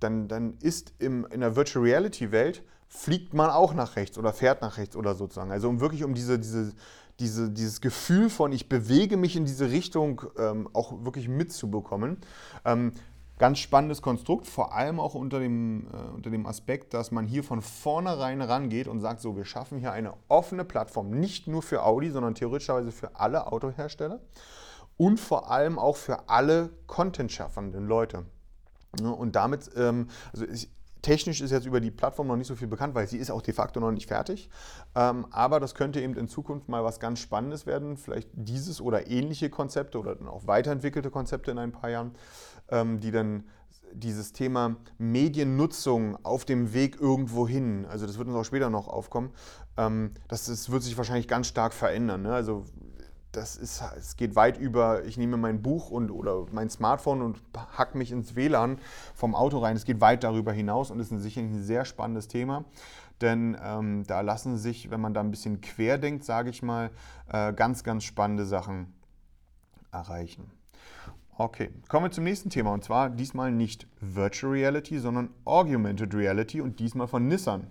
dann, 0.00 0.26
dann 0.26 0.56
ist 0.62 0.94
im, 0.98 1.26
in 1.26 1.40
der 1.40 1.54
Virtual 1.54 1.84
Reality 1.84 2.32
Welt 2.32 2.62
fliegt 2.90 3.32
man 3.34 3.50
auch 3.50 3.72
nach 3.72 3.96
rechts 3.96 4.18
oder 4.18 4.32
fährt 4.32 4.60
nach 4.62 4.76
rechts 4.76 4.96
oder 4.96 5.14
sozusagen. 5.14 5.52
Also 5.52 5.68
um 5.68 5.80
wirklich 5.80 6.02
um 6.02 6.12
diese, 6.12 6.38
diese, 6.38 6.72
diese, 7.20 7.48
dieses 7.48 7.80
Gefühl 7.80 8.28
von, 8.28 8.52
ich 8.52 8.68
bewege 8.68 9.16
mich 9.16 9.36
in 9.36 9.44
diese 9.44 9.70
Richtung 9.70 10.22
ähm, 10.36 10.68
auch 10.72 11.04
wirklich 11.04 11.28
mitzubekommen. 11.28 12.18
Ähm, 12.64 12.92
ganz 13.38 13.60
spannendes 13.60 14.02
Konstrukt, 14.02 14.46
vor 14.46 14.74
allem 14.74 14.98
auch 14.98 15.14
unter 15.14 15.38
dem, 15.38 15.86
äh, 15.86 16.14
unter 16.14 16.30
dem 16.30 16.46
Aspekt, 16.46 16.92
dass 16.92 17.12
man 17.12 17.26
hier 17.26 17.44
von 17.44 17.62
vornherein 17.62 18.42
rangeht 18.42 18.88
und 18.88 19.00
sagt, 19.00 19.20
so, 19.20 19.36
wir 19.36 19.44
schaffen 19.44 19.78
hier 19.78 19.92
eine 19.92 20.14
offene 20.28 20.64
Plattform, 20.64 21.10
nicht 21.10 21.46
nur 21.46 21.62
für 21.62 21.84
Audi, 21.84 22.10
sondern 22.10 22.34
theoretischerweise 22.34 22.90
für 22.90 23.14
alle 23.14 23.50
Autohersteller 23.50 24.20
und 24.96 25.20
vor 25.20 25.50
allem 25.50 25.78
auch 25.78 25.96
für 25.96 26.28
alle 26.28 26.70
Content-schaffenden 26.88 27.86
Leute. 27.86 28.26
Und 29.00 29.36
damit, 29.36 29.70
ähm, 29.76 30.08
also 30.32 30.44
ich, 30.46 30.68
Technisch 31.02 31.40
ist 31.40 31.50
jetzt 31.50 31.66
über 31.66 31.80
die 31.80 31.90
Plattform 31.90 32.26
noch 32.26 32.36
nicht 32.36 32.46
so 32.46 32.56
viel 32.56 32.68
bekannt, 32.68 32.94
weil 32.94 33.06
sie 33.06 33.18
ist 33.18 33.30
auch 33.30 33.42
de 33.42 33.54
facto 33.54 33.80
noch 33.80 33.92
nicht 33.92 34.08
fertig. 34.08 34.50
Ähm, 34.94 35.26
aber 35.30 35.60
das 35.60 35.74
könnte 35.74 36.00
eben 36.00 36.14
in 36.14 36.28
Zukunft 36.28 36.68
mal 36.68 36.84
was 36.84 37.00
ganz 37.00 37.20
Spannendes 37.20 37.66
werden. 37.66 37.96
Vielleicht 37.96 38.28
dieses 38.32 38.80
oder 38.80 39.08
ähnliche 39.08 39.50
Konzepte 39.50 39.98
oder 39.98 40.14
dann 40.14 40.28
auch 40.28 40.46
weiterentwickelte 40.46 41.10
Konzepte 41.10 41.50
in 41.50 41.58
ein 41.58 41.72
paar 41.72 41.90
Jahren, 41.90 42.12
ähm, 42.68 43.00
die 43.00 43.10
dann 43.10 43.44
dieses 43.92 44.32
Thema 44.32 44.76
Mediennutzung 44.98 46.24
auf 46.24 46.44
dem 46.44 46.72
Weg 46.72 47.00
irgendwo 47.00 47.48
hin, 47.48 47.86
also 47.88 48.06
das 48.06 48.18
wird 48.18 48.28
uns 48.28 48.36
auch 48.36 48.44
später 48.44 48.70
noch 48.70 48.88
aufkommen, 48.88 49.30
ähm, 49.76 50.12
das, 50.28 50.46
das 50.46 50.70
wird 50.70 50.82
sich 50.82 50.96
wahrscheinlich 50.96 51.28
ganz 51.28 51.46
stark 51.46 51.72
verändern. 51.72 52.22
Ne? 52.22 52.32
Also 52.32 52.64
das 53.32 53.56
ist, 53.56 53.82
es 53.96 54.16
geht 54.16 54.34
weit 54.34 54.58
über, 54.58 55.04
ich 55.04 55.16
nehme 55.16 55.36
mein 55.36 55.62
Buch 55.62 55.90
und, 55.90 56.10
oder 56.10 56.46
mein 56.52 56.68
Smartphone 56.68 57.22
und 57.22 57.40
hack 57.76 57.94
mich 57.94 58.10
ins 58.10 58.34
WLAN 58.34 58.78
vom 59.14 59.34
Auto 59.34 59.58
rein. 59.58 59.76
Es 59.76 59.84
geht 59.84 60.00
weit 60.00 60.24
darüber 60.24 60.52
hinaus 60.52 60.90
und 60.90 60.98
ist 61.00 61.10
sicherlich 61.10 61.50
ein 61.50 61.62
sehr 61.62 61.84
spannendes 61.84 62.28
Thema. 62.28 62.64
Denn 63.20 63.56
ähm, 63.62 64.04
da 64.06 64.22
lassen 64.22 64.56
sich, 64.56 64.90
wenn 64.90 65.00
man 65.00 65.14
da 65.14 65.20
ein 65.20 65.30
bisschen 65.30 65.60
quer 65.60 65.98
denkt, 65.98 66.24
sage 66.24 66.50
ich 66.50 66.62
mal, 66.62 66.90
äh, 67.28 67.52
ganz, 67.52 67.84
ganz 67.84 68.04
spannende 68.04 68.46
Sachen 68.46 68.94
erreichen. 69.92 70.50
Okay, 71.36 71.70
kommen 71.88 72.06
wir 72.06 72.10
zum 72.10 72.24
nächsten 72.24 72.50
Thema 72.50 72.72
und 72.72 72.84
zwar 72.84 73.10
diesmal 73.10 73.50
nicht 73.52 73.86
Virtual 74.00 74.52
Reality, 74.52 74.98
sondern 74.98 75.30
Augmented 75.44 76.14
Reality 76.14 76.60
und 76.60 76.80
diesmal 76.80 77.08
von 77.08 77.28
Nissan. 77.28 77.70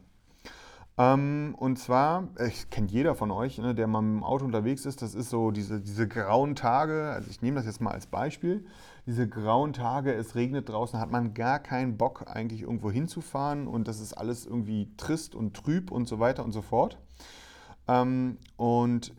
Ähm, 1.00 1.56
und 1.58 1.80
zwar, 1.80 2.28
ich 2.46 2.70
kennt 2.70 2.92
jeder 2.92 3.16
von 3.16 3.32
euch, 3.32 3.58
ne, 3.58 3.74
der 3.74 3.88
mal 3.88 4.00
im 4.00 4.22
Auto 4.22 4.44
unterwegs 4.44 4.86
ist, 4.86 5.02
das 5.02 5.16
ist 5.16 5.30
so 5.30 5.50
diese, 5.50 5.80
diese 5.80 6.10
grauen 6.10 6.58
Tage, 6.58 7.12
also 7.14 7.30
ich 7.30 7.42
nehme 7.42 7.56
das 7.56 7.66
jetzt 7.66 7.80
mal 7.80 7.92
als 7.92 8.06
Beispiel, 8.06 8.66
diese 9.06 9.26
grauen 9.26 9.72
Tage, 9.72 10.14
es 10.14 10.36
regnet 10.36 10.68
draußen, 10.68 11.00
hat 11.00 11.10
man 11.10 11.34
gar 11.34 11.60
keinen 11.60 11.98
Bock 11.98 12.26
eigentlich 12.28 12.64
irgendwo 12.64 12.92
hinzufahren 12.92 13.66
und 13.66 13.88
das 13.88 14.02
ist 14.02 14.12
alles 14.12 14.46
irgendwie 14.46 14.92
trist 14.98 15.36
und 15.36 15.56
trüb 15.56 15.90
und 15.90 16.06
so 16.06 16.20
weiter 16.20 16.44
und 16.44 16.52
so 16.52 16.62
fort. 16.62 17.00
Ähm, 17.88 18.38
und 18.58 19.14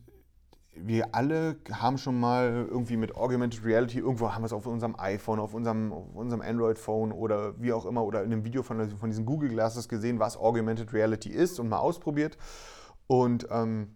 wir 0.86 1.14
alle 1.14 1.56
haben 1.72 1.98
schon 1.98 2.18
mal 2.18 2.66
irgendwie 2.68 2.96
mit 2.96 3.14
Augmented 3.14 3.64
Reality, 3.64 3.98
irgendwo 3.98 4.32
haben 4.32 4.42
wir 4.42 4.46
es 4.46 4.52
auf 4.52 4.66
unserem 4.66 4.94
iPhone, 4.98 5.38
auf 5.38 5.54
unserem, 5.54 5.92
auf 5.92 6.14
unserem 6.14 6.42
Android-Phone 6.42 7.12
oder 7.12 7.60
wie 7.60 7.72
auch 7.72 7.86
immer 7.86 8.04
oder 8.04 8.22
in 8.22 8.32
einem 8.32 8.44
Video 8.44 8.62
von, 8.62 8.90
von 8.96 9.10
diesen 9.10 9.26
Google 9.26 9.50
Glasses 9.50 9.88
gesehen, 9.88 10.18
was 10.18 10.36
Augmented 10.36 10.92
Reality 10.92 11.30
ist 11.30 11.60
und 11.60 11.68
mal 11.68 11.78
ausprobiert. 11.78 12.36
Und 13.06 13.46
ähm, 13.50 13.94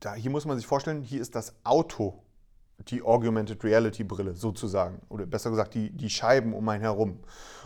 da, 0.00 0.14
hier 0.14 0.30
muss 0.30 0.44
man 0.44 0.56
sich 0.56 0.66
vorstellen, 0.66 1.02
hier 1.02 1.20
ist 1.20 1.34
das 1.34 1.54
Auto 1.64 2.22
die 2.88 3.02
Augmented 3.02 3.62
Reality 3.62 4.04
Brille 4.04 4.34
sozusagen. 4.34 5.00
Oder 5.08 5.26
besser 5.26 5.50
gesagt, 5.50 5.74
die, 5.74 5.90
die 5.90 6.10
Scheiben 6.10 6.52
um 6.54 6.68
einen 6.68 6.82
herum. 6.82 7.20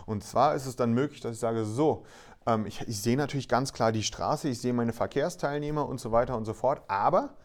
Und 0.05 0.23
zwar 0.23 0.55
ist 0.55 0.65
es 0.65 0.75
dann 0.75 0.93
möglich, 0.93 1.21
dass 1.21 1.33
ich 1.33 1.39
sage, 1.39 1.65
so, 1.65 2.05
ähm, 2.45 2.65
ich, 2.65 2.81
ich 2.87 3.01
sehe 3.01 3.17
natürlich 3.17 3.49
ganz 3.49 3.73
klar 3.73 3.91
die 3.91 4.03
Straße, 4.03 4.49
ich 4.49 4.59
sehe 4.59 4.73
meine 4.73 4.93
Verkehrsteilnehmer 4.93 5.87
und 5.87 5.99
so 5.99 6.11
weiter 6.11 6.37
und 6.37 6.45
so 6.45 6.53
fort, 6.53 6.81
aber 6.87 7.35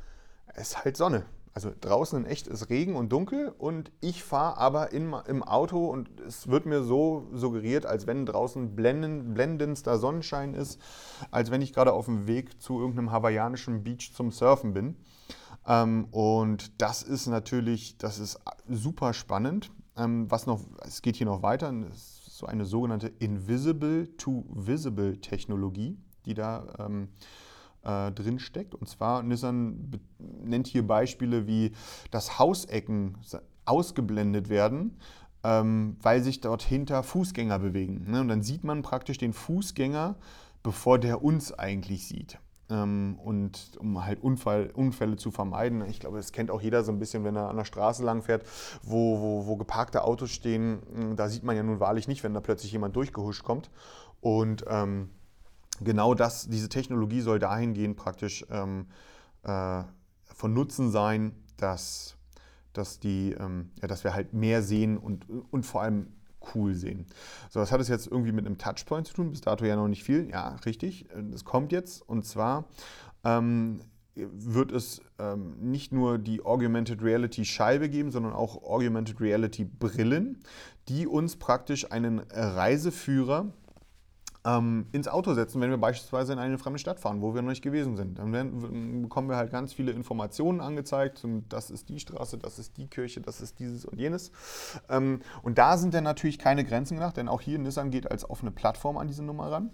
es 0.55 0.69
ist 0.69 0.85
halt 0.85 0.97
Sonne. 0.97 1.25
Also 1.55 1.71
draußen 1.79 2.19
in 2.19 2.25
echt 2.25 2.47
ist 2.47 2.71
Regen 2.71 2.97
und 2.97 3.11
dunkel 3.11 3.53
und 3.59 3.93
ich 4.01 4.25
fahre 4.25 4.57
aber 4.57 4.93
in, 4.93 5.15
im 5.27 5.43
Auto 5.43 5.87
und 5.87 6.09
es 6.21 6.49
wird 6.49 6.65
mir 6.65 6.83
so 6.83 7.29
suggeriert, 7.35 7.85
als 7.85 8.07
wenn 8.07 8.25
draußen 8.25 8.75
blenden, 8.75 9.35
blendendster 9.35 9.99
Sonnenschein 9.99 10.55
ist, 10.55 10.81
als 11.31 11.51
wenn 11.51 11.61
ich 11.61 11.75
gerade 11.75 11.93
auf 11.93 12.07
dem 12.07 12.27
Weg 12.27 12.63
zu 12.63 12.81
irgendeinem 12.81 13.13
hawaiianischen 13.13 13.85
Beach 13.85 14.13
zum 14.15 14.33
Surfen 14.33 14.73
bin. 14.73 14.97
Ähm, 15.67 16.07
und 16.11 16.81
das 16.81 17.03
ist 17.03 17.27
natürlich, 17.27 17.99
das 17.99 18.19
ist 18.19 18.41
super 18.67 19.13
spannend. 19.13 19.71
Ähm, 19.95 20.31
was 20.31 20.47
noch, 20.47 20.61
es 20.87 21.03
geht 21.03 21.17
hier 21.17 21.27
noch 21.27 21.43
weiter, 21.43 21.71
es 21.91 22.27
ist 22.27 22.39
so 22.39 22.47
eine 22.47 22.65
sogenannte 22.65 23.09
Invisible 23.19 24.17
to 24.17 24.47
Visible 24.49 25.21
Technologie, 25.21 25.99
die 26.25 26.33
da 26.33 26.67
ähm, 26.79 27.09
äh, 27.85 28.13
drin 28.13 28.39
steckt. 28.39 28.75
Und 28.75 28.89
zwar 28.89 29.23
Nissan 29.23 29.91
nennt 30.19 30.67
hier 30.67 30.87
Beispiele 30.87 31.47
wie, 31.47 31.73
dass 32.11 32.39
Hausecken 32.39 33.19
ausgeblendet 33.65 34.49
werden, 34.49 34.97
ähm, 35.45 35.97
weil 36.01 36.23
sich 36.23 36.41
dort 36.41 36.63
hinter 36.63 37.03
Fußgänger 37.03 37.59
bewegen. 37.59 38.11
Ne? 38.11 38.21
Und 38.21 38.29
dann 38.29 38.43
sieht 38.43 38.65
man 38.65 38.83
praktisch 38.83 39.19
den 39.19 39.33
Fußgänger, 39.33 40.17
bevor 40.63 40.99
der 40.99 41.23
uns 41.23 41.53
eigentlich 41.53 42.07
sieht. 42.07 42.39
Ähm, 42.71 43.19
und 43.23 43.73
um 43.79 44.05
halt 44.05 44.23
Unfall, 44.23 44.71
Unfälle 44.73 45.17
zu 45.17 45.31
vermeiden. 45.31 45.85
Ich 45.89 46.01
glaube, 46.01 46.17
das 46.17 46.33
kennt 46.33 46.51
auch 46.51 46.63
jeder 46.63 46.85
so 46.85 46.93
ein 46.93 46.99
bisschen, 46.99 47.25
wenn 47.25 47.37
er 47.37 47.49
an 47.49 47.57
der 47.57 47.65
Straße 47.65 48.05
lang 48.05 48.23
fährt, 48.23 48.45
wo, 48.83 49.21
wo, 49.21 49.47
wo 49.47 49.57
geparkte 49.57 50.05
Autos 50.05 50.31
stehen. 50.31 51.17
Da 51.17 51.29
sieht 51.29 51.43
man 51.43 51.57
ja 51.57 51.63
nun 51.63 51.81
wahrlich 51.81 52.09
nicht, 52.09 52.23
wenn 52.23 52.35
da 52.35 52.41
plötzlich 52.41 52.73
jemand 52.73 52.97
durchgehuscht 52.97 53.43
kommt. 53.43 53.71
Und 54.21 54.65
ähm, 54.69 55.11
genau 55.81 56.15
das, 56.15 56.49
diese 56.49 56.69
Technologie 56.69 57.21
soll 57.21 57.39
dahingehend 57.39 57.97
praktisch 57.97 58.45
ähm, 58.51 58.87
äh, 59.43 59.83
von 60.35 60.53
Nutzen 60.53 60.91
sein, 60.91 61.33
dass, 61.57 62.17
dass, 62.73 62.99
die, 62.99 63.33
ähm, 63.33 63.71
ja, 63.81 63.89
dass 63.89 64.05
wir 64.05 64.15
halt 64.15 64.33
mehr 64.33 64.63
sehen 64.63 64.99
und, 64.99 65.27
und 65.51 65.65
vor 65.65 65.83
allem 65.83 66.09
cool 66.55 66.75
sehen. 66.75 67.07
So, 67.51 67.61
was 67.61 67.71
hat 67.71 67.81
es 67.81 67.89
jetzt 67.89 68.07
irgendwie 68.07 68.33
mit 68.33 68.47
einem 68.47 68.59
Touchpoint 68.59 69.07
zu 69.07 69.15
tun? 69.15 69.31
Bis 69.31 69.41
dato 69.41 69.65
ja 69.65 69.77
noch 69.77 69.89
nicht 69.89 70.05
viel. 70.05 70.29
Ja, 70.29 70.57
richtig. 70.67 71.07
Das 71.31 71.45
kommt 71.45 71.73
jetzt. 71.73 72.03
Und 72.09 72.25
zwar 72.25 72.65
ähm, 73.25 73.81
wird 74.15 74.73
es 74.73 75.01
ähm, 75.19 75.55
nicht 75.59 75.93
nur 75.93 76.19
die 76.19 76.45
Augmented 76.45 77.03
Reality 77.03 77.45
Scheibe 77.45 77.89
geben, 77.89 78.11
sondern 78.11 78.33
auch 78.33 78.63
Augmented 78.63 79.21
Reality 79.21 79.65
Brillen, 79.65 80.43
die 80.89 81.07
uns 81.07 81.37
praktisch 81.37 81.91
einen 81.91 82.19
Reiseführer 82.19 83.53
ähm, 84.45 84.87
ins 84.93 85.07
Auto 85.09 85.35
setzen, 85.35 85.61
wenn 85.61 85.71
wir 85.71 85.79
beispielsweise 85.79 86.33
in 86.33 86.39
eine 86.39 86.59
fremde 86.59 86.79
Stadt 86.79 86.99
fahren, 86.99 87.23
wo 87.23 87.35
wir 87.35 87.43
noch 87.43 87.51
nicht 87.51 87.63
gewesen 87.63 87.97
sind. 87.97 88.19
Dann 88.19 88.33
werden, 88.33 89.03
bekommen 89.03 89.29
wir 89.29 89.37
halt 89.37 89.53
ganz 89.53 89.73
viele 89.73 89.93
Informationen 89.93 90.61
angezeigt. 90.61 91.25
das 91.49 91.71
ist 91.71 91.89
die 91.89 92.01
Straße, 92.01 92.39
das 92.39 92.59
ist 92.59 92.77
die 92.77 92.89
Kirche, 92.89 93.21
das 93.21 93.41
ist 93.41 93.61
dieses 93.61 93.85
und 93.85 93.99
jenes. 93.99 94.33
Ähm, 94.89 95.21
und 95.43 95.59
da 95.59 95.77
sind 95.77 95.95
dann 95.95 96.05
natürlich 96.05 96.39
keine 96.39 96.65
Grenzen 96.65 96.97
gedacht, 96.97 97.17
denn 97.17 97.29
auch 97.29 97.41
hier 97.41 97.59
Nissan 97.59 97.91
geht 97.91 98.11
als 98.11 98.29
offene 98.29 98.51
Plattform 98.51 98.97
an 98.99 99.07
diese 99.07 99.23
Nummer 99.23 99.53
ran. 99.53 99.71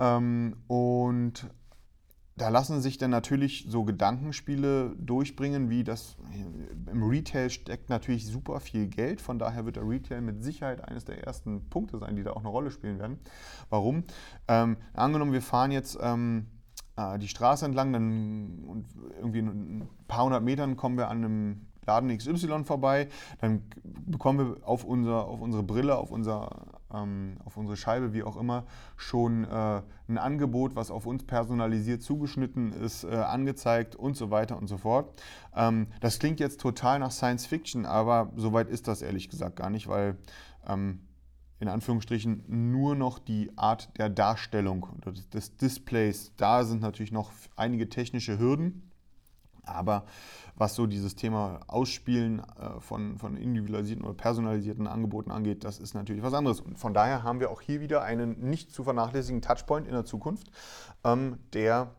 Ähm, 0.00 0.56
und 0.68 1.46
da 2.40 2.48
lassen 2.48 2.80
sich 2.80 2.98
dann 2.98 3.10
natürlich 3.10 3.66
so 3.68 3.84
Gedankenspiele 3.84 4.94
durchbringen, 4.98 5.70
wie 5.70 5.84
das 5.84 6.16
im 6.90 7.02
Retail 7.02 7.50
steckt 7.50 7.90
natürlich 7.90 8.26
super 8.26 8.60
viel 8.60 8.86
Geld. 8.86 9.20
Von 9.20 9.38
daher 9.38 9.66
wird 9.66 9.76
der 9.76 9.88
Retail 9.88 10.20
mit 10.20 10.42
Sicherheit 10.42 10.82
eines 10.84 11.04
der 11.04 11.24
ersten 11.24 11.68
Punkte 11.68 11.98
sein, 11.98 12.16
die 12.16 12.22
da 12.22 12.32
auch 12.32 12.40
eine 12.40 12.48
Rolle 12.48 12.70
spielen 12.70 12.98
werden. 12.98 13.18
Warum? 13.70 14.04
Ähm, 14.46 14.76
angenommen, 14.94 15.32
wir 15.32 15.42
fahren 15.42 15.70
jetzt 15.70 15.98
ähm, 16.00 16.46
äh, 16.96 17.18
die 17.18 17.28
Straße 17.28 17.64
entlang, 17.64 17.92
dann 17.92 18.84
irgendwie 19.18 19.38
in 19.40 19.46
ein 19.48 19.88
paar 20.06 20.24
hundert 20.24 20.42
Metern 20.42 20.76
kommen 20.76 20.96
wir 20.96 21.08
an 21.08 21.24
einem 21.24 21.67
Laden 21.88 22.16
XY 22.16 22.64
vorbei, 22.64 23.08
dann 23.40 23.62
bekommen 23.82 24.38
wir 24.38 24.68
auf, 24.68 24.84
unser, 24.84 25.26
auf 25.26 25.40
unsere 25.40 25.62
Brille, 25.62 25.96
auf, 25.96 26.10
unser, 26.10 26.66
ähm, 26.92 27.38
auf 27.44 27.56
unsere 27.56 27.76
Scheibe, 27.76 28.12
wie 28.12 28.22
auch 28.22 28.36
immer, 28.36 28.64
schon 28.96 29.44
äh, 29.44 29.82
ein 30.08 30.18
Angebot, 30.18 30.76
was 30.76 30.90
auf 30.90 31.06
uns 31.06 31.24
personalisiert 31.24 32.02
zugeschnitten 32.02 32.72
ist, 32.72 33.04
äh, 33.04 33.08
angezeigt 33.16 33.96
und 33.96 34.16
so 34.16 34.30
weiter 34.30 34.58
und 34.58 34.68
so 34.68 34.76
fort. 34.76 35.20
Ähm, 35.56 35.88
das 36.00 36.18
klingt 36.18 36.40
jetzt 36.40 36.60
total 36.60 36.98
nach 36.98 37.10
Science 37.10 37.46
Fiction, 37.46 37.86
aber 37.86 38.32
soweit 38.36 38.68
ist 38.68 38.86
das 38.86 39.00
ehrlich 39.00 39.30
gesagt 39.30 39.56
gar 39.56 39.70
nicht, 39.70 39.88
weil 39.88 40.18
ähm, 40.66 41.00
in 41.60 41.68
Anführungsstrichen 41.68 42.44
nur 42.46 42.94
noch 42.94 43.18
die 43.18 43.50
Art 43.56 43.88
der 43.98 44.10
Darstellung 44.10 44.88
des 45.32 45.56
Displays, 45.56 46.32
da 46.36 46.64
sind 46.64 46.82
natürlich 46.82 47.12
noch 47.12 47.32
einige 47.56 47.88
technische 47.88 48.38
Hürden. 48.38 48.88
Aber 49.68 50.04
was 50.56 50.74
so 50.74 50.86
dieses 50.86 51.14
Thema 51.14 51.60
Ausspielen 51.66 52.40
äh, 52.40 52.80
von, 52.80 53.18
von 53.18 53.36
individualisierten 53.36 54.04
oder 54.04 54.14
personalisierten 54.14 54.86
Angeboten 54.86 55.30
angeht, 55.30 55.64
das 55.64 55.78
ist 55.78 55.94
natürlich 55.94 56.22
was 56.22 56.34
anderes. 56.34 56.60
Und 56.60 56.78
von 56.78 56.94
daher 56.94 57.22
haben 57.22 57.40
wir 57.40 57.50
auch 57.50 57.60
hier 57.60 57.80
wieder 57.80 58.02
einen 58.02 58.38
nicht 58.40 58.72
zu 58.72 58.84
vernachlässigen 58.84 59.42
Touchpoint 59.42 59.86
in 59.86 59.94
der 59.94 60.04
Zukunft, 60.04 60.50
ähm, 61.04 61.38
der 61.52 61.90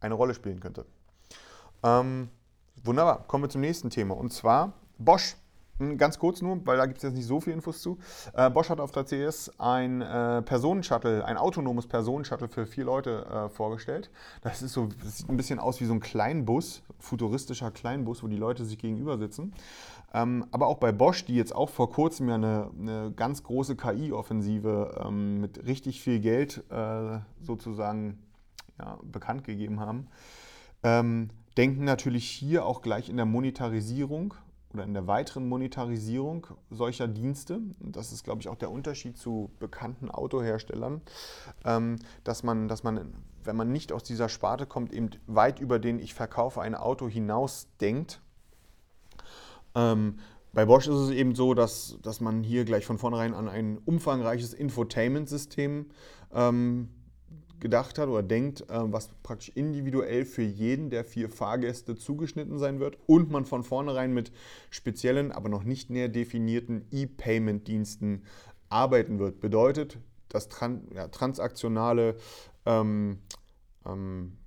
eine 0.00 0.14
Rolle 0.14 0.34
spielen 0.34 0.60
könnte. 0.60 0.86
Ähm, 1.82 2.28
wunderbar, 2.84 3.26
kommen 3.26 3.44
wir 3.44 3.50
zum 3.50 3.60
nächsten 3.60 3.90
Thema. 3.90 4.16
Und 4.16 4.32
zwar 4.32 4.72
Bosch 4.98 5.36
ganz 5.96 6.18
kurz 6.18 6.42
nur, 6.42 6.64
weil 6.66 6.76
da 6.76 6.86
gibt 6.86 6.98
es 6.98 7.02
jetzt 7.02 7.14
nicht 7.14 7.26
so 7.26 7.40
viel 7.40 7.52
Infos 7.52 7.80
zu. 7.80 7.98
Äh, 8.34 8.50
Bosch 8.50 8.70
hat 8.70 8.80
auf 8.80 8.92
der 8.92 9.04
CS 9.04 9.52
ein 9.58 10.02
äh, 10.02 10.42
Personenshuttle, 10.42 11.24
ein 11.24 11.36
autonomes 11.36 11.86
Personenshuttle 11.86 12.48
für 12.48 12.66
vier 12.66 12.84
Leute 12.84 13.26
äh, 13.26 13.48
vorgestellt. 13.48 14.10
Das, 14.42 14.62
ist 14.62 14.72
so, 14.72 14.88
das 15.02 15.18
sieht 15.18 15.28
ein 15.28 15.36
bisschen 15.36 15.58
aus 15.58 15.80
wie 15.80 15.84
so 15.84 15.92
ein 15.92 16.00
Kleinbus, 16.00 16.82
futuristischer 16.98 17.70
Kleinbus, 17.70 18.22
wo 18.22 18.28
die 18.28 18.36
Leute 18.36 18.64
sich 18.64 18.78
gegenüber 18.78 19.18
sitzen. 19.18 19.52
Ähm, 20.14 20.46
aber 20.50 20.68
auch 20.68 20.78
bei 20.78 20.90
Bosch, 20.90 21.24
die 21.24 21.36
jetzt 21.36 21.54
auch 21.54 21.68
vor 21.68 21.90
kurzem 21.90 22.28
ja 22.28 22.36
eine, 22.36 22.70
eine 22.78 23.12
ganz 23.14 23.42
große 23.42 23.76
KI-Offensive 23.76 25.02
ähm, 25.04 25.40
mit 25.40 25.66
richtig 25.66 26.00
viel 26.00 26.20
Geld 26.20 26.64
äh, 26.70 27.18
sozusagen 27.42 28.18
ja, 28.78 28.98
bekannt 29.02 29.44
gegeben 29.44 29.80
haben, 29.80 30.06
ähm, 30.82 31.28
denken 31.56 31.84
natürlich 31.84 32.28
hier 32.28 32.64
auch 32.64 32.80
gleich 32.80 33.10
in 33.10 33.16
der 33.16 33.26
Monetarisierung 33.26 34.34
oder 34.74 34.84
in 34.84 34.92
der 34.92 35.06
weiteren 35.06 35.48
Monetarisierung 35.48 36.46
solcher 36.70 37.08
Dienste, 37.08 37.60
das 37.80 38.12
ist, 38.12 38.24
glaube 38.24 38.40
ich, 38.40 38.48
auch 38.48 38.56
der 38.56 38.70
Unterschied 38.70 39.16
zu 39.16 39.50
bekannten 39.58 40.10
Autoherstellern, 40.10 41.00
ähm, 41.64 41.96
dass, 42.24 42.42
man, 42.42 42.68
dass 42.68 42.82
man, 42.82 43.14
wenn 43.44 43.56
man 43.56 43.72
nicht 43.72 43.92
aus 43.92 44.04
dieser 44.04 44.28
Sparte 44.28 44.66
kommt, 44.66 44.92
eben 44.92 45.10
weit 45.26 45.58
über 45.60 45.78
den 45.78 45.98
Ich 45.98 46.14
verkaufe 46.14 46.60
ein 46.60 46.74
Auto 46.74 47.08
hinaus 47.08 47.68
denkt. 47.80 48.20
Ähm, 49.74 50.18
bei 50.52 50.66
Bosch 50.66 50.86
ist 50.86 50.96
es 50.96 51.10
eben 51.10 51.34
so, 51.34 51.54
dass, 51.54 51.98
dass 52.02 52.20
man 52.20 52.42
hier 52.42 52.64
gleich 52.64 52.84
von 52.84 52.98
vornherein 52.98 53.34
an 53.34 53.48
ein 53.48 53.78
umfangreiches 53.78 54.54
Infotainment-System 54.54 55.86
ähm, 56.32 56.88
gedacht 57.60 57.98
hat 57.98 58.08
oder 58.08 58.22
denkt, 58.22 58.62
äh, 58.62 58.92
was 58.92 59.10
praktisch 59.22 59.52
individuell 59.54 60.24
für 60.24 60.42
jeden 60.42 60.90
der 60.90 61.04
vier 61.04 61.28
Fahrgäste 61.28 61.96
zugeschnitten 61.96 62.58
sein 62.58 62.80
wird 62.80 62.96
und 63.06 63.30
man 63.30 63.44
von 63.44 63.64
vornherein 63.64 64.14
mit 64.14 64.32
speziellen, 64.70 65.32
aber 65.32 65.48
noch 65.48 65.64
nicht 65.64 65.90
näher 65.90 66.08
definierten 66.08 66.86
E-Payment-Diensten 66.90 68.22
arbeiten 68.68 69.18
wird. 69.18 69.40
Bedeutet, 69.40 69.98
dass 70.28 70.48
tran 70.48 70.88
ja, 70.94 71.08
transaktionale 71.08 72.16
ähm, 72.66 73.18
ähm, 73.86 74.37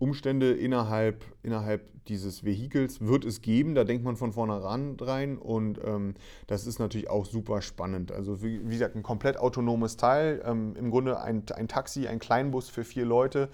Umstände 0.00 0.52
innerhalb, 0.52 1.24
innerhalb 1.42 2.04
dieses 2.06 2.44
Vehikels 2.44 3.00
wird 3.00 3.24
es 3.24 3.42
geben. 3.42 3.74
Da 3.74 3.84
denkt 3.84 4.04
man 4.04 4.16
von 4.16 4.32
vornherein 4.32 4.96
rein 5.00 5.38
und 5.38 5.78
ähm, 5.84 6.14
das 6.46 6.66
ist 6.66 6.78
natürlich 6.78 7.10
auch 7.10 7.26
super 7.26 7.62
spannend. 7.62 8.10
Also 8.10 8.42
wie, 8.42 8.66
wie 8.68 8.72
gesagt, 8.72 8.96
ein 8.96 9.02
komplett 9.02 9.36
autonomes 9.36 9.96
Teil. 9.96 10.42
Ähm, 10.44 10.74
Im 10.76 10.90
Grunde 10.90 11.20
ein, 11.20 11.44
ein 11.54 11.68
Taxi, 11.68 12.08
ein 12.08 12.18
Kleinbus 12.18 12.68
für 12.68 12.84
vier 12.84 13.04
Leute 13.04 13.50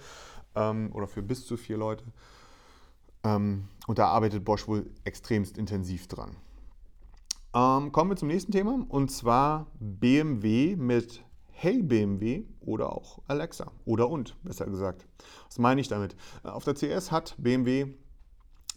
ähm, 0.55 0.91
oder 0.93 1.07
für 1.07 1.21
bis 1.21 1.45
zu 1.45 1.57
vier 1.57 1.77
Leute. 1.77 2.05
Ähm, 3.23 3.65
und 3.85 3.99
da 3.99 4.07
arbeitet 4.07 4.45
Bosch 4.45 4.67
wohl 4.67 4.89
extremst 5.03 5.57
intensiv 5.57 6.07
dran. 6.07 6.35
Ähm, 7.53 7.91
kommen 7.91 8.11
wir 8.11 8.17
zum 8.17 8.27
nächsten 8.27 8.51
Thema 8.51 8.85
und 8.89 9.11
zwar 9.11 9.67
BMW 9.79 10.75
mit 10.75 11.23
Hey 11.59 11.81
BMW 11.81 12.43
oder 12.59 12.93
auch 12.93 13.17
Alexa 13.27 13.71
oder 13.83 14.11
und, 14.11 14.35
besser 14.43 14.67
gesagt. 14.67 15.07
Was 15.47 15.57
meine 15.57 15.81
ich 15.81 15.87
damit? 15.87 16.15
Äh, 16.43 16.49
auf 16.49 16.63
der 16.65 16.75
CS 16.75 17.11
hat 17.11 17.33
BMW 17.39 17.95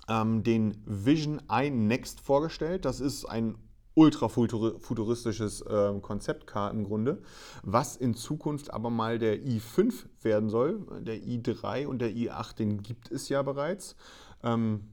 ähm, 0.09 0.43
den 0.43 0.83
Vision 0.87 1.43
i 1.53 1.69
Next 1.69 2.21
vorgestellt. 2.21 2.87
Das 2.87 3.01
ist 3.01 3.27
ein 3.27 3.59
ultra 3.93 4.31
futuristisches 4.31 5.61
äh, 5.61 5.93
Konzeptcar 6.01 6.71
im 6.71 6.85
Grunde, 6.85 7.21
was 7.63 7.97
in 7.97 8.15
Zukunft 8.15 8.73
aber 8.73 8.89
mal 8.89 9.19
der 9.19 9.43
i5 9.43 10.07
werden 10.23 10.49
soll. 10.49 10.81
Der 11.03 11.17
i3 11.17 11.87
und 11.87 11.99
der 11.99 12.13
i8, 12.13 12.57
den 12.57 12.83
gibt 12.83 13.11
es 13.11 13.29
ja 13.29 13.43
bereits. 13.43 13.95
Ähm, 14.43 14.89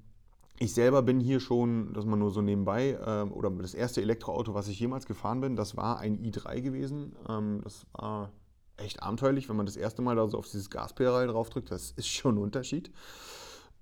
ich 0.59 0.73
selber 0.73 1.01
bin 1.03 1.19
hier 1.19 1.39
schon, 1.39 1.93
dass 1.93 2.05
man 2.05 2.19
nur 2.19 2.31
so 2.31 2.41
nebenbei, 2.41 2.97
ähm, 3.05 3.31
oder 3.31 3.49
das 3.49 3.73
erste 3.73 4.01
Elektroauto, 4.01 4.53
was 4.53 4.67
ich 4.67 4.79
jemals 4.79 5.05
gefahren 5.05 5.41
bin, 5.41 5.55
das 5.55 5.77
war 5.77 5.99
ein 5.99 6.17
i3 6.19 6.61
gewesen. 6.61 7.15
Ähm, 7.29 7.61
das 7.63 7.85
war 7.93 8.31
echt 8.77 9.01
abenteuerlich, 9.03 9.49
wenn 9.49 9.55
man 9.55 9.65
das 9.65 9.75
erste 9.75 10.01
Mal 10.01 10.15
da 10.15 10.27
so 10.27 10.37
auf 10.37 10.45
dieses 10.45 10.69
Gaspedal 10.69 11.27
draufdrückt. 11.27 11.71
Das 11.71 11.91
ist 11.91 12.07
schon 12.07 12.35
ein 12.35 12.39
Unterschied. 12.39 12.91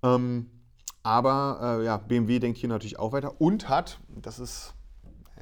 Ähm, 0.04 0.50
aber 1.04 1.80
äh, 1.80 1.86
ja, 1.86 1.98
BMW 1.98 2.40
denkt 2.40 2.58
hier 2.58 2.70
natürlich 2.70 3.00
auch 3.00 3.12
weiter 3.12 3.40
und 3.40 3.70
hat, 3.70 4.00
das 4.10 4.40
ist, 4.40 4.74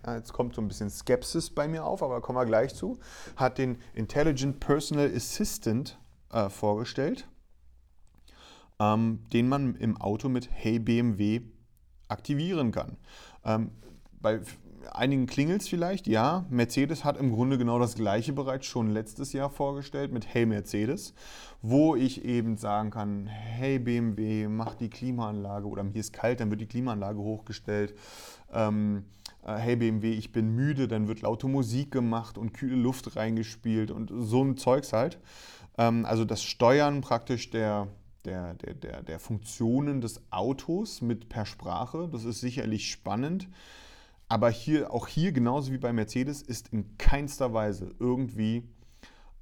ja, 0.05 0.15
jetzt 0.15 0.33
kommt 0.33 0.55
so 0.55 0.61
ein 0.61 0.67
bisschen 0.67 0.89
Skepsis 0.89 1.49
bei 1.49 1.67
mir 1.67 1.85
auf, 1.85 2.03
aber 2.03 2.21
kommen 2.21 2.37
wir 2.37 2.45
gleich 2.45 2.75
zu, 2.75 2.99
hat 3.37 3.57
den 3.57 3.77
Intelligent 3.93 4.59
Personal 4.59 5.11
Assistant 5.15 5.97
äh, 6.31 6.49
vorgestellt 6.49 7.27
ähm, 8.83 9.19
den 9.31 9.47
man 9.47 9.75
im 9.75 9.97
Auto 9.97 10.29
mit 10.29 10.49
Hey 10.51 10.79
BMW 10.79 11.41
aktivieren 12.07 12.71
kann. 12.71 12.97
Ähm, 13.45 13.71
bei, 14.21 14.39
einigen 14.91 15.25
klingelt 15.25 15.61
es 15.61 15.67
vielleicht, 15.67 16.07
ja. 16.07 16.45
Mercedes 16.49 17.03
hat 17.03 17.17
im 17.17 17.31
Grunde 17.31 17.57
genau 17.57 17.79
das 17.79 17.95
gleiche 17.95 18.33
bereits 18.33 18.65
schon 18.65 18.89
letztes 18.89 19.33
Jahr 19.33 19.49
vorgestellt 19.49 20.11
mit 20.11 20.33
Hey 20.33 20.45
Mercedes, 20.45 21.13
wo 21.61 21.95
ich 21.95 22.25
eben 22.25 22.57
sagen 22.57 22.91
kann, 22.91 23.27
hey 23.27 23.79
BMW, 23.79 24.47
mach 24.47 24.75
die 24.75 24.89
Klimaanlage 24.89 25.67
oder 25.67 25.83
mir 25.83 25.95
ist 25.95 26.13
kalt, 26.13 26.39
dann 26.39 26.49
wird 26.49 26.61
die 26.61 26.67
Klimaanlage 26.67 27.19
hochgestellt. 27.19 27.95
Ähm, 28.51 29.05
äh, 29.45 29.55
hey 29.55 29.75
BMW, 29.75 30.11
ich 30.11 30.31
bin 30.31 30.55
müde, 30.55 30.87
dann 30.87 31.07
wird 31.07 31.21
laute 31.21 31.47
Musik 31.47 31.91
gemacht 31.91 32.37
und 32.37 32.53
kühle 32.53 32.75
Luft 32.75 33.15
reingespielt 33.15 33.91
und 33.91 34.11
so 34.13 34.43
ein 34.43 34.57
Zeugs 34.57 34.93
halt. 34.93 35.19
Ähm, 35.77 36.05
also 36.05 36.25
das 36.25 36.43
Steuern 36.43 37.01
praktisch 37.01 37.49
der, 37.49 37.87
der, 38.25 38.53
der, 38.55 38.73
der, 38.73 39.03
der 39.03 39.19
Funktionen 39.19 40.01
des 40.01 40.21
Autos 40.31 41.01
mit 41.01 41.29
per 41.29 41.45
Sprache, 41.45 42.07
das 42.11 42.23
ist 42.23 42.39
sicherlich 42.39 42.89
spannend. 42.89 43.47
Aber 44.29 44.49
hier, 44.49 44.91
auch 44.91 45.07
hier, 45.07 45.31
genauso 45.31 45.71
wie 45.71 45.77
bei 45.77 45.93
Mercedes, 45.93 46.41
ist 46.41 46.69
in 46.69 46.97
keinster 46.97 47.53
Weise 47.53 47.93
irgendwie 47.99 48.63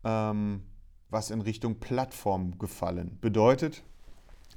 ähm, 0.03 0.63
was 1.09 1.29
in 1.29 1.41
Richtung 1.41 1.79
Plattform 1.79 2.57
gefallen. 2.57 3.17
Bedeutet, 3.21 3.83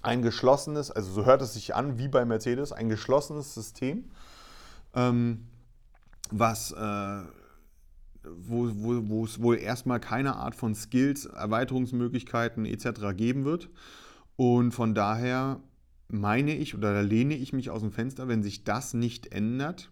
ein 0.02 0.22
geschlossenes, 0.22 0.90
also 0.90 1.12
so 1.12 1.24
hört 1.24 1.42
es 1.42 1.54
sich 1.54 1.74
an 1.74 1.98
wie 1.98 2.08
bei 2.08 2.24
Mercedes, 2.24 2.72
ein 2.72 2.88
geschlossenes 2.88 3.54
System, 3.54 4.04
ähm, 4.94 5.48
was, 6.30 6.72
äh, 6.72 7.22
wo, 8.22 8.70
wo, 8.72 9.08
wo 9.08 9.24
es 9.24 9.42
wohl 9.42 9.58
erstmal 9.58 10.00
keine 10.00 10.36
Art 10.36 10.54
von 10.54 10.74
Skills, 10.74 11.26
Erweiterungsmöglichkeiten 11.26 12.64
etc. 12.64 13.16
geben 13.16 13.44
wird. 13.44 13.68
Und 14.36 14.72
von 14.72 14.94
daher 14.94 15.60
meine 16.08 16.56
ich 16.56 16.74
oder 16.74 16.92
da 16.92 17.00
lehne 17.00 17.36
ich 17.36 17.52
mich 17.52 17.70
aus 17.70 17.80
dem 17.80 17.92
Fenster, 17.92 18.28
wenn 18.28 18.42
sich 18.42 18.64
das 18.64 18.94
nicht 18.94 19.32
ändert, 19.32 19.90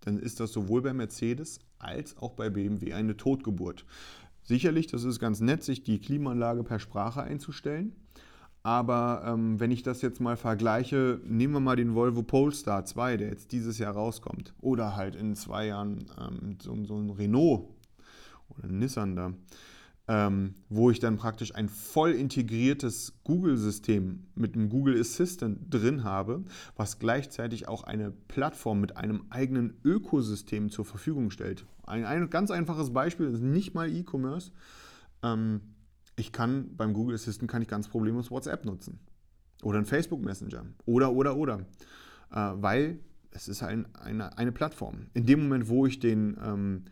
dann 0.00 0.18
ist 0.18 0.40
das 0.40 0.52
sowohl 0.52 0.82
bei 0.82 0.92
Mercedes 0.92 1.58
als 1.78 2.16
auch 2.16 2.32
bei 2.32 2.50
BMW 2.50 2.92
eine 2.92 3.16
Totgeburt. 3.16 3.84
Sicherlich, 4.42 4.86
das 4.86 5.04
ist 5.04 5.18
ganz 5.18 5.40
nett, 5.40 5.62
sich 5.62 5.82
die 5.82 5.98
Klimaanlage 5.98 6.64
per 6.64 6.78
Sprache 6.78 7.22
einzustellen. 7.22 7.94
Aber 8.62 9.22
ähm, 9.24 9.60
wenn 9.60 9.70
ich 9.70 9.82
das 9.82 10.02
jetzt 10.02 10.20
mal 10.20 10.36
vergleiche, 10.36 11.20
nehmen 11.24 11.54
wir 11.54 11.60
mal 11.60 11.76
den 11.76 11.94
Volvo 11.94 12.22
Polestar 12.22 12.84
2, 12.84 13.16
der 13.16 13.28
jetzt 13.28 13.52
dieses 13.52 13.78
Jahr 13.78 13.94
rauskommt. 13.94 14.54
Oder 14.60 14.96
halt 14.96 15.14
in 15.14 15.36
zwei 15.36 15.66
Jahren 15.66 16.06
ähm, 16.18 16.58
so, 16.60 16.76
so, 16.84 16.96
ein 16.98 17.10
Renault 17.10 17.68
oder 18.50 18.68
ein 18.68 18.78
Nissan 18.78 19.16
da 19.16 19.32
ähm, 20.08 20.54
wo 20.70 20.90
ich 20.90 21.00
dann 21.00 21.16
praktisch 21.18 21.54
ein 21.54 21.68
voll 21.68 22.12
integriertes 22.12 23.12
Google-System 23.24 24.24
mit 24.34 24.54
einem 24.54 24.70
Google 24.70 24.98
Assistant 24.98 25.72
drin 25.72 26.02
habe, 26.02 26.44
was 26.76 26.98
gleichzeitig 26.98 27.68
auch 27.68 27.84
eine 27.84 28.10
Plattform 28.10 28.80
mit 28.80 28.96
einem 28.96 29.24
eigenen 29.28 29.78
Ökosystem 29.84 30.70
zur 30.70 30.86
Verfügung 30.86 31.30
stellt. 31.30 31.66
Ein, 31.86 32.06
ein 32.06 32.30
ganz 32.30 32.50
einfaches 32.50 32.92
Beispiel 32.92 33.26
ist 33.26 33.42
nicht 33.42 33.74
mal 33.74 33.90
E-Commerce. 33.90 34.50
Ähm, 35.22 35.60
ich 36.16 36.32
kann 36.32 36.74
beim 36.76 36.94
Google 36.94 37.14
Assistant 37.14 37.50
kann 37.50 37.60
ich 37.62 37.68
ganz 37.68 37.86
problemlos 37.86 38.30
WhatsApp 38.30 38.64
nutzen 38.64 38.98
oder 39.62 39.78
ein 39.78 39.84
Facebook 39.84 40.22
Messenger 40.22 40.64
oder 40.86 41.12
oder 41.12 41.36
oder, 41.36 41.60
äh, 42.32 42.52
weil 42.54 42.98
es 43.30 43.46
ist 43.46 43.62
ein, 43.62 43.94
eine, 43.94 44.36
eine 44.38 44.52
Plattform. 44.52 45.08
In 45.12 45.26
dem 45.26 45.42
Moment, 45.42 45.68
wo 45.68 45.86
ich 45.86 46.00
den, 46.00 46.36
ähm, 46.42 46.84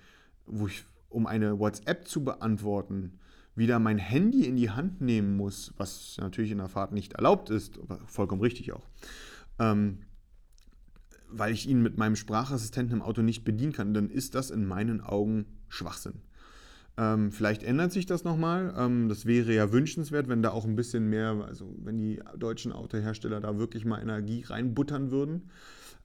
wo 0.47 0.67
ich 0.67 0.85
um 1.17 1.27
eine 1.27 1.59
WhatsApp 1.59 2.07
zu 2.07 2.23
beantworten, 2.23 3.19
wieder 3.55 3.79
mein 3.79 3.97
Handy 3.97 4.45
in 4.45 4.57
die 4.57 4.69
Hand 4.69 5.01
nehmen 5.01 5.35
muss, 5.35 5.73
was 5.79 6.19
natürlich 6.21 6.51
in 6.51 6.59
der 6.59 6.69
Fahrt 6.69 6.93
nicht 6.93 7.15
erlaubt 7.15 7.49
ist, 7.49 7.81
vollkommen 8.05 8.43
richtig 8.43 8.75
auch, 8.75 8.87
ähm, 9.59 10.01
weil 11.31 11.55
ich 11.55 11.67
ihn 11.67 11.83
mit 11.83 11.97
meinem 11.97 12.17
Sprachassistenten 12.17 12.99
im 12.99 13.03
Auto 13.03 13.23
nicht 13.23 13.45
bedienen 13.45 13.73
kann, 13.73 13.95
dann 13.95 14.11
ist 14.11 14.35
das 14.35 14.51
in 14.51 14.67
meinen 14.67 15.01
Augen 15.01 15.47
Schwachsinn. 15.69 16.21
Ähm, 16.99 17.33
vielleicht 17.33 17.63
ändert 17.63 17.93
sich 17.93 18.05
das 18.05 18.23
nochmal. 18.25 18.75
Ähm, 18.77 19.09
das 19.09 19.25
wäre 19.25 19.55
ja 19.55 19.73
wünschenswert, 19.73 20.29
wenn 20.29 20.43
da 20.43 20.51
auch 20.51 20.67
ein 20.67 20.77
bisschen 20.77 21.09
mehr, 21.09 21.31
also 21.47 21.75
wenn 21.79 21.97
die 21.97 22.21
deutschen 22.37 22.73
Autohersteller 22.73 23.41
da 23.41 23.59
wirklich 23.59 23.87
mal 23.87 24.03
Energie 24.03 24.43
reinbuttern 24.43 25.11
würden. 25.11 25.51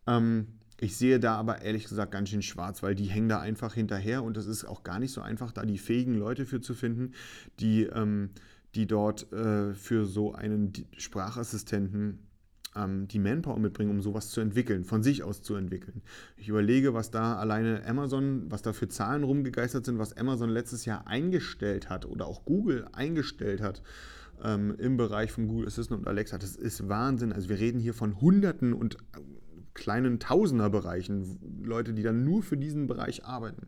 Ähm, 0.07 0.47
ich 0.81 0.97
sehe 0.97 1.19
da 1.19 1.35
aber 1.35 1.61
ehrlich 1.61 1.87
gesagt 1.87 2.11
ganz 2.11 2.29
schön 2.29 2.41
schwarz, 2.41 2.81
weil 2.81 2.95
die 2.95 3.05
hängen 3.05 3.29
da 3.29 3.39
einfach 3.39 3.75
hinterher 3.75 4.23
und 4.23 4.35
es 4.35 4.47
ist 4.47 4.65
auch 4.65 4.83
gar 4.83 4.97
nicht 4.97 5.13
so 5.13 5.21
einfach, 5.21 5.51
da 5.51 5.63
die 5.63 5.77
fähigen 5.77 6.15
Leute 6.15 6.45
für 6.45 6.59
zu 6.59 6.73
finden, 6.73 7.13
die, 7.59 7.83
ähm, 7.83 8.31
die 8.73 8.87
dort 8.87 9.31
äh, 9.31 9.75
für 9.75 10.05
so 10.05 10.33
einen 10.33 10.73
Sprachassistenten 10.97 12.27
ähm, 12.75 13.07
die 13.07 13.19
Manpower 13.19 13.59
mitbringen, 13.59 13.91
um 13.91 14.01
sowas 14.01 14.31
zu 14.31 14.41
entwickeln, 14.41 14.83
von 14.83 15.03
sich 15.03 15.21
aus 15.21 15.43
zu 15.43 15.53
entwickeln. 15.53 16.01
Ich 16.35 16.49
überlege, 16.49 16.95
was 16.95 17.11
da 17.11 17.35
alleine 17.35 17.85
Amazon, 17.85 18.49
was 18.49 18.63
da 18.63 18.73
für 18.73 18.87
Zahlen 18.87 19.23
rumgegeistert 19.23 19.85
sind, 19.85 19.99
was 19.99 20.17
Amazon 20.17 20.49
letztes 20.49 20.85
Jahr 20.85 21.05
eingestellt 21.05 21.89
hat 21.91 22.07
oder 22.07 22.25
auch 22.25 22.43
Google 22.43 22.87
eingestellt 22.91 23.61
hat 23.61 23.83
ähm, 24.43 24.73
im 24.79 24.97
Bereich 24.97 25.31
von 25.31 25.47
Google 25.47 25.67
Assistant 25.67 26.01
und 26.01 26.07
Alexa. 26.07 26.39
Das 26.39 26.55
ist 26.55 26.89
Wahnsinn. 26.89 27.33
Also 27.33 27.49
wir 27.49 27.59
reden 27.59 27.79
hier 27.79 27.93
von 27.93 28.19
Hunderten 28.19 28.73
und 28.73 28.97
kleinen 29.73 30.19
Tausenderbereichen, 30.19 31.61
Leute, 31.63 31.93
die 31.93 32.03
dann 32.03 32.23
nur 32.23 32.43
für 32.43 32.57
diesen 32.57 32.87
Bereich 32.87 33.25
arbeiten. 33.25 33.67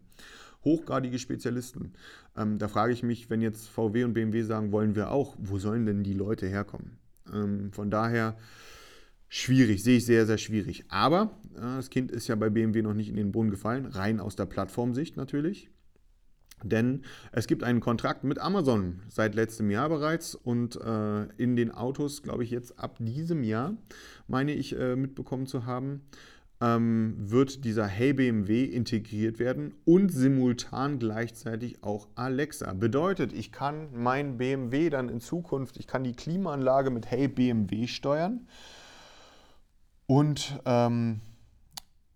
Hochgradige 0.63 1.20
Spezialisten. 1.20 1.94
Ähm, 2.38 2.58
da 2.58 2.68
frage 2.68 2.94
ich 2.94 3.04
mich, 3.04 3.30
wenn 3.30 3.42
jetzt 3.42 3.68
VW 3.68 4.06
und 4.06 4.13
BMW 4.13 4.44
sagen, 4.44 4.72
wollen 4.72 4.96
wir 4.96 5.12
auch, 5.12 5.36
wo 5.38 5.60
sollen 5.60 5.86
denn 5.86 6.04
die 6.04 6.13
Leute 6.13 6.48
herkommen? 6.48 6.98
Ähm, 7.34 7.72
von 7.72 7.92
daher 7.92 8.38
schwierig, 9.28 9.84
sehe 9.84 9.98
ich 9.98 10.06
sehr, 10.06 10.26
sehr 10.26 10.38
schwierig. 10.38 10.86
Aber 10.89 11.38
äh, 11.56 11.62
das 11.62 11.89
Kind 11.89 12.12
ist 12.12 12.28
ja 12.28 12.36
bei 12.36 12.50
BMW 12.50 12.82
noch 12.82 12.94
nicht 12.94 13.10
in 13.10 13.16
den 13.16 13.32
Boden 13.32 13.50
gefallen, 13.50 13.86
rein 13.86 14.20
aus 14.20 14.36
der 14.36 14.46
Plattformsicht 14.46 15.18
natürlich. 15.18 15.70
Denn 16.63 17.04
es 17.32 17.47
gibt 17.47 17.63
einen 17.63 17.80
Kontrakt 17.80 18.23
mit 18.23 18.39
Amazon 18.39 19.02
seit 19.10 19.36
letztem 19.36 19.69
Jahr 19.69 19.89
bereits 19.89 20.36
und 20.36 20.76
äh, 20.76 21.23
in 21.38 21.56
den 21.56 21.71
Autos, 21.71 22.23
glaube 22.23 22.43
ich, 22.43 22.52
jetzt 22.52 22.80
ab 22.80 22.97
diesem 22.99 23.43
Jahr, 23.43 23.73
meine 24.28 24.54
ich 24.54 24.78
äh, 24.78 24.95
mitbekommen 24.95 25.45
zu 25.45 25.65
haben, 25.65 26.02
ähm, 26.62 27.15
wird 27.17 27.65
dieser 27.65 27.88
Hey 27.88 28.13
BMW 28.13 28.63
integriert 28.63 29.38
werden 29.38 29.73
und 29.86 30.10
simultan 30.12 30.97
gleichzeitig 30.97 31.84
auch 31.84 32.08
Alexa. 32.15 32.71
Bedeutet, 32.73 33.34
ich 33.34 33.52
kann 33.52 33.89
mein 33.93 34.38
BMW 34.38 34.89
dann 34.89 35.10
in 35.10 35.19
Zukunft, 35.19 35.78
ich 35.78 35.88
kann 35.88 36.04
die 36.04 36.13
Klimaanlage 36.13 36.89
mit 36.89 37.12
Hey 37.12 37.28
BMW 37.28 37.88
steuern 37.88 38.47
und 40.06 40.60
ähm, 40.65 41.19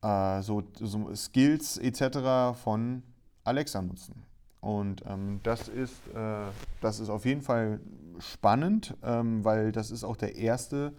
äh, 0.01 0.41
so, 0.41 0.63
so 0.79 1.13
Skills 1.13 1.77
etc. 1.77 2.57
von 2.61 3.03
Alexa 3.43 3.81
nutzen. 3.81 4.26
Und 4.67 5.05
ähm, 5.07 5.39
das, 5.43 5.69
ist, 5.69 5.93
äh, 6.13 6.41
das 6.81 6.99
ist 6.99 7.07
auf 7.07 7.23
jeden 7.23 7.41
Fall 7.41 7.79
spannend, 8.19 8.97
ähm, 9.01 9.45
weil 9.45 9.71
das 9.71 9.91
ist 9.91 10.03
auch 10.03 10.17
der 10.17 10.35
erste 10.35 10.91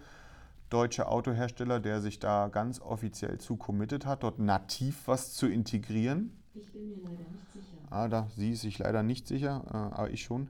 deutsche 0.71 1.07
Autohersteller, 1.07 1.79
der 1.79 2.01
sich 2.01 2.17
da 2.17 2.47
ganz 2.47 2.81
offiziell 2.81 3.37
zu 3.37 3.57
committed 3.57 4.07
hat, 4.07 4.23
dort 4.23 4.39
nativ 4.39 5.03
was 5.05 5.35
zu 5.35 5.45
integrieren. 5.45 6.35
Ich 6.55 6.71
bin 6.71 6.89
mir 6.89 6.95
leider 6.95 7.29
nicht 7.29 7.53
sicher. 7.53 7.77
Ah, 7.91 8.07
da, 8.07 8.27
sie 8.35 8.53
ist 8.53 8.61
sich 8.61 8.79
leider 8.79 9.03
nicht 9.03 9.27
sicher, 9.27 9.63
äh, 9.67 9.95
aber 9.95 10.09
ich 10.09 10.23
schon. 10.23 10.49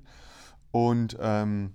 Und 0.72 1.18
ähm, 1.20 1.74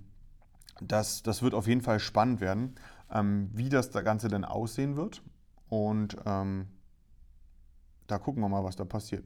das, 0.81 1.21
das 1.21 1.43
wird 1.43 1.53
auf 1.53 1.67
jeden 1.67 1.81
Fall 1.81 1.99
spannend 1.99 2.41
werden, 2.41 2.73
ähm, 3.11 3.51
wie 3.53 3.69
das 3.69 3.91
Ganze 3.91 4.29
denn 4.29 4.45
aussehen 4.45 4.95
wird. 4.95 5.21
Und 5.69 6.17
ähm, 6.25 6.69
da 8.07 8.17
gucken 8.17 8.41
wir 8.41 8.49
mal, 8.49 8.63
was 8.63 8.77
da 8.77 8.83
passiert. 8.83 9.25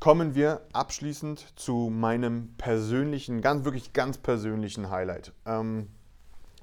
Kommen 0.00 0.36
wir 0.36 0.60
abschließend 0.72 1.44
zu 1.56 1.90
meinem 1.90 2.54
persönlichen, 2.56 3.40
ganz 3.40 3.64
wirklich 3.64 3.92
ganz 3.92 4.16
persönlichen 4.16 4.90
Highlight. 4.90 5.32
Ähm, 5.44 5.88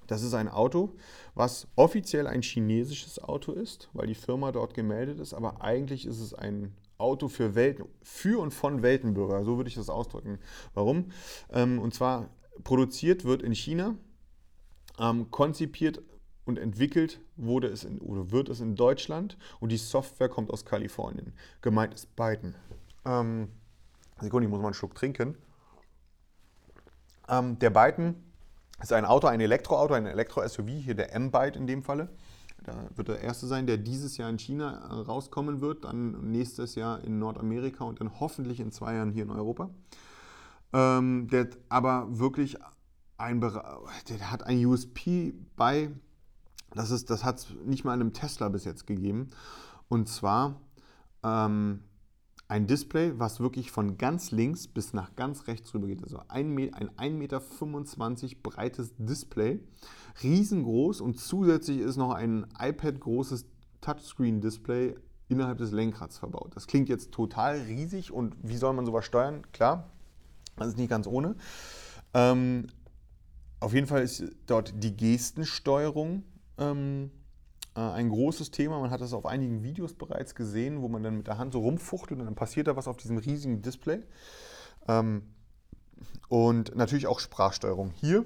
das 0.07 0.23
ist 0.23 0.33
ein 0.33 0.47
Auto, 0.47 0.93
was 1.33 1.67
offiziell 1.75 2.27
ein 2.27 2.41
chinesisches 2.41 3.21
Auto 3.21 3.51
ist, 3.51 3.89
weil 3.91 4.07
die 4.07 4.15
Firma 4.15 4.53
dort 4.53 4.73
gemeldet 4.73 5.19
ist, 5.19 5.33
aber 5.33 5.61
eigentlich 5.61 6.05
ist 6.05 6.21
es 6.21 6.33
ein 6.33 6.73
Auto 6.97 7.27
für, 7.27 7.55
Welten, 7.55 7.85
für 8.03 8.39
und 8.39 8.51
von 8.51 8.81
Weltenbürger, 8.81 9.43
so 9.43 9.57
würde 9.57 9.67
ich 9.67 9.75
das 9.75 9.89
ausdrücken. 9.89 10.39
Warum? 10.73 11.11
Ähm, 11.51 11.79
und 11.79 11.93
zwar 11.93 12.29
produziert 12.63 13.25
wird 13.25 13.41
in 13.41 13.53
China, 13.53 13.95
ähm, 14.97 15.29
konzipiert 15.29 16.01
und 16.45 16.57
entwickelt 16.57 17.19
wurde 17.35 17.67
es 17.67 17.83
in, 17.83 17.99
oder 17.99 18.31
wird 18.31 18.47
es 18.47 18.61
in 18.61 18.75
Deutschland 18.77 19.37
und 19.59 19.73
die 19.73 19.77
Software 19.77 20.29
kommt 20.29 20.51
aus 20.51 20.63
Kalifornien. 20.63 21.33
Gemeint 21.61 21.93
ist 21.93 22.15
Byton. 22.15 22.55
Ähm, 23.05 23.49
Sekunde, 24.19 24.47
ich 24.47 24.51
muss 24.51 24.61
mal 24.61 24.67
einen 24.67 24.73
Schluck 24.73 24.95
trinken. 24.95 25.37
Ähm, 27.27 27.59
der 27.59 27.69
Byton 27.69 28.15
ist 28.81 28.93
ein 28.93 29.05
Auto, 29.05 29.27
ein 29.27 29.39
Elektroauto, 29.39 29.93
ein 29.93 30.05
Elektro-SUV, 30.05 30.67
hier 30.67 30.95
der 30.95 31.13
M-Byte 31.13 31.55
in 31.55 31.67
dem 31.67 31.83
Falle. 31.83 32.09
Da 32.63 32.73
wird 32.95 33.09
der 33.09 33.21
erste 33.21 33.45
sein, 33.45 33.67
der 33.67 33.77
dieses 33.77 34.17
Jahr 34.17 34.29
in 34.29 34.39
China 34.39 34.89
äh, 34.89 34.93
rauskommen 35.01 35.61
wird, 35.61 35.85
dann 35.85 36.31
nächstes 36.31 36.75
Jahr 36.75 37.03
in 37.03 37.19
Nordamerika 37.19 37.83
und 37.83 37.99
dann 37.99 38.19
hoffentlich 38.19 38.59
in 38.59 38.71
zwei 38.71 38.95
Jahren 38.95 39.11
hier 39.11 39.23
in 39.23 39.29
Europa. 39.29 39.69
Ähm, 40.73 41.27
der 41.29 41.49
aber 41.69 42.07
wirklich 42.17 42.57
ein, 43.17 43.39
der 43.39 44.31
hat 44.31 44.43
ein 44.43 44.65
USP 44.65 45.33
bei, 45.55 45.91
das, 46.71 47.05
das 47.05 47.23
hat 47.23 47.37
es 47.37 47.47
nicht 47.65 47.85
mal 47.85 47.93
in 47.93 48.01
einem 48.01 48.13
Tesla 48.13 48.49
bis 48.49 48.65
jetzt 48.65 48.87
gegeben. 48.87 49.29
Und 49.87 50.09
zwar 50.09 50.59
ähm, 51.23 51.83
ein 52.47 52.67
Display, 52.67 53.13
was 53.17 53.39
wirklich 53.39 53.71
von 53.71 53.97
ganz 53.97 54.31
links 54.31 54.67
bis 54.67 54.93
nach 54.93 55.15
ganz 55.15 55.47
rechts 55.47 55.73
rüber 55.73 55.87
geht. 55.87 56.03
Also 56.03 56.21
ein, 56.27 56.55
ein 56.73 56.89
1,25 56.91 57.11
Meter 57.11 57.41
breites 58.43 58.93
Display, 58.97 59.59
riesengroß 60.21 61.01
und 61.01 61.19
zusätzlich 61.19 61.79
ist 61.79 61.97
noch 61.97 62.13
ein 62.13 62.45
iPad-großes 62.59 63.45
Touchscreen-Display 63.81 64.95
innerhalb 65.27 65.57
des 65.57 65.71
Lenkrads 65.71 66.19
verbaut. 66.19 66.55
Das 66.55 66.67
klingt 66.67 66.87
jetzt 66.87 67.11
total 67.11 67.61
riesig 67.61 68.11
und 68.11 68.35
wie 68.43 68.57
soll 68.57 68.73
man 68.73 68.85
sowas 68.85 69.05
steuern? 69.05 69.41
Klar, 69.51 69.89
das 70.55 70.69
ist 70.69 70.77
nicht 70.77 70.89
ganz 70.89 71.07
ohne. 71.07 71.35
Ähm, 72.13 72.67
auf 73.59 73.73
jeden 73.73 73.87
Fall 73.87 74.03
ist 74.03 74.23
dort 74.45 74.83
die 74.83 74.95
Gestensteuerung 74.95 76.23
ähm, 76.59 77.09
äh, 77.09 77.24
ein 77.81 78.09
großes 78.09 78.51
Thema. 78.51 78.79
Man 78.79 78.91
hat 78.91 79.01
das 79.01 79.13
auf 79.13 79.25
einigen 79.25 79.63
Videos 79.63 79.93
bereits 79.93 80.35
gesehen, 80.35 80.81
wo 80.81 80.87
man 80.87 81.03
dann 81.03 81.17
mit 81.17 81.27
der 81.27 81.37
Hand 81.37 81.53
so 81.53 81.59
rumfuchtelt 81.59 82.19
und 82.19 82.25
dann 82.25 82.35
passiert 82.35 82.67
da 82.67 82.75
was 82.75 82.87
auf 82.87 82.97
diesem 82.97 83.17
riesigen 83.17 83.61
Display. 83.61 84.01
Ähm, 84.87 85.23
und 86.29 86.75
natürlich 86.75 87.07
auch 87.07 87.19
Sprachsteuerung. 87.19 87.91
Hier 87.91 88.25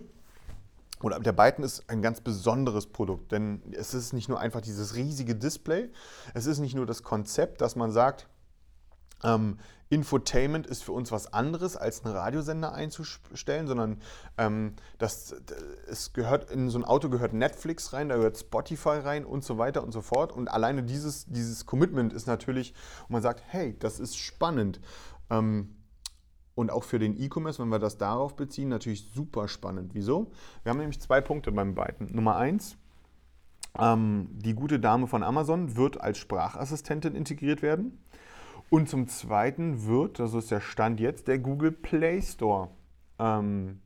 oder 1.02 1.20
der 1.20 1.32
Byton 1.32 1.64
ist 1.64 1.90
ein 1.90 2.02
ganz 2.02 2.22
besonderes 2.22 2.88
Produkt, 2.88 3.32
denn 3.32 3.62
es 3.72 3.94
ist 3.94 4.14
nicht 4.14 4.28
nur 4.28 4.40
einfach 4.40 4.62
dieses 4.62 4.96
riesige 4.96 5.36
Display, 5.36 5.90
es 6.34 6.46
ist 6.46 6.60
nicht 6.60 6.76
nur 6.76 6.86
das 6.86 7.04
Konzept, 7.04 7.62
dass 7.62 7.76
man 7.76 7.92
sagt, 7.92 8.28
ähm, 9.24 9.60
Infotainment 9.92 10.68
ist 10.68 10.84
für 10.84 10.92
uns 10.92 11.12
was 11.12 11.34
anderes, 11.34 11.76
als 11.76 12.06
einen 12.06 12.16
Radiosender 12.16 12.74
einzustellen, 12.74 13.66
sondern 13.66 13.98
ähm, 14.38 14.74
das, 15.00 15.36
es 15.88 16.14
gehört 16.14 16.52
in 16.52 16.70
so 16.70 16.78
ein 16.78 16.86
Auto 16.86 17.10
gehört 17.10 17.34
Netflix 17.34 17.92
rein, 17.92 18.10
da 18.10 18.18
gehört 18.18 18.38
Spotify 18.38 19.00
rein 19.00 19.26
und 19.26 19.44
so 19.44 19.58
weiter 19.58 19.84
und 19.84 19.92
so 19.92 20.02
fort. 20.02 20.32
Und 20.32 20.48
alleine 20.48 20.84
dieses, 20.84 21.26
dieses 21.26 21.66
Commitment 21.66 22.14
ist 22.14 22.28
natürlich, 22.28 22.76
wo 23.08 23.14
man 23.14 23.24
sagt, 23.24 23.42
hey, 23.48 23.76
das 23.80 24.00
ist 24.00 24.16
spannend. 24.16 24.80
Ähm, 25.32 25.76
und 26.54 26.72
auch 26.72 26.84
für 26.84 27.00
den 27.00 27.20
E-Commerce, 27.20 27.60
wenn 27.60 27.70
wir 27.70 27.80
das 27.80 27.98
darauf 27.98 28.36
beziehen, 28.36 28.70
natürlich 28.70 29.10
super 29.12 29.48
spannend. 29.48 29.96
Wieso? 29.96 30.32
Wir 30.62 30.72
haben 30.72 30.80
nämlich 30.80 31.00
zwei 31.00 31.22
Punkte 31.22 31.52
beim 31.52 31.74
beiden. 31.74 32.14
Nummer 32.14 32.36
eins, 32.36 32.78
ähm, 33.80 34.28
die 34.34 34.54
gute 34.54 34.80
Dame 34.80 35.08
von 35.08 35.24
Amazon 35.24 35.78
wird 35.78 36.00
als 36.02 36.18
Sprachassistentin 36.18 37.16
integriert 37.16 37.62
werden. 37.62 37.98
Und 38.70 38.88
zum 38.88 39.08
Zweiten 39.08 39.86
wird, 39.86 40.20
das 40.20 40.34
ist 40.34 40.52
der 40.52 40.62
Stand 40.62 41.00
jetzt, 41.00 41.28
der 41.28 41.40
Google 41.40 41.72
Play 41.72 42.22
Store 42.22 42.70
ähm, 43.18 43.82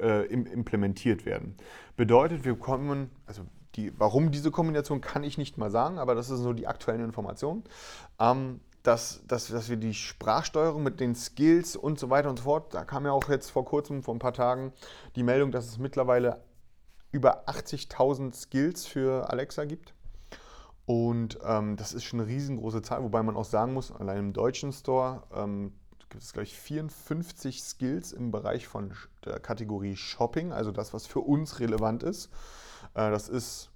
äh, 0.00 0.26
implementiert 0.26 1.26
werden. 1.26 1.56
Bedeutet, 1.96 2.44
wir 2.44 2.56
kommen, 2.56 3.10
also 3.26 3.42
die, 3.74 3.92
warum 3.98 4.30
diese 4.30 4.50
Kombination 4.50 5.00
kann 5.00 5.24
ich 5.24 5.38
nicht 5.38 5.58
mal 5.58 5.70
sagen, 5.70 5.98
aber 5.98 6.14
das 6.14 6.30
ist 6.30 6.40
so 6.40 6.52
die 6.52 6.66
aktuellen 6.66 7.04
Informationen. 7.04 7.64
Ähm, 8.18 8.60
dass, 8.82 9.20
dass, 9.26 9.48
dass 9.48 9.68
wir 9.68 9.76
die 9.76 9.92
Sprachsteuerung 9.92 10.82
mit 10.82 11.00
den 11.00 11.14
Skills 11.14 11.76
und 11.76 11.98
so 11.98 12.08
weiter 12.08 12.30
und 12.30 12.38
so 12.38 12.44
fort, 12.44 12.72
da 12.72 12.84
kam 12.84 13.04
ja 13.04 13.12
auch 13.12 13.28
jetzt 13.28 13.50
vor 13.50 13.64
kurzem, 13.64 14.02
vor 14.02 14.14
ein 14.14 14.20
paar 14.20 14.32
Tagen, 14.32 14.72
die 15.16 15.22
Meldung, 15.22 15.52
dass 15.52 15.66
es 15.66 15.78
mittlerweile 15.78 16.42
über 17.12 17.48
80.000 17.48 18.34
Skills 18.34 18.86
für 18.86 19.28
Alexa 19.28 19.64
gibt. 19.64 19.92
Und 20.90 21.38
ähm, 21.44 21.76
das 21.76 21.92
ist 21.92 22.02
schon 22.02 22.18
eine 22.18 22.28
riesengroße 22.28 22.82
Zahl, 22.82 23.04
wobei 23.04 23.22
man 23.22 23.36
auch 23.36 23.44
sagen 23.44 23.74
muss, 23.74 23.92
allein 23.92 24.18
im 24.18 24.32
deutschen 24.32 24.72
Store 24.72 25.22
ähm, 25.32 25.72
gibt 26.08 26.20
es 26.20 26.32
gleich 26.32 26.58
54 26.58 27.62
Skills 27.62 28.10
im 28.10 28.32
Bereich 28.32 28.66
von 28.66 28.92
der 29.24 29.38
Kategorie 29.38 29.94
Shopping, 29.94 30.50
also 30.50 30.72
das, 30.72 30.92
was 30.92 31.06
für 31.06 31.20
uns 31.20 31.60
relevant 31.60 32.02
ist. 32.02 32.28
Äh, 32.94 33.08
das 33.12 33.28
ist, 33.28 33.70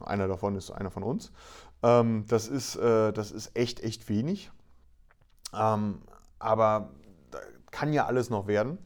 einer 0.00 0.26
davon 0.26 0.56
ist 0.56 0.72
einer 0.72 0.90
von 0.90 1.04
uns. 1.04 1.30
Ähm, 1.84 2.24
das, 2.26 2.48
ist, 2.48 2.74
äh, 2.74 3.12
das 3.12 3.30
ist 3.30 3.56
echt, 3.56 3.78
echt 3.78 4.08
wenig. 4.08 4.50
Ähm, 5.54 6.02
aber 6.40 6.90
kann 7.70 7.92
ja 7.92 8.06
alles 8.06 8.30
noch 8.30 8.48
werden. 8.48 8.78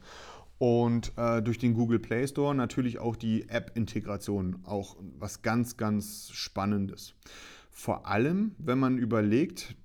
Und 0.59 1.11
äh, 1.17 1.41
durch 1.41 1.57
den 1.57 1.73
Google 1.73 1.97
Play 1.97 2.27
Store 2.27 2.53
natürlich 2.53 2.99
auch 2.99 3.15
die 3.15 3.49
App-Integration, 3.49 4.59
auch 4.63 4.95
was 5.17 5.41
ganz, 5.41 5.75
ganz 5.75 6.29
Spannendes. 6.33 7.15
Vor 7.75 8.07
allem, 8.07 8.55
wenn 8.59 8.77
man 8.77 8.97
überlegt, 8.97 9.75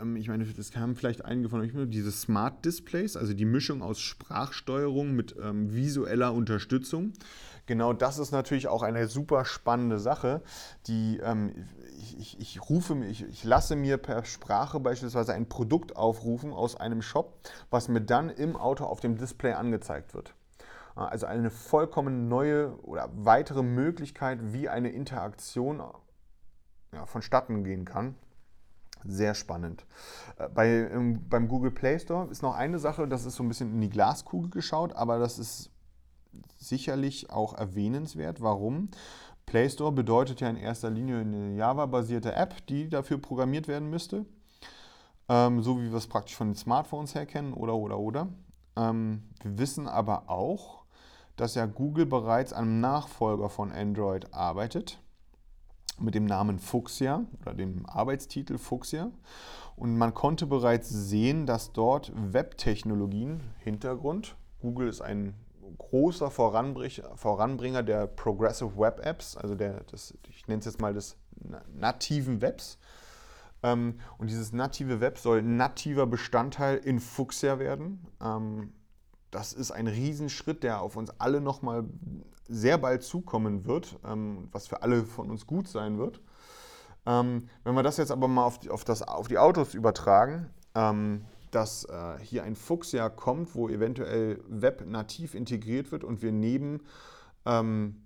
ähm, 0.00 0.16
ich 0.16 0.28
meine, 0.28 0.44
das 0.44 0.76
haben 0.76 0.96
vielleicht 0.96 1.24
einige 1.24 1.48
von 1.48 1.60
euch, 1.60 1.70
diese 1.88 2.10
Smart 2.10 2.64
Displays, 2.64 3.16
also 3.16 3.32
die 3.32 3.44
Mischung 3.44 3.80
aus 3.80 4.00
Sprachsteuerung 4.00 5.12
mit 5.12 5.36
ähm, 5.42 5.72
visueller 5.72 6.34
Unterstützung. 6.34 7.12
Genau 7.66 7.92
das 7.92 8.18
ist 8.18 8.32
natürlich 8.32 8.66
auch 8.66 8.82
eine 8.82 9.06
super 9.06 9.44
spannende 9.44 10.00
Sache, 10.00 10.42
die 10.88 11.20
ähm, 11.22 11.52
ich, 11.96 12.18
ich, 12.18 12.40
ich, 12.40 12.68
rufe, 12.68 12.96
ich, 13.04 13.22
ich 13.22 13.44
lasse 13.44 13.76
mir 13.76 13.98
per 13.98 14.24
Sprache 14.24 14.80
beispielsweise 14.80 15.32
ein 15.32 15.48
Produkt 15.48 15.94
aufrufen 15.94 16.52
aus 16.52 16.76
einem 16.76 17.02
Shop, 17.02 17.38
was 17.70 17.88
mir 17.88 18.00
dann 18.00 18.30
im 18.30 18.56
Auto 18.56 18.84
auf 18.84 18.98
dem 18.98 19.16
Display 19.16 19.52
angezeigt 19.52 20.12
wird. 20.12 20.34
Also 20.94 21.24
eine 21.26 21.50
vollkommen 21.50 22.28
neue 22.28 22.76
oder 22.82 23.08
weitere 23.14 23.62
Möglichkeit, 23.62 24.52
wie 24.52 24.68
eine 24.68 24.90
Interaktion 24.90 25.80
ja, 26.92 27.06
vonstatten 27.06 27.64
gehen 27.64 27.84
kann. 27.84 28.14
Sehr 29.04 29.34
spannend. 29.34 29.84
Äh, 30.36 30.48
bei, 30.48 30.88
beim 31.28 31.48
Google 31.48 31.70
Play 31.70 31.98
Store 31.98 32.28
ist 32.30 32.42
noch 32.42 32.54
eine 32.54 32.78
Sache, 32.78 33.08
das 33.08 33.24
ist 33.24 33.36
so 33.36 33.42
ein 33.42 33.48
bisschen 33.48 33.72
in 33.72 33.80
die 33.80 33.90
Glaskugel 33.90 34.50
geschaut, 34.50 34.94
aber 34.94 35.18
das 35.18 35.38
ist 35.38 35.70
sicherlich 36.58 37.30
auch 37.30 37.54
erwähnenswert. 37.54 38.40
Warum? 38.40 38.90
Play 39.46 39.68
Store 39.68 39.92
bedeutet 39.92 40.40
ja 40.40 40.48
in 40.48 40.56
erster 40.56 40.90
Linie 40.90 41.20
eine 41.20 41.56
Java-basierte 41.56 42.34
App, 42.34 42.66
die 42.68 42.88
dafür 42.88 43.18
programmiert 43.18 43.68
werden 43.68 43.90
müsste. 43.90 44.24
Ähm, 45.28 45.62
so 45.62 45.80
wie 45.80 45.90
wir 45.90 45.98
es 45.98 46.06
praktisch 46.06 46.36
von 46.36 46.50
den 46.50 46.56
Smartphones 46.56 47.14
her 47.14 47.26
kennen 47.26 47.52
oder 47.52 47.74
oder 47.74 47.98
oder. 47.98 48.28
Ähm, 48.76 49.24
wir 49.42 49.58
wissen 49.58 49.88
aber 49.88 50.30
auch, 50.30 50.84
dass 51.36 51.54
ja 51.54 51.66
Google 51.66 52.06
bereits 52.06 52.52
an 52.52 52.64
einem 52.64 52.80
Nachfolger 52.80 53.48
von 53.48 53.72
Android 53.72 54.32
arbeitet 54.32 55.02
mit 56.02 56.14
dem 56.14 56.24
Namen 56.24 56.58
Fuchsia 56.58 57.24
oder 57.40 57.54
dem 57.54 57.86
Arbeitstitel 57.86 58.58
Fuchsia. 58.58 59.10
Und 59.76 59.96
man 59.96 60.14
konnte 60.14 60.46
bereits 60.46 60.88
sehen, 60.88 61.46
dass 61.46 61.72
dort 61.72 62.12
Webtechnologien, 62.14 63.40
Hintergrund, 63.58 64.36
Google 64.60 64.88
ist 64.88 65.00
ein 65.00 65.34
großer 65.78 66.30
Voranbringer 66.30 67.82
der 67.82 68.06
Progressive 68.06 68.76
Web 68.78 69.04
Apps, 69.04 69.36
also 69.36 69.54
der, 69.54 69.84
das, 69.90 70.14
ich 70.28 70.46
nenne 70.46 70.60
es 70.60 70.66
jetzt 70.66 70.80
mal 70.80 70.94
des 70.94 71.16
nativen 71.74 72.40
Webs. 72.40 72.78
Ähm, 73.62 73.98
und 74.18 74.30
dieses 74.30 74.52
native 74.52 75.00
Web 75.00 75.18
soll 75.18 75.42
nativer 75.42 76.06
Bestandteil 76.06 76.78
in 76.78 77.00
Fuchsia 77.00 77.58
werden. 77.58 78.06
Ähm, 78.20 78.72
das 79.30 79.52
ist 79.52 79.70
ein 79.70 79.86
Riesenschritt, 79.86 80.62
der 80.62 80.82
auf 80.82 80.96
uns 80.96 81.10
alle 81.18 81.40
nochmal 81.40 81.84
sehr 82.52 82.78
bald 82.78 83.02
zukommen 83.02 83.64
wird, 83.64 83.98
ähm, 84.04 84.48
was 84.52 84.68
für 84.68 84.82
alle 84.82 85.04
von 85.04 85.30
uns 85.30 85.46
gut 85.46 85.68
sein 85.68 85.98
wird. 85.98 86.20
Ähm, 87.06 87.48
wenn 87.64 87.74
wir 87.74 87.82
das 87.82 87.96
jetzt 87.96 88.12
aber 88.12 88.28
mal 88.28 88.44
auf 88.44 88.58
die, 88.58 88.70
auf 88.70 88.84
das, 88.84 89.02
auf 89.02 89.28
die 89.28 89.38
Autos 89.38 89.74
übertragen, 89.74 90.50
ähm, 90.74 91.24
dass 91.50 91.84
äh, 91.84 92.18
hier 92.22 92.44
ein 92.44 92.54
Fuchsjahr 92.54 93.10
kommt, 93.10 93.54
wo 93.54 93.68
eventuell 93.68 94.40
Web 94.48 94.86
nativ 94.86 95.34
integriert 95.34 95.92
wird 95.92 96.04
und 96.04 96.22
wir 96.22 96.32
neben 96.32 96.80
ähm, 97.44 98.02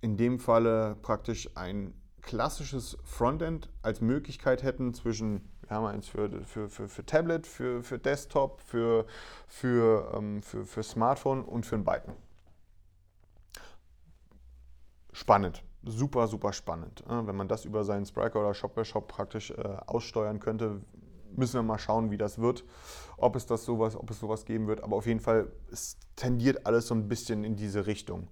in 0.00 0.16
dem 0.16 0.38
Falle 0.38 0.96
praktisch 1.00 1.48
ein 1.56 1.94
klassisches 2.20 2.98
Frontend 3.04 3.70
als 3.82 4.00
Möglichkeit 4.00 4.62
hätten 4.62 4.94
zwischen, 4.94 5.48
wir 5.62 5.76
haben 5.76 5.86
eins 5.86 6.08
für, 6.08 6.42
für, 6.44 6.68
für, 6.68 6.88
für 6.88 7.06
Tablet, 7.06 7.46
für, 7.46 7.82
für 7.82 7.98
Desktop, 7.98 8.60
für, 8.60 9.06
für, 9.46 10.12
ähm, 10.16 10.42
für, 10.42 10.64
für 10.64 10.82
Smartphone 10.82 11.42
und 11.44 11.64
für 11.64 11.76
ein 11.76 11.84
Byten 11.84 12.14
spannend. 15.14 15.62
Super, 15.86 16.28
super 16.28 16.52
spannend. 16.52 17.04
Wenn 17.06 17.36
man 17.36 17.48
das 17.48 17.64
über 17.64 17.84
seinen 17.84 18.04
Spriker 18.04 18.40
oder 18.40 18.54
Shopware 18.54 18.84
Shop 18.84 19.08
praktisch 19.08 19.50
äh, 19.50 19.76
aussteuern 19.86 20.40
könnte, 20.40 20.80
müssen 21.36 21.54
wir 21.54 21.62
mal 21.62 21.78
schauen, 21.78 22.10
wie 22.10 22.18
das 22.18 22.38
wird, 22.38 22.64
ob 23.16 23.36
es 23.36 23.46
das 23.46 23.64
sowas, 23.64 23.96
ob 23.96 24.10
es 24.10 24.18
sowas 24.18 24.44
geben 24.44 24.66
wird. 24.66 24.82
Aber 24.82 24.96
auf 24.96 25.06
jeden 25.06 25.20
Fall, 25.20 25.52
es 25.70 25.98
tendiert 26.16 26.66
alles 26.66 26.86
so 26.86 26.94
ein 26.94 27.08
bisschen 27.08 27.44
in 27.44 27.56
diese 27.56 27.86
Richtung. 27.86 28.28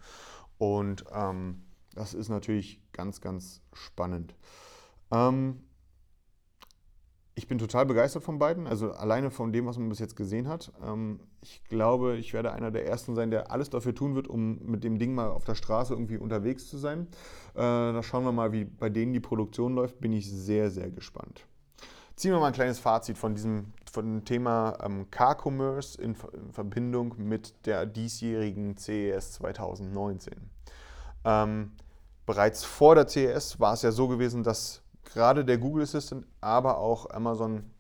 Und 0.59 1.05
ähm, 1.13 1.63
das 1.95 2.15
ist 2.15 2.29
natürlich 2.29 2.81
ganz, 2.93 3.21
ganz 3.21 3.61
spannend. 3.73 4.35
Ähm, 5.11 5.65
ich 7.35 7.49
bin 7.49 7.59
total 7.59 7.87
begeistert 7.87 8.23
von 8.23 8.39
beiden, 8.39 8.67
also 8.67 8.93
alleine 8.93 9.31
von 9.31 9.53
dem, 9.53 9.67
was 9.67 9.79
man 9.79 9.89
bis 9.89 9.99
jetzt 9.99 10.17
gesehen 10.17 10.49
hat. 10.49 10.73
Ähm, 10.85 11.21
ich 11.41 11.65
glaube, 11.65 12.17
ich 12.17 12.35
werde 12.35 12.53
einer 12.53 12.71
der 12.71 12.87
Ersten 12.87 13.15
sein, 13.15 13.31
der 13.31 13.51
alles 13.51 13.71
dafür 13.71 13.95
tun 13.95 14.15
wird, 14.15 14.29
um 14.29 14.59
mit 14.65 14.85
dem 14.85 14.99
Ding 14.99 15.15
mal 15.15 15.31
auf 15.31 15.45
der 15.45 15.55
Straße 15.55 15.95
irgendwie 15.95 16.19
unterwegs 16.19 16.69
zu 16.69 16.77
sein. 16.77 17.09
Äh, 17.55 17.61
da 17.61 18.03
schauen 18.03 18.25
wir 18.25 18.33
mal, 18.33 18.53
wie 18.53 18.65
bei 18.65 18.91
denen 18.91 19.13
die 19.13 19.21
Produktion 19.21 19.75
läuft. 19.75 20.01
Bin 20.01 20.13
ich 20.13 20.31
sehr, 20.31 20.71
sehr 20.71 20.91
gespannt. 20.91 21.47
Ziehen 22.17 22.33
wir 22.33 22.41
mal 22.41 22.49
ein 22.49 22.53
kleines 22.53 22.79
Fazit 22.79 23.17
von 23.17 23.35
diesem 23.35 23.73
von 23.91 24.07
dem 24.07 24.25
Thema 24.25 24.79
ähm, 24.83 25.11
Car-Commerce 25.11 26.01
in, 26.01 26.17
in, 26.33 26.53
Verbindung 26.53 27.15
mit 27.19 27.67
der 27.67 27.85
diesjährigen 27.85 28.77
CES 28.77 29.33
2019. 29.33 30.35
Ähm, 31.25 31.73
bereits 32.25 32.65
vor 32.65 32.95
der 32.95 33.07
CES 33.07 33.61
war 33.61 33.75
es 33.75 33.83
ja 33.83 33.93
so 33.93 34.09
gewesen, 34.09 34.43
dass 34.43 34.82
gerade 35.13 35.45
der 35.45 35.59
Google 35.59 35.83
Assistant, 35.83 36.27
aber 36.41 36.79
auch 36.79 37.11
Amazon 37.11 37.71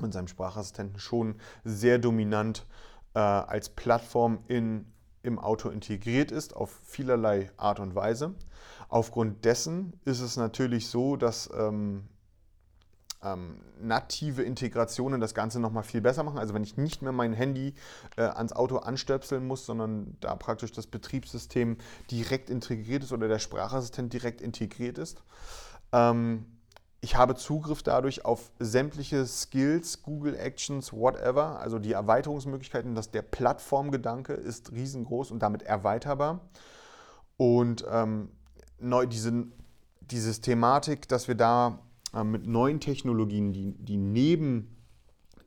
mit 0.00 0.12
seinem 0.12 0.28
Sprachassistenten 0.28 0.98
schon 0.98 1.36
sehr 1.64 1.98
dominant 1.98 2.66
äh, 3.14 3.18
als 3.18 3.68
Plattform 3.68 4.38
in, 4.48 4.86
im 5.22 5.38
Auto 5.38 5.70
integriert 5.70 6.30
ist, 6.30 6.54
auf 6.54 6.80
vielerlei 6.84 7.50
Art 7.56 7.80
und 7.80 7.94
Weise. 7.94 8.34
Aufgrund 8.88 9.44
dessen 9.44 9.94
ist 10.04 10.20
es 10.20 10.36
natürlich 10.36 10.88
so, 10.88 11.16
dass 11.16 11.50
ähm, 11.54 12.08
ähm, 13.22 13.60
native 13.80 14.42
Integrationen 14.42 15.20
das 15.20 15.34
Ganze 15.34 15.60
nochmal 15.60 15.82
viel 15.82 16.00
besser 16.00 16.22
machen. 16.22 16.38
Also 16.38 16.54
wenn 16.54 16.62
ich 16.62 16.76
nicht 16.76 17.02
mehr 17.02 17.12
mein 17.12 17.32
Handy 17.32 17.74
äh, 18.16 18.22
ans 18.22 18.52
Auto 18.52 18.78
anstöpseln 18.78 19.46
muss, 19.46 19.66
sondern 19.66 20.16
da 20.20 20.36
praktisch 20.36 20.72
das 20.72 20.86
Betriebssystem 20.86 21.78
direkt 22.10 22.48
integriert 22.50 23.02
ist 23.02 23.12
oder 23.12 23.28
der 23.28 23.40
Sprachassistent 23.40 24.12
direkt 24.12 24.40
integriert 24.40 24.98
ist. 24.98 25.22
Ähm, 25.92 26.46
ich 27.00 27.16
habe 27.16 27.36
Zugriff 27.36 27.82
dadurch 27.82 28.24
auf 28.24 28.50
sämtliche 28.58 29.24
Skills, 29.26 30.02
Google 30.02 30.34
Actions, 30.34 30.92
whatever. 30.92 31.60
Also 31.60 31.78
die 31.78 31.92
Erweiterungsmöglichkeiten, 31.92 32.94
dass 32.94 33.10
der 33.10 33.22
Plattformgedanke 33.22 34.32
ist 34.32 34.72
riesengroß 34.72 35.30
und 35.30 35.40
damit 35.40 35.62
erweiterbar. 35.62 36.40
Und 37.36 37.84
ähm, 37.88 38.30
neu, 38.80 39.06
diese, 39.06 39.46
diese 40.00 40.40
Thematik, 40.40 41.08
dass 41.08 41.28
wir 41.28 41.36
da 41.36 41.78
äh, 42.14 42.24
mit 42.24 42.46
neuen 42.48 42.80
Technologien, 42.80 43.52
die, 43.52 43.74
die 43.78 43.96
neben 43.96 44.76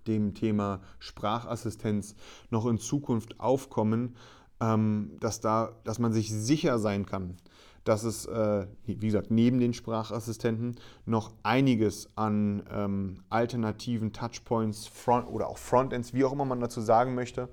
dem 0.07 0.33
Thema 0.33 0.79
Sprachassistenz 0.99 2.15
noch 2.49 2.65
in 2.65 2.77
Zukunft 2.77 3.39
aufkommen, 3.41 4.15
ähm, 4.61 5.17
dass, 5.19 5.41
da, 5.41 5.73
dass 5.83 5.99
man 5.99 6.13
sich 6.13 6.31
sicher 6.31 6.79
sein 6.79 7.05
kann, 7.05 7.35
dass 7.83 8.03
es, 8.03 8.25
äh, 8.25 8.67
wie 8.85 8.95
gesagt, 8.95 9.31
neben 9.31 9.59
den 9.59 9.73
Sprachassistenten 9.73 10.75
noch 11.05 11.33
einiges 11.43 12.09
an 12.15 12.63
ähm, 12.71 13.23
alternativen 13.29 14.13
Touchpoints 14.13 14.87
Front 14.87 15.27
oder 15.27 15.47
auch 15.47 15.57
Frontends, 15.57 16.13
wie 16.13 16.23
auch 16.23 16.31
immer 16.31 16.45
man 16.45 16.59
dazu 16.59 16.81
sagen 16.81 17.15
möchte, 17.15 17.49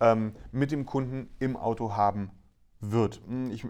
ähm, 0.00 0.32
mit 0.52 0.72
dem 0.72 0.84
Kunden 0.84 1.28
im 1.38 1.56
Auto 1.56 1.96
haben 1.96 2.30
wird. 2.80 3.20
Hm, 3.26 3.50
ich 3.50 3.66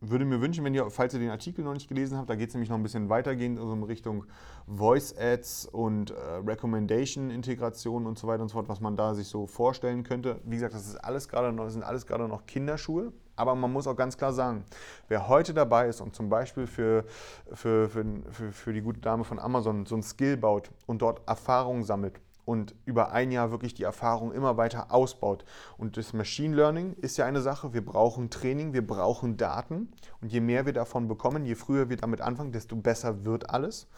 würde 0.00 0.24
mir 0.24 0.40
wünschen, 0.40 0.64
wenn 0.64 0.74
ihr, 0.74 0.88
falls 0.90 1.14
ihr 1.14 1.20
den 1.20 1.30
Artikel 1.30 1.64
noch 1.64 1.72
nicht 1.72 1.88
gelesen 1.88 2.18
habt, 2.18 2.28
da 2.28 2.34
geht 2.34 2.48
es 2.48 2.54
nämlich 2.54 2.68
noch 2.68 2.76
ein 2.76 2.82
bisschen 2.82 3.08
weitergehend 3.08 3.58
also 3.58 3.72
in 3.72 3.82
Richtung 3.82 4.26
Voice 4.66 5.16
Ads 5.16 5.66
und 5.66 6.10
äh, 6.10 6.14
Recommendation 6.46 7.30
Integration 7.30 8.06
und 8.06 8.18
so 8.18 8.26
weiter 8.26 8.42
und 8.42 8.48
so 8.48 8.54
fort, 8.54 8.68
was 8.68 8.80
man 8.80 8.96
da 8.96 9.14
sich 9.14 9.26
so 9.26 9.46
vorstellen 9.46 10.02
könnte. 10.02 10.40
Wie 10.44 10.56
gesagt, 10.56 10.74
das 10.74 10.86
ist 10.86 10.96
alles 10.96 11.28
gerade 11.28 11.52
noch, 11.52 11.68
sind 11.70 11.82
alles 11.82 12.06
gerade 12.06 12.28
noch 12.28 12.46
Kinderschuhe. 12.46 13.12
Aber 13.36 13.54
man 13.54 13.72
muss 13.72 13.86
auch 13.86 13.96
ganz 13.96 14.16
klar 14.16 14.32
sagen, 14.32 14.64
wer 15.08 15.28
heute 15.28 15.54
dabei 15.54 15.88
ist 15.88 16.00
und 16.00 16.14
zum 16.14 16.28
Beispiel 16.28 16.66
für, 16.66 17.04
für, 17.52 17.88
für, 17.88 18.04
für, 18.30 18.52
für 18.52 18.72
die 18.72 18.80
gute 18.80 19.00
Dame 19.00 19.24
von 19.24 19.38
Amazon 19.38 19.86
so 19.86 19.94
ein 19.96 20.02
Skill 20.02 20.36
baut 20.36 20.70
und 20.86 21.02
dort 21.02 21.26
Erfahrung 21.28 21.84
sammelt 21.84 22.20
und 22.46 22.74
über 22.86 23.12
ein 23.12 23.32
Jahr 23.32 23.50
wirklich 23.50 23.74
die 23.74 23.82
Erfahrung 23.82 24.32
immer 24.32 24.56
weiter 24.56 24.92
ausbaut. 24.92 25.44
Und 25.76 25.98
das 25.98 26.14
Machine 26.14 26.56
Learning 26.56 26.94
ist 26.94 27.18
ja 27.18 27.26
eine 27.26 27.42
Sache, 27.42 27.74
wir 27.74 27.84
brauchen 27.84 28.30
Training, 28.30 28.72
wir 28.72 28.86
brauchen 28.86 29.36
Daten 29.36 29.92
und 30.22 30.32
je 30.32 30.40
mehr 30.40 30.64
wir 30.64 30.72
davon 30.72 31.08
bekommen, 31.08 31.44
je 31.44 31.56
früher 31.56 31.90
wir 31.90 31.96
damit 31.96 32.22
anfangen, 32.22 32.52
desto 32.52 32.76
besser 32.76 33.24
wird 33.24 33.50
alles. 33.50 33.88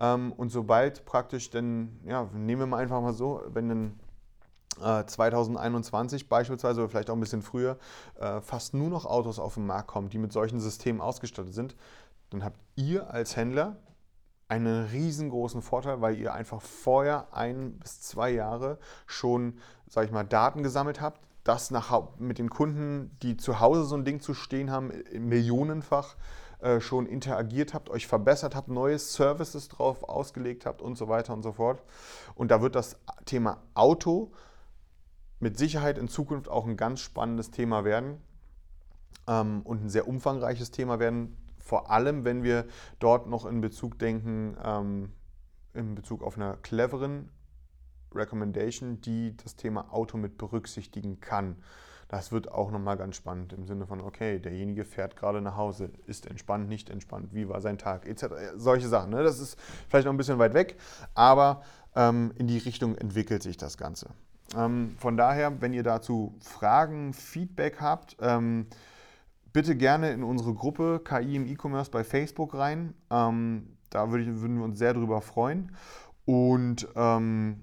Ähm, 0.00 0.32
und 0.32 0.48
sobald 0.48 1.04
praktisch 1.04 1.50
denn, 1.50 2.00
ja, 2.04 2.28
nehmen 2.32 2.62
wir 2.62 2.66
mal 2.66 2.78
einfach 2.78 3.00
mal 3.00 3.12
so, 3.12 3.42
wenn 3.52 3.70
ein 3.70 4.00
2021 4.78 6.22
äh, 6.22 6.26
beispielsweise 6.28 6.80
oder 6.80 6.88
vielleicht 6.88 7.10
auch 7.10 7.14
ein 7.14 7.20
bisschen 7.20 7.42
früher 7.42 7.78
äh, 8.18 8.40
fast 8.40 8.74
nur 8.74 8.88
noch 8.88 9.04
Autos 9.04 9.38
auf 9.38 9.54
den 9.54 9.66
Markt 9.66 9.88
kommen, 9.88 10.08
die 10.08 10.18
mit 10.18 10.32
solchen 10.32 10.60
Systemen 10.60 11.00
ausgestattet 11.00 11.54
sind, 11.54 11.76
dann 12.30 12.44
habt 12.44 12.58
ihr 12.76 13.10
als 13.10 13.36
Händler 13.36 13.76
einen 14.48 14.86
riesengroßen 14.86 15.62
Vorteil, 15.62 16.00
weil 16.00 16.18
ihr 16.18 16.34
einfach 16.34 16.60
vorher 16.60 17.28
ein 17.32 17.78
bis 17.78 18.02
zwei 18.02 18.30
Jahre 18.30 18.78
schon, 19.06 19.58
sage 19.88 20.06
ich 20.06 20.12
mal, 20.12 20.24
Daten 20.24 20.62
gesammelt 20.62 21.00
habt, 21.00 21.20
das 21.44 21.70
nach, 21.70 22.18
mit 22.18 22.38
den 22.38 22.50
Kunden, 22.50 23.16
die 23.22 23.36
zu 23.36 23.60
Hause 23.60 23.84
so 23.84 23.96
ein 23.96 24.04
Ding 24.04 24.20
zu 24.20 24.34
stehen 24.34 24.70
haben, 24.70 24.92
millionenfach 25.12 26.16
äh, 26.60 26.80
schon 26.80 27.06
interagiert 27.06 27.74
habt, 27.74 27.88
euch 27.90 28.06
verbessert 28.06 28.54
habt, 28.54 28.68
neue 28.68 28.98
Services 28.98 29.68
drauf 29.68 30.04
ausgelegt 30.04 30.66
habt 30.66 30.82
und 30.82 30.96
so 30.96 31.08
weiter 31.08 31.32
und 31.32 31.42
so 31.42 31.52
fort. 31.52 31.82
Und 32.34 32.50
da 32.50 32.62
wird 32.62 32.74
das 32.74 32.96
Thema 33.24 33.58
Auto 33.74 34.30
mit 35.42 35.58
Sicherheit 35.58 35.98
in 35.98 36.06
Zukunft 36.06 36.48
auch 36.48 36.66
ein 36.66 36.76
ganz 36.76 37.00
spannendes 37.00 37.50
Thema 37.50 37.84
werden 37.84 38.22
ähm, 39.26 39.62
und 39.62 39.84
ein 39.84 39.88
sehr 39.88 40.06
umfangreiches 40.06 40.70
Thema 40.70 41.00
werden. 41.00 41.36
Vor 41.58 41.90
allem, 41.90 42.24
wenn 42.24 42.44
wir 42.44 42.66
dort 43.00 43.26
noch 43.26 43.44
in 43.44 43.60
Bezug 43.60 43.98
denken, 43.98 44.56
ähm, 44.64 45.12
in 45.74 45.96
Bezug 45.96 46.22
auf 46.22 46.36
eine 46.36 46.58
cleveren 46.62 47.28
Recommendation, 48.14 49.00
die 49.00 49.36
das 49.36 49.56
Thema 49.56 49.92
Auto 49.92 50.16
mit 50.16 50.38
berücksichtigen 50.38 51.18
kann. 51.18 51.56
Das 52.06 52.30
wird 52.30 52.52
auch 52.52 52.70
nochmal 52.70 52.98
ganz 52.98 53.16
spannend 53.16 53.52
im 53.52 53.66
Sinne 53.66 53.86
von, 53.86 54.00
okay, 54.00 54.38
derjenige 54.38 54.84
fährt 54.84 55.16
gerade 55.16 55.40
nach 55.40 55.56
Hause, 55.56 55.90
ist 56.06 56.26
entspannt, 56.26 56.68
nicht 56.68 56.90
entspannt, 56.90 57.32
wie 57.32 57.48
war 57.48 57.60
sein 57.62 57.78
Tag, 57.78 58.06
etc. 58.06 58.26
Solche 58.54 58.86
Sachen. 58.86 59.10
Ne? 59.10 59.24
Das 59.24 59.40
ist 59.40 59.58
vielleicht 59.88 60.04
noch 60.04 60.12
ein 60.12 60.18
bisschen 60.18 60.38
weit 60.38 60.52
weg, 60.52 60.78
aber 61.14 61.62
ähm, 61.94 62.32
in 62.36 62.46
die 62.46 62.58
Richtung 62.58 62.96
entwickelt 62.96 63.42
sich 63.42 63.56
das 63.56 63.76
Ganze. 63.76 64.10
Ähm, 64.56 64.94
von 64.98 65.16
daher, 65.16 65.60
wenn 65.60 65.72
ihr 65.72 65.82
dazu 65.82 66.34
Fragen, 66.40 67.12
Feedback 67.12 67.80
habt, 67.80 68.16
ähm, 68.20 68.66
bitte 69.52 69.76
gerne 69.76 70.10
in 70.12 70.22
unsere 70.22 70.54
Gruppe 70.54 71.00
KI 71.04 71.36
im 71.36 71.46
E-Commerce 71.46 71.90
bei 71.90 72.04
Facebook 72.04 72.54
rein. 72.54 72.94
Ähm, 73.10 73.76
da 73.90 74.10
würd 74.10 74.22
ich, 74.22 74.28
würden 74.28 74.58
wir 74.58 74.64
uns 74.64 74.78
sehr 74.78 74.94
drüber 74.94 75.20
freuen. 75.20 75.72
Und 76.24 76.88
ähm, 76.96 77.60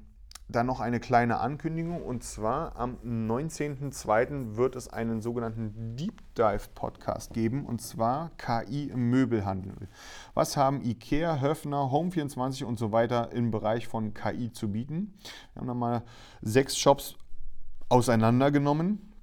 dann 0.50 0.66
noch 0.66 0.80
eine 0.80 1.00
kleine 1.00 1.40
Ankündigung 1.40 2.02
und 2.02 2.24
zwar 2.24 2.76
am 2.76 2.98
19.02. 3.04 4.58
wird 4.58 4.76
es 4.76 4.88
einen 4.88 5.22
sogenannten 5.22 5.96
Deep 5.96 6.22
Dive 6.36 6.70
Podcast 6.74 7.34
geben 7.34 7.66
und 7.66 7.82
zwar 7.82 8.32
KI 8.38 8.86
im 8.86 9.12
Möbelhandel. 9.12 9.88
Was 10.34 10.58
haben 10.58 10.84
IKEA, 10.84 11.40
Höfner, 11.40 11.92
Home24 11.92 12.64
und 12.64 12.80
so 12.80 12.92
weiter 12.92 13.32
im 13.32 13.52
Bereich 13.52 13.88
von 13.88 14.16
KI 14.16 14.52
zu 14.52 14.72
bieten? 14.72 15.14
Wir 15.54 15.62
haben 15.62 15.68
nochmal 15.68 16.02
sechs 16.42 16.78
Shops 16.78 17.16
auseinandergenommen 17.90 19.14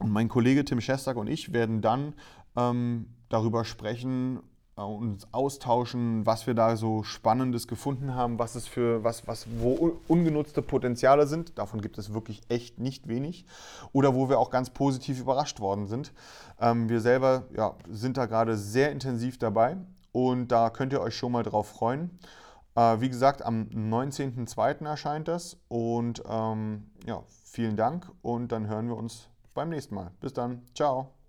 und 0.00 0.10
mein 0.10 0.28
Kollege 0.28 0.64
Tim 0.64 0.80
Schestak 0.80 1.16
und 1.16 1.28
ich 1.28 1.52
werden 1.52 1.80
dann 1.80 2.14
ähm, 2.56 3.06
darüber 3.28 3.64
sprechen, 3.64 4.40
uns 4.82 5.26
austauschen, 5.32 6.26
was 6.26 6.46
wir 6.46 6.54
da 6.54 6.76
so 6.76 7.02
Spannendes 7.02 7.66
gefunden 7.68 8.14
haben, 8.14 8.38
was 8.38 8.54
es 8.54 8.66
für, 8.66 9.04
was, 9.04 9.26
was, 9.26 9.46
wo 9.58 9.98
ungenutzte 10.08 10.62
Potenziale 10.62 11.26
sind. 11.26 11.58
Davon 11.58 11.80
gibt 11.80 11.98
es 11.98 12.14
wirklich 12.14 12.42
echt 12.48 12.78
nicht 12.78 13.08
wenig. 13.08 13.46
Oder 13.92 14.14
wo 14.14 14.28
wir 14.28 14.38
auch 14.38 14.50
ganz 14.50 14.70
positiv 14.70 15.20
überrascht 15.20 15.60
worden 15.60 15.86
sind. 15.86 16.12
Ähm, 16.60 16.88
wir 16.88 17.00
selber 17.00 17.44
ja, 17.56 17.74
sind 17.90 18.16
da 18.16 18.26
gerade 18.26 18.56
sehr 18.56 18.92
intensiv 18.92 19.38
dabei 19.38 19.76
und 20.12 20.48
da 20.48 20.70
könnt 20.70 20.92
ihr 20.92 21.00
euch 21.00 21.16
schon 21.16 21.32
mal 21.32 21.42
drauf 21.42 21.68
freuen. 21.68 22.18
Äh, 22.74 23.00
wie 23.00 23.08
gesagt, 23.08 23.42
am 23.42 23.68
19.02. 23.74 24.86
erscheint 24.86 25.28
das 25.28 25.58
und 25.68 26.22
ähm, 26.28 26.90
ja, 27.06 27.22
vielen 27.44 27.76
Dank 27.76 28.10
und 28.22 28.52
dann 28.52 28.68
hören 28.68 28.88
wir 28.88 28.96
uns 28.96 29.28
beim 29.54 29.68
nächsten 29.68 29.94
Mal. 29.94 30.10
Bis 30.20 30.32
dann. 30.32 30.62
Ciao. 30.74 31.21